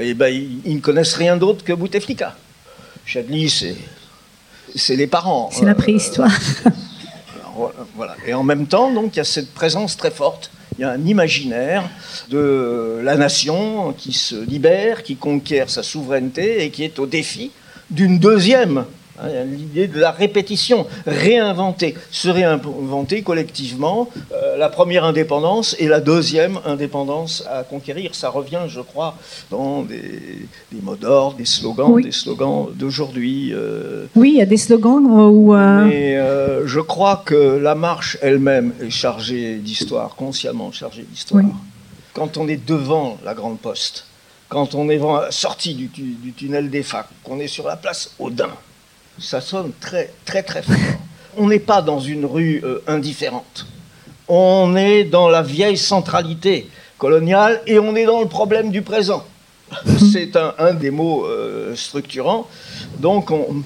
et 0.00 0.14
ben, 0.14 0.28
ils, 0.28 0.58
ils 0.64 0.74
ne 0.76 0.80
connaissent 0.80 1.14
rien 1.14 1.36
d'autre 1.36 1.64
que 1.64 1.72
Bouteflika. 1.72 2.36
Chadli, 3.06 3.50
c'est 4.76 4.96
les 4.96 5.06
parents. 5.06 5.50
C'est 5.52 5.64
la 5.64 5.72
Euh, 5.72 5.74
préhistoire. 5.74 6.30
alors, 6.64 7.72
Voilà. 7.94 8.16
Et 8.26 8.34
en 8.34 8.42
même 8.42 8.66
temps, 8.66 8.92
donc, 8.92 9.14
il 9.14 9.18
y 9.18 9.20
a 9.20 9.24
cette 9.24 9.52
présence 9.52 9.96
très 9.96 10.10
forte. 10.10 10.50
Il 10.76 10.80
y 10.80 10.84
a 10.84 10.90
un 10.90 11.06
imaginaire 11.06 11.88
de 12.30 12.98
la 13.02 13.16
nation 13.16 13.92
qui 13.96 14.12
se 14.12 14.34
libère, 14.34 15.02
qui 15.04 15.14
conquiert 15.16 15.70
sa 15.70 15.82
souveraineté 15.84 16.64
et 16.64 16.70
qui 16.70 16.82
est 16.82 16.98
au 16.98 17.06
défi 17.06 17.52
d'une 17.90 18.18
deuxième. 18.18 18.84
Hein, 19.20 19.28
L'idée 19.44 19.86
de 19.88 19.98
la 20.00 20.10
répétition, 20.10 20.86
réinventer, 21.06 21.94
se 22.10 22.28
réinventer 22.28 23.22
collectivement 23.22 24.08
euh, 24.32 24.56
la 24.56 24.68
première 24.68 25.04
indépendance 25.04 25.76
et 25.78 25.88
la 25.88 26.00
deuxième 26.00 26.58
indépendance 26.64 27.44
à 27.50 27.62
conquérir. 27.62 28.14
Ça 28.14 28.28
revient, 28.30 28.60
je 28.68 28.80
crois, 28.80 29.16
dans 29.50 29.82
des, 29.82 30.46
des 30.72 30.80
mots 30.82 30.96
d'ordre, 30.96 31.36
des 31.36 31.44
slogans, 31.44 31.90
Oui. 31.92 32.04
des 32.04 32.12
slogans 32.12 32.68
d'aujourd'hui. 32.74 33.52
euh, 33.52 34.06
Oui, 34.16 34.30
il 34.34 34.38
y 34.38 34.42
a 34.42 34.46
des 34.46 34.56
slogans 34.56 35.04
où. 35.06 35.54
euh, 35.54 35.84
mais 35.84 36.16
euh, 36.16 36.66
je 36.66 36.80
crois 36.80 37.22
que 37.24 37.34
la 37.58 37.74
marche 37.74 38.16
elle-même 38.22 38.72
est 38.80 38.90
chargée 38.90 39.56
d'histoire, 39.56 40.14
consciemment 40.16 40.70
chargée 40.72 41.02
d'histoire. 41.08 41.42
Oui. 41.44 41.50
Quand 42.12 42.36
on 42.36 42.46
est 42.48 42.64
devant 42.64 43.18
la 43.24 43.34
Grande 43.34 43.58
Poste, 43.58 44.06
quand 44.48 44.74
on 44.76 44.88
est 44.88 45.00
sorti 45.30 45.74
du, 45.74 45.88
tu- 45.88 46.02
du 46.02 46.32
tunnel 46.32 46.70
des 46.70 46.82
facs, 46.84 47.08
qu'on 47.24 47.40
est 47.40 47.48
sur 47.48 47.66
la 47.66 47.76
place 47.76 48.12
Audin, 48.20 48.50
ça 49.18 49.40
sonne 49.40 49.72
très 49.80 50.10
très 50.24 50.42
très 50.42 50.62
fort. 50.62 50.74
On 51.36 51.48
n'est 51.48 51.58
pas 51.58 51.82
dans 51.82 52.00
une 52.00 52.24
rue 52.26 52.60
euh, 52.64 52.80
indifférente. 52.86 53.66
On 54.28 54.74
est 54.76 55.04
dans 55.04 55.28
la 55.28 55.42
vieille 55.42 55.76
centralité 55.76 56.68
coloniale 56.98 57.60
et 57.66 57.78
on 57.78 57.94
est 57.96 58.04
dans 58.06 58.20
le 58.20 58.28
problème 58.28 58.70
du 58.70 58.82
présent. 58.82 59.24
C'est 60.10 60.36
un, 60.36 60.54
un 60.58 60.74
des 60.74 60.90
mots 60.90 61.26
euh, 61.26 61.74
structurants. 61.74 62.46
Donc 62.98 63.30
on, 63.30 63.62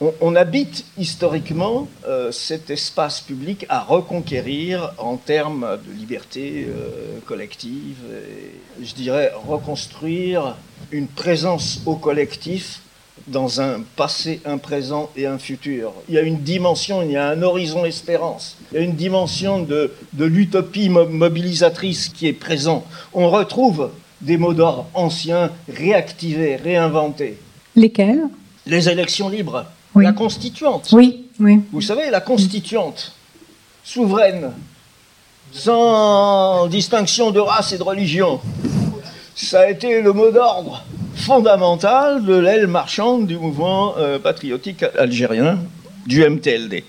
on- 0.00 0.14
on 0.20 0.34
habite 0.34 0.84
historiquement 0.98 1.86
euh, 2.08 2.32
cet 2.32 2.70
espace 2.70 3.20
public 3.20 3.66
à 3.68 3.80
reconquérir 3.80 4.92
en 4.98 5.16
termes 5.16 5.78
de 5.86 5.92
liberté 5.92 6.66
collective. 7.26 7.98
Et, 8.80 8.84
je 8.84 8.94
dirais 8.94 9.30
reconstruire 9.46 10.56
une 10.90 11.06
présence 11.06 11.82
au 11.86 11.94
collectif 11.96 12.80
dans 13.26 13.60
un 13.60 13.80
passé, 13.96 14.40
un 14.44 14.58
présent 14.58 15.10
et 15.16 15.26
un 15.26 15.38
futur. 15.38 15.92
Il 16.08 16.14
y 16.14 16.18
a 16.18 16.22
une 16.22 16.38
dimension, 16.40 17.02
il 17.02 17.12
y 17.12 17.16
a 17.16 17.28
un 17.28 17.42
horizon 17.42 17.84
espérance, 17.84 18.56
il 18.72 18.78
y 18.78 18.80
a 18.80 18.84
une 18.84 18.94
dimension 18.96 19.62
de, 19.62 19.92
de 20.12 20.24
l'utopie 20.24 20.88
mo- 20.88 21.06
mobilisatrice 21.08 22.08
qui 22.08 22.26
est 22.26 22.32
présent. 22.32 22.84
On 23.12 23.30
retrouve 23.30 23.90
des 24.20 24.36
mots 24.36 24.54
d'ordre 24.54 24.86
anciens, 24.94 25.50
réactivés, 25.68 26.56
réinventés. 26.56 27.38
Lesquels? 27.76 28.22
Les 28.66 28.88
élections 28.88 29.28
libres, 29.28 29.64
Oui. 29.94 30.04
la 30.04 30.12
constituante. 30.12 30.90
Oui, 30.92 31.26
oui. 31.40 31.60
Vous 31.72 31.80
savez, 31.80 32.10
la 32.10 32.20
constituante, 32.20 33.12
souveraine, 33.84 34.52
sans 35.52 36.66
distinction 36.68 37.30
de 37.30 37.40
race 37.40 37.72
et 37.72 37.78
de 37.78 37.82
religion, 37.82 38.40
ça 39.34 39.60
a 39.60 39.70
été 39.70 40.00
le 40.02 40.12
mot 40.12 40.30
d'ordre 40.30 40.84
fondamental 41.14 42.24
de 42.24 42.34
l'aile 42.34 42.66
marchande 42.66 43.26
du 43.26 43.36
mouvement 43.36 43.94
euh, 43.98 44.18
patriotique 44.18 44.84
algérien, 44.98 45.58
du 46.06 46.28
MTLD. 46.28 46.84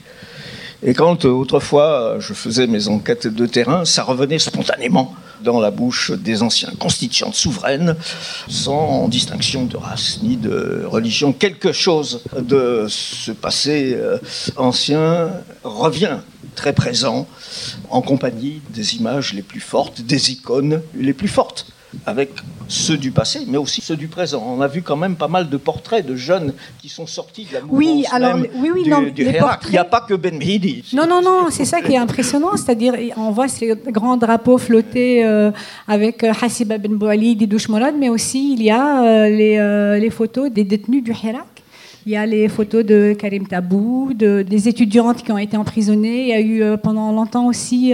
Et 0.86 0.94
quand 0.94 1.26
euh, 1.26 1.30
autrefois 1.30 2.18
je 2.20 2.34
faisais 2.34 2.68
mes 2.68 2.88
enquêtes 2.88 3.28
de 3.28 3.46
terrain, 3.46 3.86
ça 3.86 4.04
revenait 4.04 4.40
spontanément 4.40 5.14
dans 5.42 5.60
la 5.60 5.72
bouche 5.72 6.12
des 6.12 6.42
anciens 6.42 6.72
constituantes 6.80 7.36
souveraines, 7.36 7.96
sans 8.48 9.08
distinction 9.10 9.66
de 9.66 9.78
race 9.78 10.20
ni 10.24 10.38
de 10.38 10.84
religion. 10.86 11.34
Quelque 11.34 11.74
chose 11.74 12.22
de 12.38 12.86
ce 12.90 13.32
passé 13.32 13.94
euh, 13.96 14.18
ancien 14.56 15.32
revient 15.64 16.20
très 16.56 16.74
présent 16.74 17.28
en 17.90 18.02
compagnie 18.02 18.62
des 18.70 18.96
images 18.96 19.34
les 19.34 19.42
plus 19.42 19.60
fortes, 19.60 20.02
des 20.02 20.32
icônes 20.32 20.82
les 20.96 21.14
plus 21.14 21.28
fortes 21.28 21.68
avec 22.06 22.32
ceux 22.68 22.98
du 22.98 23.12
passé, 23.12 23.42
mais 23.48 23.58
aussi 23.58 23.82
ceux 23.82 23.96
du 23.96 24.08
présent. 24.08 24.44
On 24.48 24.62
a 24.62 24.68
vu 24.68 24.82
quand 24.82 24.96
même 24.96 25.16
pas 25.16 25.28
mal 25.28 25.50
de 25.50 25.58
portraits 25.58 26.06
de 26.06 26.16
jeunes 26.16 26.54
qui 26.80 26.90
sont 26.90 27.06
sortis 27.06 27.46
de 27.46 27.54
la 27.56 27.62
mouvance 27.62 27.78
Oui, 27.78 28.06
alors, 28.12 28.36
même 28.38 28.48
oui, 28.56 28.70
oui, 28.74 28.84
du, 28.84 28.90
non, 28.90 29.02
du 29.04 29.12
les 29.24 29.30
Hirak. 29.32 29.40
portraits- 29.42 29.70
Il 29.70 29.72
n'y 29.74 29.78
a 29.78 29.84
pas 29.86 30.02
que 30.02 30.14
Ben 30.16 30.38
Mehdi. 30.38 30.84
Non, 30.94 31.06
non, 31.08 31.22
non, 31.22 31.48
c'est 31.52 31.66
ça 31.66 31.82
qui 31.82 31.94
est 31.94 31.98
impressionnant, 31.98 32.56
c'est-à-dire 32.56 32.94
on 33.18 33.32
voit 33.32 33.48
ces 33.48 33.74
grands 33.88 34.18
drapeaux 34.18 34.58
flotter 34.58 35.24
euh, 35.26 35.52
avec 35.88 36.24
euh, 36.24 36.32
Hassiba 36.42 36.78
Ben 36.78 36.96
Bouali, 36.96 37.36
Didouche 37.36 37.70
Morad, 37.70 37.96
mais 38.00 38.10
aussi 38.10 38.54
il 38.54 38.64
y 38.64 38.72
a 38.72 39.04
euh, 39.04 39.30
les, 39.30 39.58
euh, 39.58 40.00
les 40.00 40.10
photos 40.10 40.50
des 40.52 40.64
détenus 40.64 41.04
du 41.04 41.12
Hirak. 41.12 41.46
Il 42.06 42.12
y 42.12 42.18
a 42.18 42.26
les 42.26 42.50
photos 42.50 42.84
de 42.86 43.16
Karim 43.18 43.48
Tabou, 43.48 44.12
de, 44.14 44.42
des 44.42 44.68
étudiantes 44.68 45.24
qui 45.24 45.32
ont 45.32 45.38
été 45.38 45.56
emprisonnées. 45.56 46.24
Il 46.24 46.28
y 46.28 46.34
a 46.34 46.42
eu 46.42 46.78
pendant 46.78 47.14
longtemps 47.14 47.46
aussi 47.48 47.94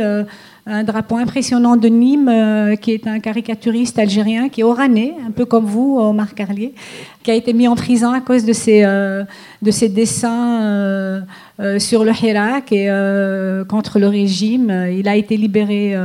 un 0.70 0.84
drapeau 0.84 1.18
impressionnant 1.18 1.76
de 1.76 1.88
Nîmes, 1.88 2.30
euh, 2.30 2.76
qui 2.76 2.92
est 2.92 3.08
un 3.08 3.20
caricaturiste 3.20 3.98
algérien, 4.00 4.50
qui 4.50 4.62
est 4.62 4.64
oranais, 4.64 5.16
un 5.28 5.32
peu 5.32 5.46
comme 5.46 5.66
vous, 5.66 5.98
Omar 6.00 6.34
Carlier, 6.36 6.74
qui 7.24 7.32
a 7.32 7.34
été 7.36 7.54
mis 7.54 7.68
en 7.68 7.76
prison 7.76 8.12
à 8.12 8.22
cause 8.22 8.46
de 8.46 8.54
ses, 8.54 8.84
euh, 8.84 9.24
dessins 9.62 10.62
euh, 10.62 11.22
sur 11.80 12.04
le 12.06 12.12
Hirak 12.12 12.72
et 12.72 12.88
contre 13.68 14.00
le 14.00 14.08
régime. 14.08 14.70
Il 14.98 15.08
a 15.08 15.16
été 15.16 15.36
libéré 15.38 15.96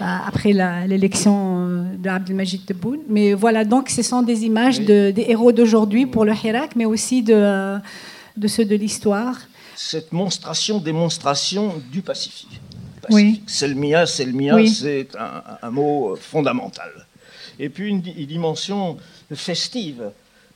après 0.00 0.52
l'élection 0.86 1.86
de 1.98 2.08
Abdelmajid 2.08 2.64
Tebboune. 2.64 3.00
Mais 3.08 3.32
voilà, 3.34 3.64
donc 3.64 3.88
ce 3.88 4.02
sont 4.02 4.22
des 4.22 4.44
images 4.44 4.80
de- 4.80 5.10
des 5.10 5.26
héros 5.28 5.50
d'aujourd'hui 5.52 6.06
pour 6.06 6.24
le 6.24 6.32
Hirak, 6.32 6.70
mais 6.76 6.84
aussi 6.84 7.22
de, 7.22 7.78
de 8.36 8.46
ceux 8.48 8.64
de 8.64 8.76
l'histoire. 8.76 9.34
Cette 9.74 10.12
monstration, 10.12 10.78
démonstration 10.78 11.74
du 11.92 12.02
Pacifique. 12.02 12.60
Oui. 13.10 13.24
Pacifique. 13.24 13.50
Selmia, 13.50 14.06
Selmia, 14.06 14.54
Oui. 14.54 14.68
c'est 14.68 15.08
un, 15.18 15.42
un 15.62 15.70
mot 15.70 16.16
fondamental. 16.16 16.90
Et 17.58 17.68
puis 17.68 17.88
une 17.88 18.00
dimension 18.00 18.96
festive, 19.34 20.10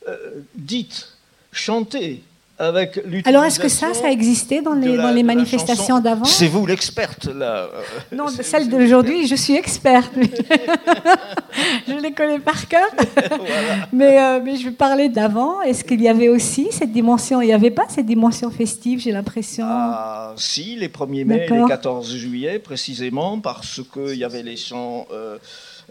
euh, 0.09 0.41
dite, 0.55 1.17
chantée, 1.53 2.23
avec 2.63 2.97
l'utilisation 2.97 3.29
Alors, 3.31 3.45
est-ce 3.45 3.59
que 3.61 3.69
ça, 3.69 3.93
ça 3.93 4.11
existait 4.11 4.63
dans 4.63 4.75
les, 4.75 4.97
la- 4.97 5.13
dans 5.13 5.23
manifestations 5.25 5.99
d'avant 6.01 6.25
C'est 6.25 6.47
vous 6.47 6.65
l'experte, 6.67 7.27
là. 7.27 7.69
euh, 7.75 7.81
Non, 8.15 8.29
c'est- 8.29 8.43
celle 8.43 8.65
c'est- 8.65 8.69
d'aujourd'hui, 8.69 9.27
je 9.27 9.35
suis 9.35 9.55
experte. 9.57 10.13
je 11.89 11.95
les 11.95 12.13
connais 12.13 12.39
par 12.39 12.69
cœur. 12.69 12.89
mais, 13.93 14.21
euh, 14.21 14.41
mais 14.45 14.57
je 14.57 14.65
vais 14.67 14.71
parler 14.71 15.09
d'avant. 15.09 15.61
Est-ce 15.63 15.85
qu'il 15.85 16.01
y 16.01 16.09
avait 16.09 16.29
aussi 16.29 16.69
cette 16.71 16.93
dimension? 16.93 17.41
Il 17.43 17.47
n'y 17.47 17.53
avait 17.53 17.71
pas 17.71 17.85
cette 17.89 18.07
dimension 18.07 18.51
festive, 18.51 19.01
j'ai 19.01 19.13
l'impression? 19.13 19.65
Ah, 19.69 20.33
si, 20.37 20.77
les 20.77 20.89
1er 20.89 21.25
mai 21.25 21.37
et 21.37 21.41
les 21.41 21.49
D'accord. 21.49 21.69
14 21.69 22.15
juillet, 22.17 22.59
précisément, 22.59 23.39
parce 23.41 23.81
qu'il 23.93 24.17
y 24.17 24.25
avait 24.25 24.43
les 24.43 24.57
chants. 24.57 25.07
euh, 25.13 25.37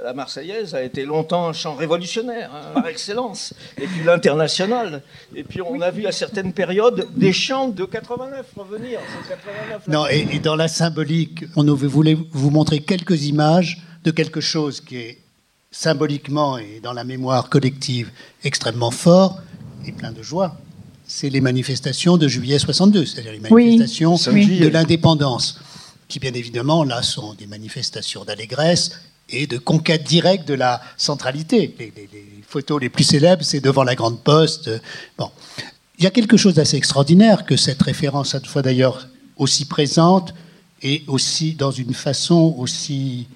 la 0.03 0.13
Marseillaise 0.13 0.73
a 0.73 0.81
été 0.81 1.05
longtemps 1.05 1.47
un 1.47 1.53
chant 1.53 1.75
révolutionnaire, 1.75 2.49
hein, 2.53 2.73
par 2.73 2.87
excellence. 2.87 3.53
Et 3.77 3.85
puis 3.87 4.03
l'international. 4.03 5.03
Et 5.35 5.43
puis 5.43 5.61
on 5.61 5.79
a 5.81 5.91
vu 5.91 6.07
à 6.07 6.11
certaines 6.11 6.53
périodes 6.53 7.07
des 7.15 7.33
chants 7.33 7.69
de 7.69 7.85
89 7.85 8.45
revenir. 8.55 8.99
C'est 9.23 9.29
89, 9.29 9.87
là. 9.87 9.93
Non, 9.93 10.07
et, 10.07 10.27
et 10.35 10.39
dans 10.39 10.55
la 10.55 10.67
symbolique, 10.67 11.45
on 11.55 11.63
voulait 11.73 12.17
vous 12.31 12.49
montrer 12.49 12.79
quelques 12.79 13.25
images 13.25 13.81
de 14.03 14.11
quelque 14.11 14.41
chose 14.41 14.81
qui 14.81 14.97
est 14.97 15.17
symboliquement 15.71 16.57
et 16.57 16.79
dans 16.81 16.93
la 16.93 17.03
mémoire 17.03 17.49
collective 17.49 18.11
extrêmement 18.43 18.91
fort 18.91 19.39
et 19.85 19.91
plein 19.91 20.11
de 20.11 20.23
joie. 20.23 20.57
C'est 21.05 21.29
les 21.29 21.41
manifestations 21.41 22.17
de 22.17 22.27
juillet 22.27 22.57
62, 22.57 23.05
c'est-à-dire 23.05 23.33
les 23.33 23.39
manifestations 23.39 24.15
Oui. 24.31 24.59
de 24.59 24.67
l'indépendance, 24.67 25.59
qui 26.07 26.19
bien 26.19 26.33
évidemment 26.33 26.83
là 26.83 27.03
sont 27.03 27.33
des 27.33 27.47
manifestations 27.47 28.23
d'allégresse 28.25 28.91
et 29.31 29.47
de 29.47 29.57
conquête 29.57 30.03
directe 30.03 30.47
de 30.47 30.53
la 30.53 30.81
centralité. 30.97 31.75
Les, 31.79 31.93
photos 32.47 32.81
les 32.81 32.89
plus 32.89 33.05
célèbres, 33.05 33.43
c'est 33.43 33.61
devant 33.61 33.83
la 33.83 33.95
Grande 33.95 34.21
Poste. 34.21 34.69
Bon. 35.17 35.31
Il 35.97 36.03
y 36.03 36.07
a 36.07 36.11
quelque 36.11 36.35
chose 36.35 36.55
d'assez 36.55 36.77
extraordinaire 36.77 37.45
que 37.45 37.55
cette 37.55 37.81
référence, 37.81 38.31
cette 38.31 38.47
fois 38.47 38.61
d'ailleurs 38.61 39.07
aussi 39.37 39.65
présente 39.65 40.33
et 40.81 41.03
aussi 41.07 41.53
dans 41.53 41.71
une 41.71 41.93
façon 41.93 42.55
aussi 42.57 43.27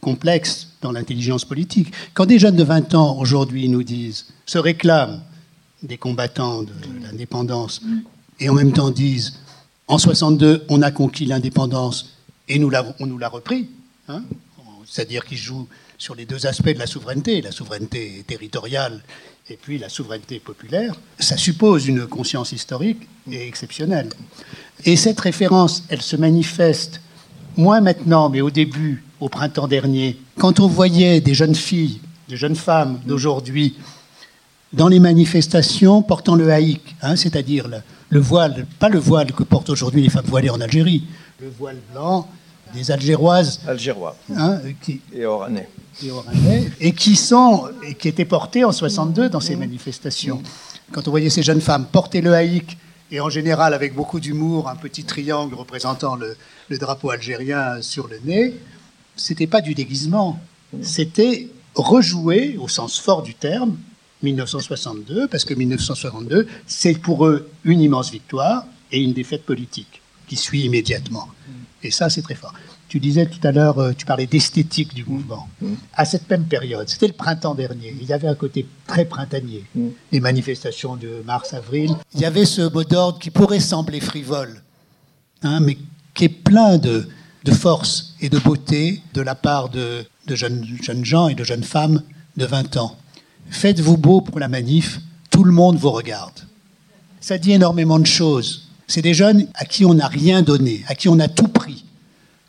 complexe 0.00 0.68
dans 0.80 0.92
l'intelligence 0.92 1.44
politique. 1.44 1.92
Quand 2.14 2.26
des 2.26 2.38
jeunes 2.38 2.56
de 2.56 2.64
20 2.64 2.94
ans 2.94 3.18
aujourd'hui 3.18 3.68
nous 3.68 3.82
disent, 3.82 4.26
se 4.46 4.58
réclament 4.58 5.20
des 5.82 5.98
combattants 5.98 6.62
de 6.62 6.72
l'indépendance 7.02 7.80
et 8.40 8.48
en 8.48 8.54
même 8.54 8.72
temps 8.72 8.90
disent 8.90 9.34
en 9.88 9.98
62 9.98 10.64
on 10.68 10.80
a 10.82 10.90
conquis 10.90 11.26
l'indépendance 11.26 12.16
et 12.48 12.62
on 12.62 13.06
nous 13.06 13.18
l'a 13.18 13.28
repris, 13.28 13.68
hein. 14.08 14.22
C'est-à-dire 14.92 15.24
qu'ils 15.24 15.38
jouent 15.38 15.68
sur 15.96 16.14
les 16.14 16.26
deux 16.26 16.46
aspects 16.46 16.68
de 16.68 16.78
la 16.78 16.86
souveraineté, 16.86 17.40
la 17.40 17.50
souveraineté 17.50 18.24
territoriale 18.26 19.00
et 19.48 19.56
puis 19.56 19.78
la 19.78 19.88
souveraineté 19.88 20.38
populaire, 20.38 20.94
ça 21.18 21.38
suppose 21.38 21.86
une 21.86 22.06
conscience 22.06 22.52
historique 22.52 23.08
et 23.30 23.48
exceptionnelle. 23.48 24.10
Et 24.84 24.96
cette 24.96 25.18
référence, 25.18 25.84
elle 25.88 26.02
se 26.02 26.16
manifeste 26.16 27.00
moins 27.56 27.80
maintenant, 27.80 28.28
mais 28.28 28.42
au 28.42 28.50
début, 28.50 29.02
au 29.18 29.30
printemps 29.30 29.66
dernier, 29.66 30.18
quand 30.36 30.60
on 30.60 30.66
voyait 30.66 31.22
des 31.22 31.32
jeunes 31.32 31.54
filles, 31.54 32.00
des 32.28 32.36
jeunes 32.36 32.56
femmes 32.56 33.00
d'aujourd'hui 33.06 33.76
dans 34.74 34.88
les 34.88 35.00
manifestations 35.00 36.02
portant 36.02 36.34
le 36.34 36.50
haïk, 36.52 36.96
hein, 37.00 37.16
c'est-à-dire 37.16 37.66
le, 38.10 38.20
voile, 38.20 38.66
pas 38.78 38.90
le 38.90 38.98
voile 38.98 39.32
que 39.32 39.42
portent 39.42 39.70
aujourd'hui 39.70 40.02
les 40.02 40.10
femmes 40.10 40.26
voilées 40.26 40.50
en 40.50 40.60
Algérie, 40.60 41.04
le 41.40 41.48
voile 41.48 41.78
blanc 41.92 42.28
des 42.74 42.90
Algéroises. 42.90 43.60
Algérois. 43.66 44.16
Hein, 44.36 44.60
qui, 44.80 45.00
et 45.12 45.24
Oranais. 45.26 45.68
Et, 46.02 46.88
et 46.88 46.92
qui, 46.92 47.16
sont, 47.16 47.68
et 47.86 47.94
qui 47.94 48.08
étaient 48.08 48.24
portés 48.24 48.64
en 48.64 48.72
62 48.72 49.28
dans 49.28 49.40
ces 49.40 49.56
manifestations. 49.56 50.42
Quand 50.90 51.06
on 51.08 51.10
voyait 51.10 51.30
ces 51.30 51.42
jeunes 51.42 51.60
femmes 51.60 51.86
porter 51.86 52.20
le 52.20 52.32
haïk, 52.34 52.78
et 53.10 53.20
en 53.20 53.28
général 53.28 53.74
avec 53.74 53.94
beaucoup 53.94 54.20
d'humour, 54.20 54.68
un 54.68 54.76
petit 54.76 55.04
triangle 55.04 55.54
représentant 55.54 56.16
le, 56.16 56.36
le 56.68 56.78
drapeau 56.78 57.10
algérien 57.10 57.82
sur 57.82 58.08
le 58.08 58.18
nez, 58.24 58.54
c'était 59.16 59.46
pas 59.46 59.60
du 59.60 59.74
déguisement, 59.74 60.40
c'était 60.80 61.48
rejouer, 61.74 62.56
au 62.58 62.68
sens 62.68 62.98
fort 62.98 63.22
du 63.22 63.34
terme, 63.34 63.76
1962, 64.22 65.28
parce 65.28 65.44
que 65.44 65.54
1962, 65.54 66.46
c'est 66.66 66.94
pour 66.94 67.26
eux 67.26 67.50
une 67.64 67.80
immense 67.80 68.10
victoire 68.10 68.64
et 68.90 69.00
une 69.00 69.12
défaite 69.12 69.44
politique 69.44 70.00
qui 70.28 70.36
suit 70.36 70.62
immédiatement. 70.62 71.28
Et 71.82 71.90
ça, 71.90 72.08
c'est 72.08 72.22
très 72.22 72.34
fort. 72.34 72.54
Tu 72.88 73.00
disais 73.00 73.26
tout 73.26 73.44
à 73.46 73.52
l'heure, 73.52 73.78
euh, 73.78 73.92
tu 73.96 74.06
parlais 74.06 74.26
d'esthétique 74.26 74.94
du 74.94 75.04
mouvement. 75.04 75.48
À 75.94 76.04
cette 76.04 76.28
même 76.28 76.44
période, 76.44 76.88
c'était 76.88 77.06
le 77.06 77.12
printemps 77.12 77.54
dernier, 77.54 77.96
il 78.00 78.06
y 78.06 78.12
avait 78.12 78.28
un 78.28 78.34
côté 78.34 78.66
très 78.86 79.04
printanier. 79.04 79.64
Les 80.12 80.20
manifestations 80.20 80.96
de 80.96 81.22
mars-avril, 81.24 81.96
il 82.14 82.20
y 82.20 82.24
avait 82.24 82.44
ce 82.44 82.62
mot 82.62 82.84
d'ordre 82.84 83.18
qui 83.18 83.30
pourrait 83.30 83.60
sembler 83.60 84.00
frivole, 84.00 84.62
hein, 85.42 85.60
mais 85.60 85.78
qui 86.14 86.24
est 86.24 86.28
plein 86.28 86.78
de, 86.78 87.08
de 87.44 87.52
force 87.52 88.14
et 88.20 88.28
de 88.28 88.38
beauté 88.38 89.00
de 89.14 89.22
la 89.22 89.34
part 89.34 89.70
de, 89.70 90.04
de 90.26 90.34
jeunes, 90.34 90.66
jeunes 90.82 91.04
gens 91.04 91.28
et 91.28 91.34
de 91.34 91.44
jeunes 91.44 91.64
femmes 91.64 92.02
de 92.36 92.44
20 92.44 92.76
ans. 92.76 92.96
Faites-vous 93.50 93.96
beau 93.96 94.20
pour 94.20 94.38
la 94.38 94.48
manif, 94.48 95.00
tout 95.30 95.44
le 95.44 95.52
monde 95.52 95.76
vous 95.76 95.90
regarde. 95.90 96.46
Ça 97.20 97.38
dit 97.38 97.52
énormément 97.52 97.98
de 97.98 98.06
choses. 98.06 98.61
C'est 98.86 99.02
des 99.02 99.14
jeunes 99.14 99.46
à 99.54 99.64
qui 99.64 99.84
on 99.84 99.94
n'a 99.94 100.08
rien 100.08 100.42
donné, 100.42 100.84
à 100.88 100.94
qui 100.94 101.08
on 101.08 101.18
a 101.18 101.28
tout 101.28 101.48
pris, 101.48 101.84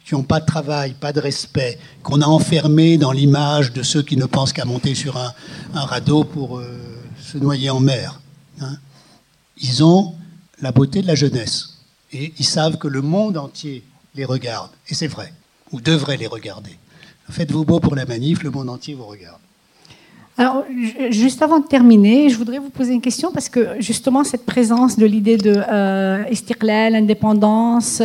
qui 0.05 0.15
n'ont 0.15 0.23
pas 0.23 0.39
de 0.39 0.45
travail, 0.45 0.93
pas 0.93 1.13
de 1.13 1.19
respect, 1.19 1.79
qu'on 2.01 2.21
a 2.21 2.25
enfermés 2.25 2.97
dans 2.97 3.11
l'image 3.11 3.71
de 3.71 3.83
ceux 3.83 4.01
qui 4.01 4.17
ne 4.17 4.25
pensent 4.25 4.53
qu'à 4.53 4.65
monter 4.65 4.95
sur 4.95 5.17
un, 5.17 5.33
radeau 5.73 6.23
pour 6.23 6.59
euh, 6.59 6.77
se 7.21 7.37
noyer 7.37 7.69
en 7.69 7.79
mer. 7.79 8.19
Hein. 8.59 8.77
Ils 9.57 9.83
ont 9.83 10.15
la 10.61 10.71
beauté 10.71 11.01
de 11.01 11.07
la 11.07 11.15
jeunesse 11.15 11.79
et 12.11 12.33
ils 12.37 12.45
savent 12.45 12.77
que 12.77 12.87
le 12.87 13.01
monde 13.01 13.37
entier 13.37 13.83
les 14.15 14.25
regarde. 14.25 14.71
Et 14.89 14.93
c'est 14.93 15.07
vrai, 15.07 15.33
ou 15.71 15.81
devrait 15.81 16.17
les 16.17 16.27
regarder. 16.27 16.77
Faites-vous 17.29 17.63
beau 17.63 17.79
pour 17.79 17.95
la 17.95 18.05
manif, 18.05 18.43
le 18.43 18.51
monde 18.51 18.69
entier 18.69 18.93
vous 18.93 19.05
regarde. 19.05 19.39
Alors, 20.37 20.65
juste 21.11 21.43
avant 21.43 21.59
de 21.59 21.67
terminer, 21.67 22.29
je 22.29 22.37
voudrais 22.37 22.57
vous 22.57 22.71
poser 22.71 22.93
une 22.93 23.01
question 23.01 23.31
parce 23.31 23.49
que 23.49 23.79
justement, 23.79 24.23
cette 24.23 24.45
présence 24.45 24.97
de 24.97 25.05
l'idée 25.05 25.37
de 25.37 25.53
euh, 25.55 26.23
indépendance, 26.69 28.01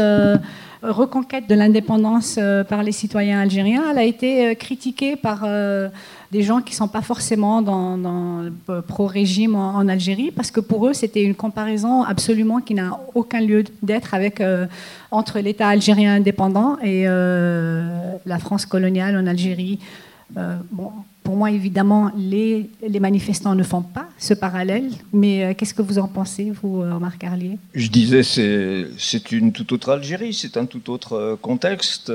euh, 0.85 0.91
reconquête 0.91 1.49
de 1.49 1.55
l'indépendance 1.55 2.37
euh, 2.39 2.63
par 2.63 2.83
les 2.83 2.93
citoyens 2.93 3.41
algériens, 3.41 3.83
elle 3.91 3.99
a 3.99 4.05
été 4.05 4.49
euh, 4.49 4.55
critiquée 4.55 5.17
par 5.17 5.47
des 6.31 6.43
gens 6.43 6.61
qui 6.61 6.73
ne 6.73 6.77
sont 6.77 6.89
pas 6.89 7.03
forcément 7.03 7.63
dans, 7.63 8.51
pro-régime 8.87 9.55
en, 9.55 9.89
Algérie, 9.89 10.31
parce 10.31 10.51
que 10.51 10.61
pour 10.61 10.87
eux, 10.87 10.93
c'était 10.93 11.23
une 11.23 11.35
comparaison 11.35 12.03
absolument 12.03 12.61
qui 12.61 12.75
n'a 12.75 13.01
aucun 13.15 13.41
lieu 13.41 13.65
d'être 13.83 14.15
avec 14.15 14.43
entre 15.11 15.39
l'État 15.39 15.69
algérien 15.69 16.17
indépendant 16.17 16.77
et 16.83 17.05
la 17.05 18.39
France 18.39 18.67
coloniale 18.67 19.17
en 19.17 19.27
Algérie. 19.27 19.79
bon, 20.71 20.93
pour 21.29 21.37
moi, 21.37 21.51
évidemment, 21.51 22.11
les, 22.17 22.71
manifestants 23.01 23.55
ne 23.55 23.63
font 23.63 23.83
pas 23.83 24.09
ce 24.17 24.33
parallèle, 24.33 24.89
mais 25.13 25.45
euh, 25.45 25.53
qu'est-ce 25.53 25.75
que 25.75 25.83
vous 25.83 25.99
en 25.99 26.09
pensez, 26.09 26.51
vous, 26.51 26.81
euh, 26.81 26.99
Marc 26.99 27.19
Carlier? 27.19 27.59
Je 27.75 27.89
disais, 27.89 28.23
c'est 28.23 29.31
une 29.31 29.53
toute 29.53 29.73
autre 29.73 29.91
Algérie, 29.91 30.33
c'est 30.33 30.57
un 30.57 30.65
tout 30.65 30.89
autre 30.89 31.13
euh, 31.13 31.37
contexte. 31.37 32.11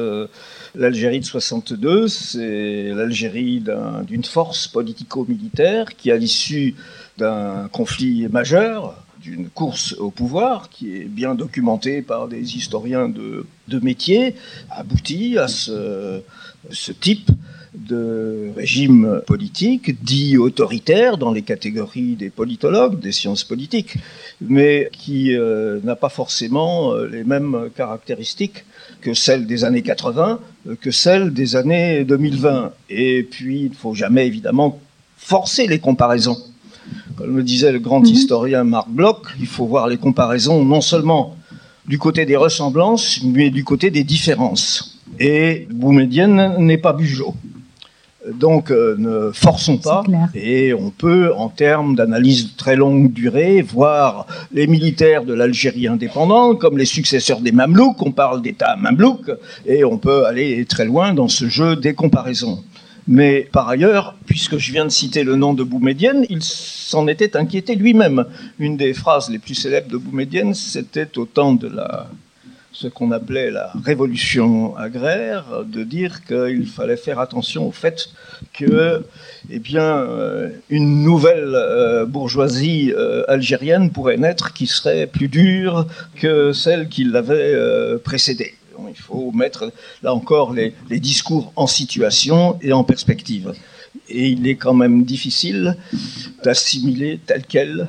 L'Algérie 0.73 1.19
de 1.19 1.25
62, 1.25 2.07
c'est 2.07 2.85
l'Algérie 2.89 3.63
d'une 4.07 4.23
force 4.23 4.67
politico-militaire 4.67 5.95
qui, 5.95 6.09
à 6.09 6.17
l'issue 6.17 6.73
d'un 7.19 7.69
conflit 7.71 8.27
majeur, 8.29 8.95
d'une 9.21 9.47
course 9.47 9.93
au 9.99 10.09
pouvoir 10.09 10.69
qui 10.69 10.95
est 10.95 11.05
bien 11.05 11.35
documentée 11.35 12.01
par 12.01 12.27
des 12.27 12.55
historiens 12.57 13.09
de, 13.09 13.45
de 13.67 13.79
métier, 13.79 14.33
aboutit 14.71 15.37
à 15.37 15.47
ce 15.47 16.23
type 16.99 17.29
de 17.75 18.51
régime 18.55 19.21
politique 19.25 20.03
dit 20.03 20.37
autoritaire 20.37 21.17
dans 21.17 21.31
les 21.31 21.41
catégories 21.41 22.15
des 22.15 22.29
politologues, 22.29 22.99
des 22.99 23.11
sciences 23.11 23.43
politiques, 23.43 23.95
mais 24.41 24.89
qui 24.91 25.35
euh, 25.35 25.79
n'a 25.83 25.95
pas 25.95 26.09
forcément 26.09 26.93
euh, 26.93 27.07
les 27.07 27.23
mêmes 27.23 27.69
caractéristiques 27.75 28.65
que 29.01 29.13
celles 29.13 29.47
des 29.47 29.63
années 29.63 29.81
80, 29.81 30.39
euh, 30.67 30.75
que 30.79 30.91
celles 30.91 31.33
des 31.33 31.55
années 31.55 32.03
2020. 32.03 32.71
Et 32.89 33.23
puis, 33.23 33.61
il 33.61 33.69
ne 33.71 33.75
faut 33.75 33.95
jamais 33.95 34.27
évidemment 34.27 34.79
forcer 35.17 35.67
les 35.67 35.79
comparaisons. 35.79 36.37
Comme 37.15 37.37
le 37.37 37.43
disait 37.43 37.71
le 37.71 37.79
grand 37.79 38.01
mhm. 38.01 38.07
historien 38.07 38.63
Marc 38.63 38.89
Bloch, 38.89 39.23
il 39.39 39.47
faut 39.47 39.65
voir 39.65 39.87
les 39.87 39.97
comparaisons 39.97 40.63
non 40.63 40.81
seulement 40.81 41.37
du 41.87 41.97
côté 41.97 42.25
des 42.25 42.35
ressemblances, 42.35 43.21
mais 43.23 43.49
du 43.49 43.63
côté 43.63 43.89
des 43.89 44.03
différences. 44.03 44.99
Et 45.19 45.67
Boumedienne 45.69 46.55
n'est 46.59 46.77
pas 46.77 46.93
Bugeaud. 46.93 47.35
Donc 48.31 48.71
euh, 48.71 48.95
ne 48.97 49.31
forçons 49.33 49.77
pas 49.77 50.03
et 50.33 50.73
on 50.73 50.91
peut, 50.91 51.33
en 51.35 51.49
termes 51.49 51.95
d'analyse 51.95 52.53
de 52.53 52.57
très 52.57 52.75
longue 52.75 53.11
durée, 53.11 53.61
voir 53.61 54.27
les 54.53 54.65
militaires 54.65 55.25
de 55.25 55.33
l'Algérie 55.33 55.87
indépendante 55.87 56.59
comme 56.59 56.77
les 56.77 56.85
successeurs 56.85 57.41
des 57.41 57.51
Mamelouks. 57.51 58.01
On 58.01 58.11
parle 58.11 58.41
d'État 58.41 58.77
Mamelouk 58.77 59.31
et 59.65 59.83
on 59.83 59.97
peut 59.97 60.25
aller 60.25 60.63
très 60.65 60.85
loin 60.85 61.13
dans 61.13 61.27
ce 61.27 61.49
jeu 61.49 61.75
des 61.75 61.93
comparaisons. 61.93 62.63
Mais 63.07 63.49
par 63.51 63.67
ailleurs, 63.67 64.15
puisque 64.25 64.57
je 64.57 64.71
viens 64.71 64.85
de 64.85 64.89
citer 64.89 65.23
le 65.23 65.35
nom 65.35 65.53
de 65.53 65.63
Boumedienne, 65.63 66.25
il 66.29 66.41
s'en 66.41 67.07
était 67.07 67.35
inquiété 67.35 67.75
lui-même. 67.75 68.25
Une 68.59 68.77
des 68.77 68.93
phrases 68.93 69.29
les 69.29 69.39
plus 69.39 69.55
célèbres 69.55 69.89
de 69.89 69.97
Boumedienne, 69.97 70.53
c'était 70.53 71.17
au 71.17 71.25
temps 71.25 71.53
de 71.53 71.67
la 71.67 72.07
ce 72.73 72.87
qu'on 72.87 73.11
appelait 73.11 73.51
la 73.51 73.71
révolution 73.85 74.75
agraire, 74.75 75.63
de 75.65 75.83
dire 75.83 76.25
qu'il 76.25 76.65
fallait 76.65 76.97
faire 76.97 77.19
attention 77.19 77.67
au 77.67 77.71
fait 77.71 78.09
que, 78.51 79.05
eh 79.49 79.59
bien, 79.59 79.99
euh, 79.99 80.49
une 80.69 81.03
nouvelle 81.03 81.53
euh, 81.53 82.05
bourgeoisie 82.05 82.91
euh, 82.91 83.23
algérienne 83.27 83.91
pourrait 83.91 84.17
naître 84.17 84.53
qui 84.53 84.65
serait 84.65 85.05
plus 85.05 85.27
dure 85.27 85.85
que 86.15 86.51
celle 86.51 86.89
qui 86.89 87.03
l'avait 87.03 87.55
précédée. 88.03 88.55
il 88.89 88.95
faut 88.99 89.31
mettre 89.31 89.71
là 90.01 90.13
encore 90.13 90.51
les, 90.53 90.73
les 90.89 90.99
discours 90.99 91.53
en 91.55 91.67
situation 91.67 92.57
et 92.61 92.73
en 92.73 92.83
perspective. 92.83 93.53
Et 94.09 94.29
il 94.29 94.47
est 94.47 94.55
quand 94.55 94.73
même 94.73 95.03
difficile 95.03 95.77
d'assimiler 96.43 97.19
tel 97.25 97.43
quel 97.47 97.87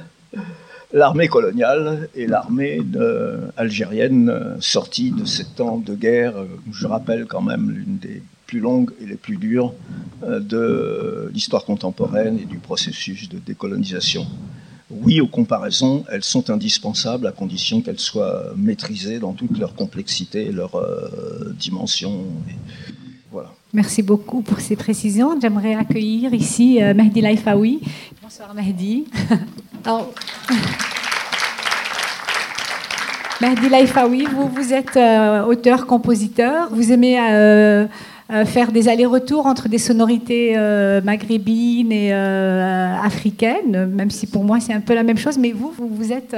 l'armée 0.94 1.28
coloniale 1.28 2.08
et 2.14 2.26
l'armée 2.26 2.80
algérienne 3.58 4.56
sortie 4.60 5.10
de 5.10 5.26
sept 5.26 5.60
ans 5.60 5.76
de 5.76 5.94
guerre, 5.94 6.34
je 6.72 6.86
rappelle 6.86 7.26
quand 7.26 7.42
même 7.42 7.70
l'une 7.70 7.98
des 7.98 8.22
plus 8.46 8.60
longues 8.60 8.90
et 9.00 9.06
les 9.06 9.16
plus 9.16 9.36
dures 9.36 9.74
euh, 10.22 10.40
de 10.40 11.30
l'histoire 11.32 11.64
contemporaine 11.64 12.38
et 12.38 12.44
du 12.44 12.58
processus 12.58 13.28
de 13.28 13.38
décolonisation. 13.38 14.26
Oui, 14.90 15.20
aux 15.20 15.26
comparaisons, 15.26 16.04
elles 16.10 16.24
sont 16.24 16.50
indispensables 16.50 17.26
à 17.26 17.32
condition 17.32 17.80
qu'elles 17.80 17.98
soient 17.98 18.52
maîtrisées 18.56 19.18
dans 19.18 19.32
toute 19.32 19.58
leur 19.58 19.74
complexité 19.74 20.52
leur 20.52 20.76
euh, 20.76 21.54
dimension. 21.58 22.26
Merci 23.74 24.02
beaucoup 24.02 24.40
pour 24.40 24.60
ces 24.60 24.76
précisions. 24.76 25.36
J'aimerais 25.40 25.74
accueillir 25.74 26.32
ici 26.32 26.80
euh, 26.80 26.94
Mehdi 26.94 27.20
Laifaoui. 27.20 27.80
Bonsoir 28.22 28.54
Mehdi. 28.54 29.06
Mehdi 33.40 33.68
Laifaoui, 33.68 34.28
vous, 34.32 34.46
vous 34.46 34.72
êtes 34.72 34.96
euh, 34.96 35.42
auteur-compositeur. 35.46 36.68
Vous 36.70 36.92
aimez 36.92 37.18
euh, 37.18 37.86
euh, 38.32 38.46
faire 38.46 38.72
des 38.72 38.88
allers-retours 38.88 39.44
entre 39.44 39.68
des 39.68 39.76
sonorités 39.76 40.54
euh, 40.56 41.02
maghrébines 41.02 41.92
et 41.92 42.08
euh, 42.14 42.96
africaines, 43.02 43.84
même 43.94 44.10
si 44.10 44.26
pour 44.26 44.44
moi 44.44 44.60
c'est 44.60 44.72
un 44.72 44.80
peu 44.80 44.94
la 44.94 45.02
même 45.02 45.18
chose, 45.18 45.36
mais 45.36 45.52
vous, 45.52 45.74
vous, 45.76 46.10
êtes 46.10 46.34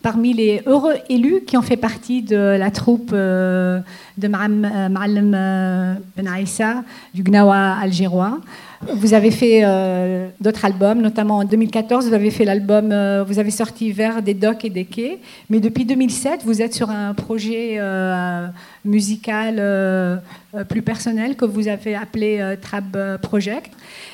parmi 0.00 0.32
les 0.32 0.62
heureux 0.64 0.94
élus 1.10 1.42
qui 1.46 1.58
ont 1.58 1.62
fait 1.62 1.76
partie 1.76 2.22
de 2.22 2.36
la 2.36 2.70
troupe 2.70 3.12
de 3.12 3.82
Ma'alem 4.28 5.98
Ben 6.16 6.26
Aïssa, 6.26 6.84
du 7.12 7.22
Gnawa 7.22 7.76
algérois. 7.82 8.38
Vous 8.82 9.12
avez 9.12 9.30
fait 9.30 9.60
euh, 9.62 10.28
d'autres 10.40 10.64
albums, 10.64 11.02
notamment 11.02 11.38
en 11.38 11.44
2014, 11.44 12.08
vous 12.08 12.14
avez 12.14 12.30
fait 12.30 12.46
l'album, 12.46 12.90
euh, 12.92 13.22
vous 13.22 13.38
avez 13.38 13.50
sorti 13.50 13.92
Vers 13.92 14.22
des 14.22 14.32
docks 14.32 14.64
et 14.64 14.70
des 14.70 14.86
quais, 14.86 15.18
mais 15.50 15.60
depuis 15.60 15.84
2007, 15.84 16.44
vous 16.44 16.62
êtes 16.62 16.72
sur 16.72 16.88
un 16.88 17.12
projet 17.12 17.76
euh, 17.78 18.46
musical 18.86 20.22
plus 20.68 20.80
personnel 20.80 21.36
que 21.36 21.44
vous 21.44 21.68
avez 21.68 21.94
appelé 21.94 22.56
Trab 22.62 23.18
Project. 23.20 23.70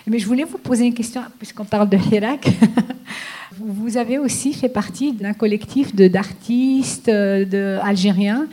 Mais 0.09 0.19
je 0.19 0.27
voulais 0.27 0.45
vous 0.45 0.59
poser 0.59 0.87
une 0.87 0.95
question, 0.95 1.23
puisqu'on 1.39 1.65
parle 1.65 1.89
de 1.89 1.97
Hirak. 1.97 2.49
vous 3.59 3.97
avez 3.97 4.19
aussi 4.19 4.53
fait 4.53 4.69
partie 4.69 5.13
d'un 5.13 5.33
collectif 5.33 5.95
d'artistes 5.95 7.09
algériens 7.09 8.47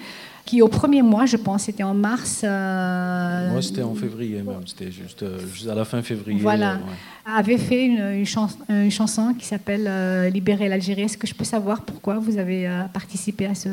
qui 0.46 0.62
au 0.62 0.68
premier 0.68 1.02
mois, 1.02 1.26
je 1.26 1.38
pense, 1.38 1.64
c'était 1.64 1.84
en 1.84 1.94
mars. 1.94 2.42
Euh, 2.44 3.52
Moi, 3.52 3.62
c'était 3.62 3.82
en 3.82 3.96
février 3.96 4.42
même, 4.42 4.68
c'était 4.68 4.92
juste, 4.92 5.24
euh, 5.24 5.40
juste, 5.54 5.68
à 5.68 5.76
la 5.76 5.86
fin 5.86 6.02
février. 6.02 6.40
Voilà, 6.40 6.80
avait 7.26 7.58
fait 7.58 7.86
une, 7.86 8.26
une, 8.70 8.92
chanson 8.92 9.34
qui 9.38 9.46
s'appelle 9.46 9.86
euh, 9.88 10.30
Libérer 10.30 10.68
l'Algérie. 10.68 11.04
Est-ce 11.04 11.18
que 11.18 11.28
je 11.28 11.34
peux 11.34 11.46
savoir 11.46 11.82
pourquoi 11.82 12.20
vous 12.20 12.38
avez 12.38 12.70
participé 12.94 13.46
à, 13.46 13.56
ce, 13.56 13.70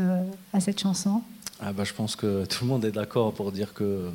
à 0.53 0.61
cette 0.61 0.81
chanson? 0.81 1.23
Ah 1.61 1.73
bah, 1.73 1.85
Je 1.85 1.93
pense 1.93 2.15
que 2.15 2.45
tout 2.49 2.65
le 2.65 2.71
monde 2.71 2.85
est 2.85 2.93
d'accord 2.93 3.33
pour 3.33 3.51
dire 3.51 3.75
que 3.75 4.09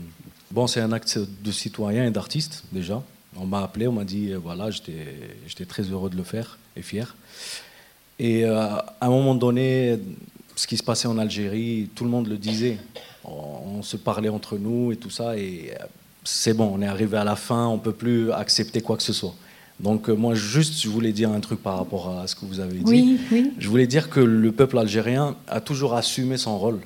bon, 0.51 0.67
c'est 0.67 0.81
un 0.81 0.91
acte 0.93 1.19
de 1.43 1.51
citoyen 1.51 2.05
et 2.05 2.11
d'artiste, 2.11 2.63
déjà. 2.71 3.03
On 3.37 3.45
m'a 3.45 3.63
appelé, 3.63 3.85
on 3.87 3.91
m'a 3.91 4.05
dit, 4.05 4.31
voilà, 4.33 4.69
j'étais 4.71 5.65
très 5.67 5.83
heureux 5.83 6.09
de 6.09 6.15
le 6.15 6.23
faire 6.23 6.57
et 6.77 6.81
fier. 6.81 7.17
Et 8.17 8.45
à 8.45 8.95
un 9.01 9.09
moment 9.09 9.35
donné, 9.35 9.99
ce 10.55 10.67
qui 10.67 10.77
se 10.77 10.83
passait 10.83 11.07
en 11.07 11.17
Algérie, 11.17 11.89
tout 11.95 12.03
le 12.03 12.09
monde 12.09 12.27
le 12.27 12.37
disait. 12.37 12.77
On, 13.23 13.81
se 13.81 13.97
parlait 13.97 14.29
entre 14.29 14.57
nous 14.57 14.91
et 14.91 14.95
tout 14.95 15.09
ça, 15.09 15.37
et 15.37 15.73
euh, 15.73 15.83
c'est 16.23 16.53
bon, 16.53 16.71
on 16.73 16.81
est 16.81 16.87
arrivé 16.87 17.17
à 17.17 17.23
la 17.23 17.35
fin, 17.35 17.67
on 17.67 17.77
peut 17.77 17.91
plus 17.91 18.31
accepter 18.31 18.81
quoi 18.81 18.97
que 18.97 19.03
ce 19.03 19.13
soit. 19.13 19.35
Donc 19.79 20.09
euh, 20.09 20.13
moi, 20.13 20.33
juste, 20.33 20.81
je 20.81 20.89
voulais 20.89 21.11
dire 21.11 21.31
un 21.31 21.39
truc 21.39 21.61
par 21.61 21.77
rapport 21.77 22.17
à 22.17 22.27
ce 22.27 22.35
que 22.35 22.45
vous 22.45 22.59
avez 22.59 22.77
dit. 22.77 22.83
Oui, 22.85 23.19
oui. 23.31 23.51
Je 23.59 23.69
voulais 23.69 23.85
dire 23.85 24.09
que 24.09 24.19
le 24.19 24.51
peuple 24.51 24.79
algérien 24.79 25.35
a 25.47 25.59
toujours 25.59 25.93
assumé 25.93 26.37
son 26.37 26.57
rôle, 26.57 26.79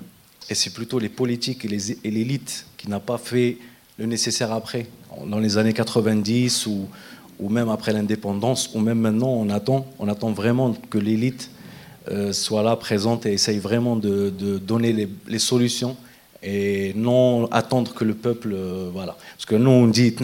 et 0.49 0.55
c'est 0.55 0.71
plutôt 0.71 0.99
les 0.99 1.09
politiques 1.09 1.63
et 1.65 2.11
l'élite 2.11 2.65
qui 2.77 2.89
n'a 2.89 2.99
pas 2.99 3.17
fait 3.17 3.57
le 3.97 4.05
nécessaire 4.07 4.51
après. 4.51 4.87
Dans 5.27 5.39
les 5.39 5.57
années 5.57 5.73
90 5.73 6.65
ou, 6.65 6.87
ou 7.39 7.49
même 7.49 7.69
après 7.69 7.93
l'indépendance, 7.93 8.71
ou 8.73 8.79
même 8.79 8.99
maintenant, 8.99 9.29
on 9.29 9.49
attend, 9.49 9.85
on 9.99 10.07
attend 10.07 10.31
vraiment 10.31 10.73
que 10.89 10.97
l'élite 10.97 11.49
euh, 12.09 12.33
soit 12.33 12.63
là, 12.63 12.75
présente 12.75 13.25
et 13.25 13.33
essaye 13.33 13.59
vraiment 13.59 13.95
de, 13.95 14.29
donner 14.59 15.07
les, 15.27 15.39
solutions 15.39 15.95
et 16.41 16.93
non 16.95 17.47
attendre 17.51 17.93
que 17.93 18.03
le 18.03 18.13
peuple. 18.13 18.51
Euh, 18.53 18.89
voilà. 18.93 19.17
Parce 19.35 19.45
que 19.45 19.55
nous, 19.55 19.69
on 19.69 19.87
dit 19.87 20.15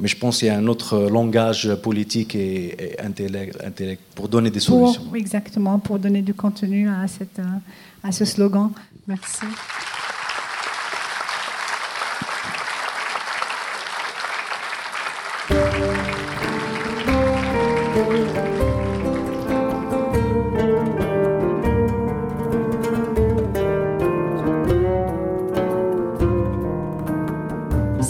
mais 0.00 0.06
je 0.06 0.16
pense 0.16 0.38
qu'il 0.38 0.46
y 0.46 0.50
a 0.50 0.56
un 0.56 0.68
autre 0.68 1.08
langage 1.10 1.74
politique 1.82 2.36
et, 2.36 2.94
intellect, 3.00 4.00
pour 4.14 4.28
donner 4.28 4.50
des 4.50 4.60
solutions. 4.60 5.02
exactement, 5.14 5.78
pour 5.80 5.98
donner 5.98 6.22
du 6.22 6.34
contenu 6.34 6.88
à, 6.88 7.08
cette, 7.08 7.40
à 8.04 8.12
ce 8.12 8.24
slogan. 8.24 8.70
Merci. 9.08 9.46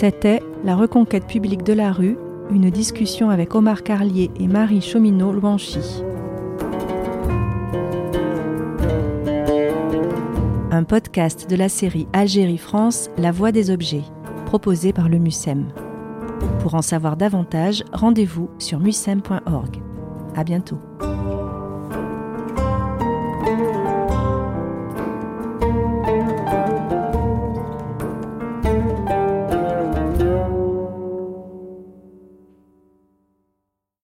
C'était 0.00 0.40
La 0.62 0.76
reconquête 0.76 1.26
publique 1.26 1.64
de 1.64 1.72
la 1.72 1.90
rue, 1.90 2.16
une 2.52 2.70
discussion 2.70 3.30
avec 3.30 3.56
Omar 3.56 3.82
Carlier 3.82 4.30
et 4.38 4.46
Marie 4.46 4.78
Chomino-Louanchy. 4.80 6.04
Un 10.70 10.84
podcast 10.84 11.50
de 11.50 11.56
la 11.56 11.68
série 11.68 12.06
Algérie-France, 12.12 13.10
La 13.18 13.32
Voix 13.32 13.50
des 13.50 13.72
objets, 13.72 14.04
proposé 14.46 14.92
par 14.92 15.08
le 15.08 15.18
MUSEM. 15.18 15.66
Pour 16.60 16.76
en 16.76 16.82
savoir 16.82 17.16
davantage, 17.16 17.82
rendez-vous 17.92 18.50
sur 18.60 18.78
musem.org. 18.78 19.82
À 20.36 20.44
bientôt. 20.44 20.78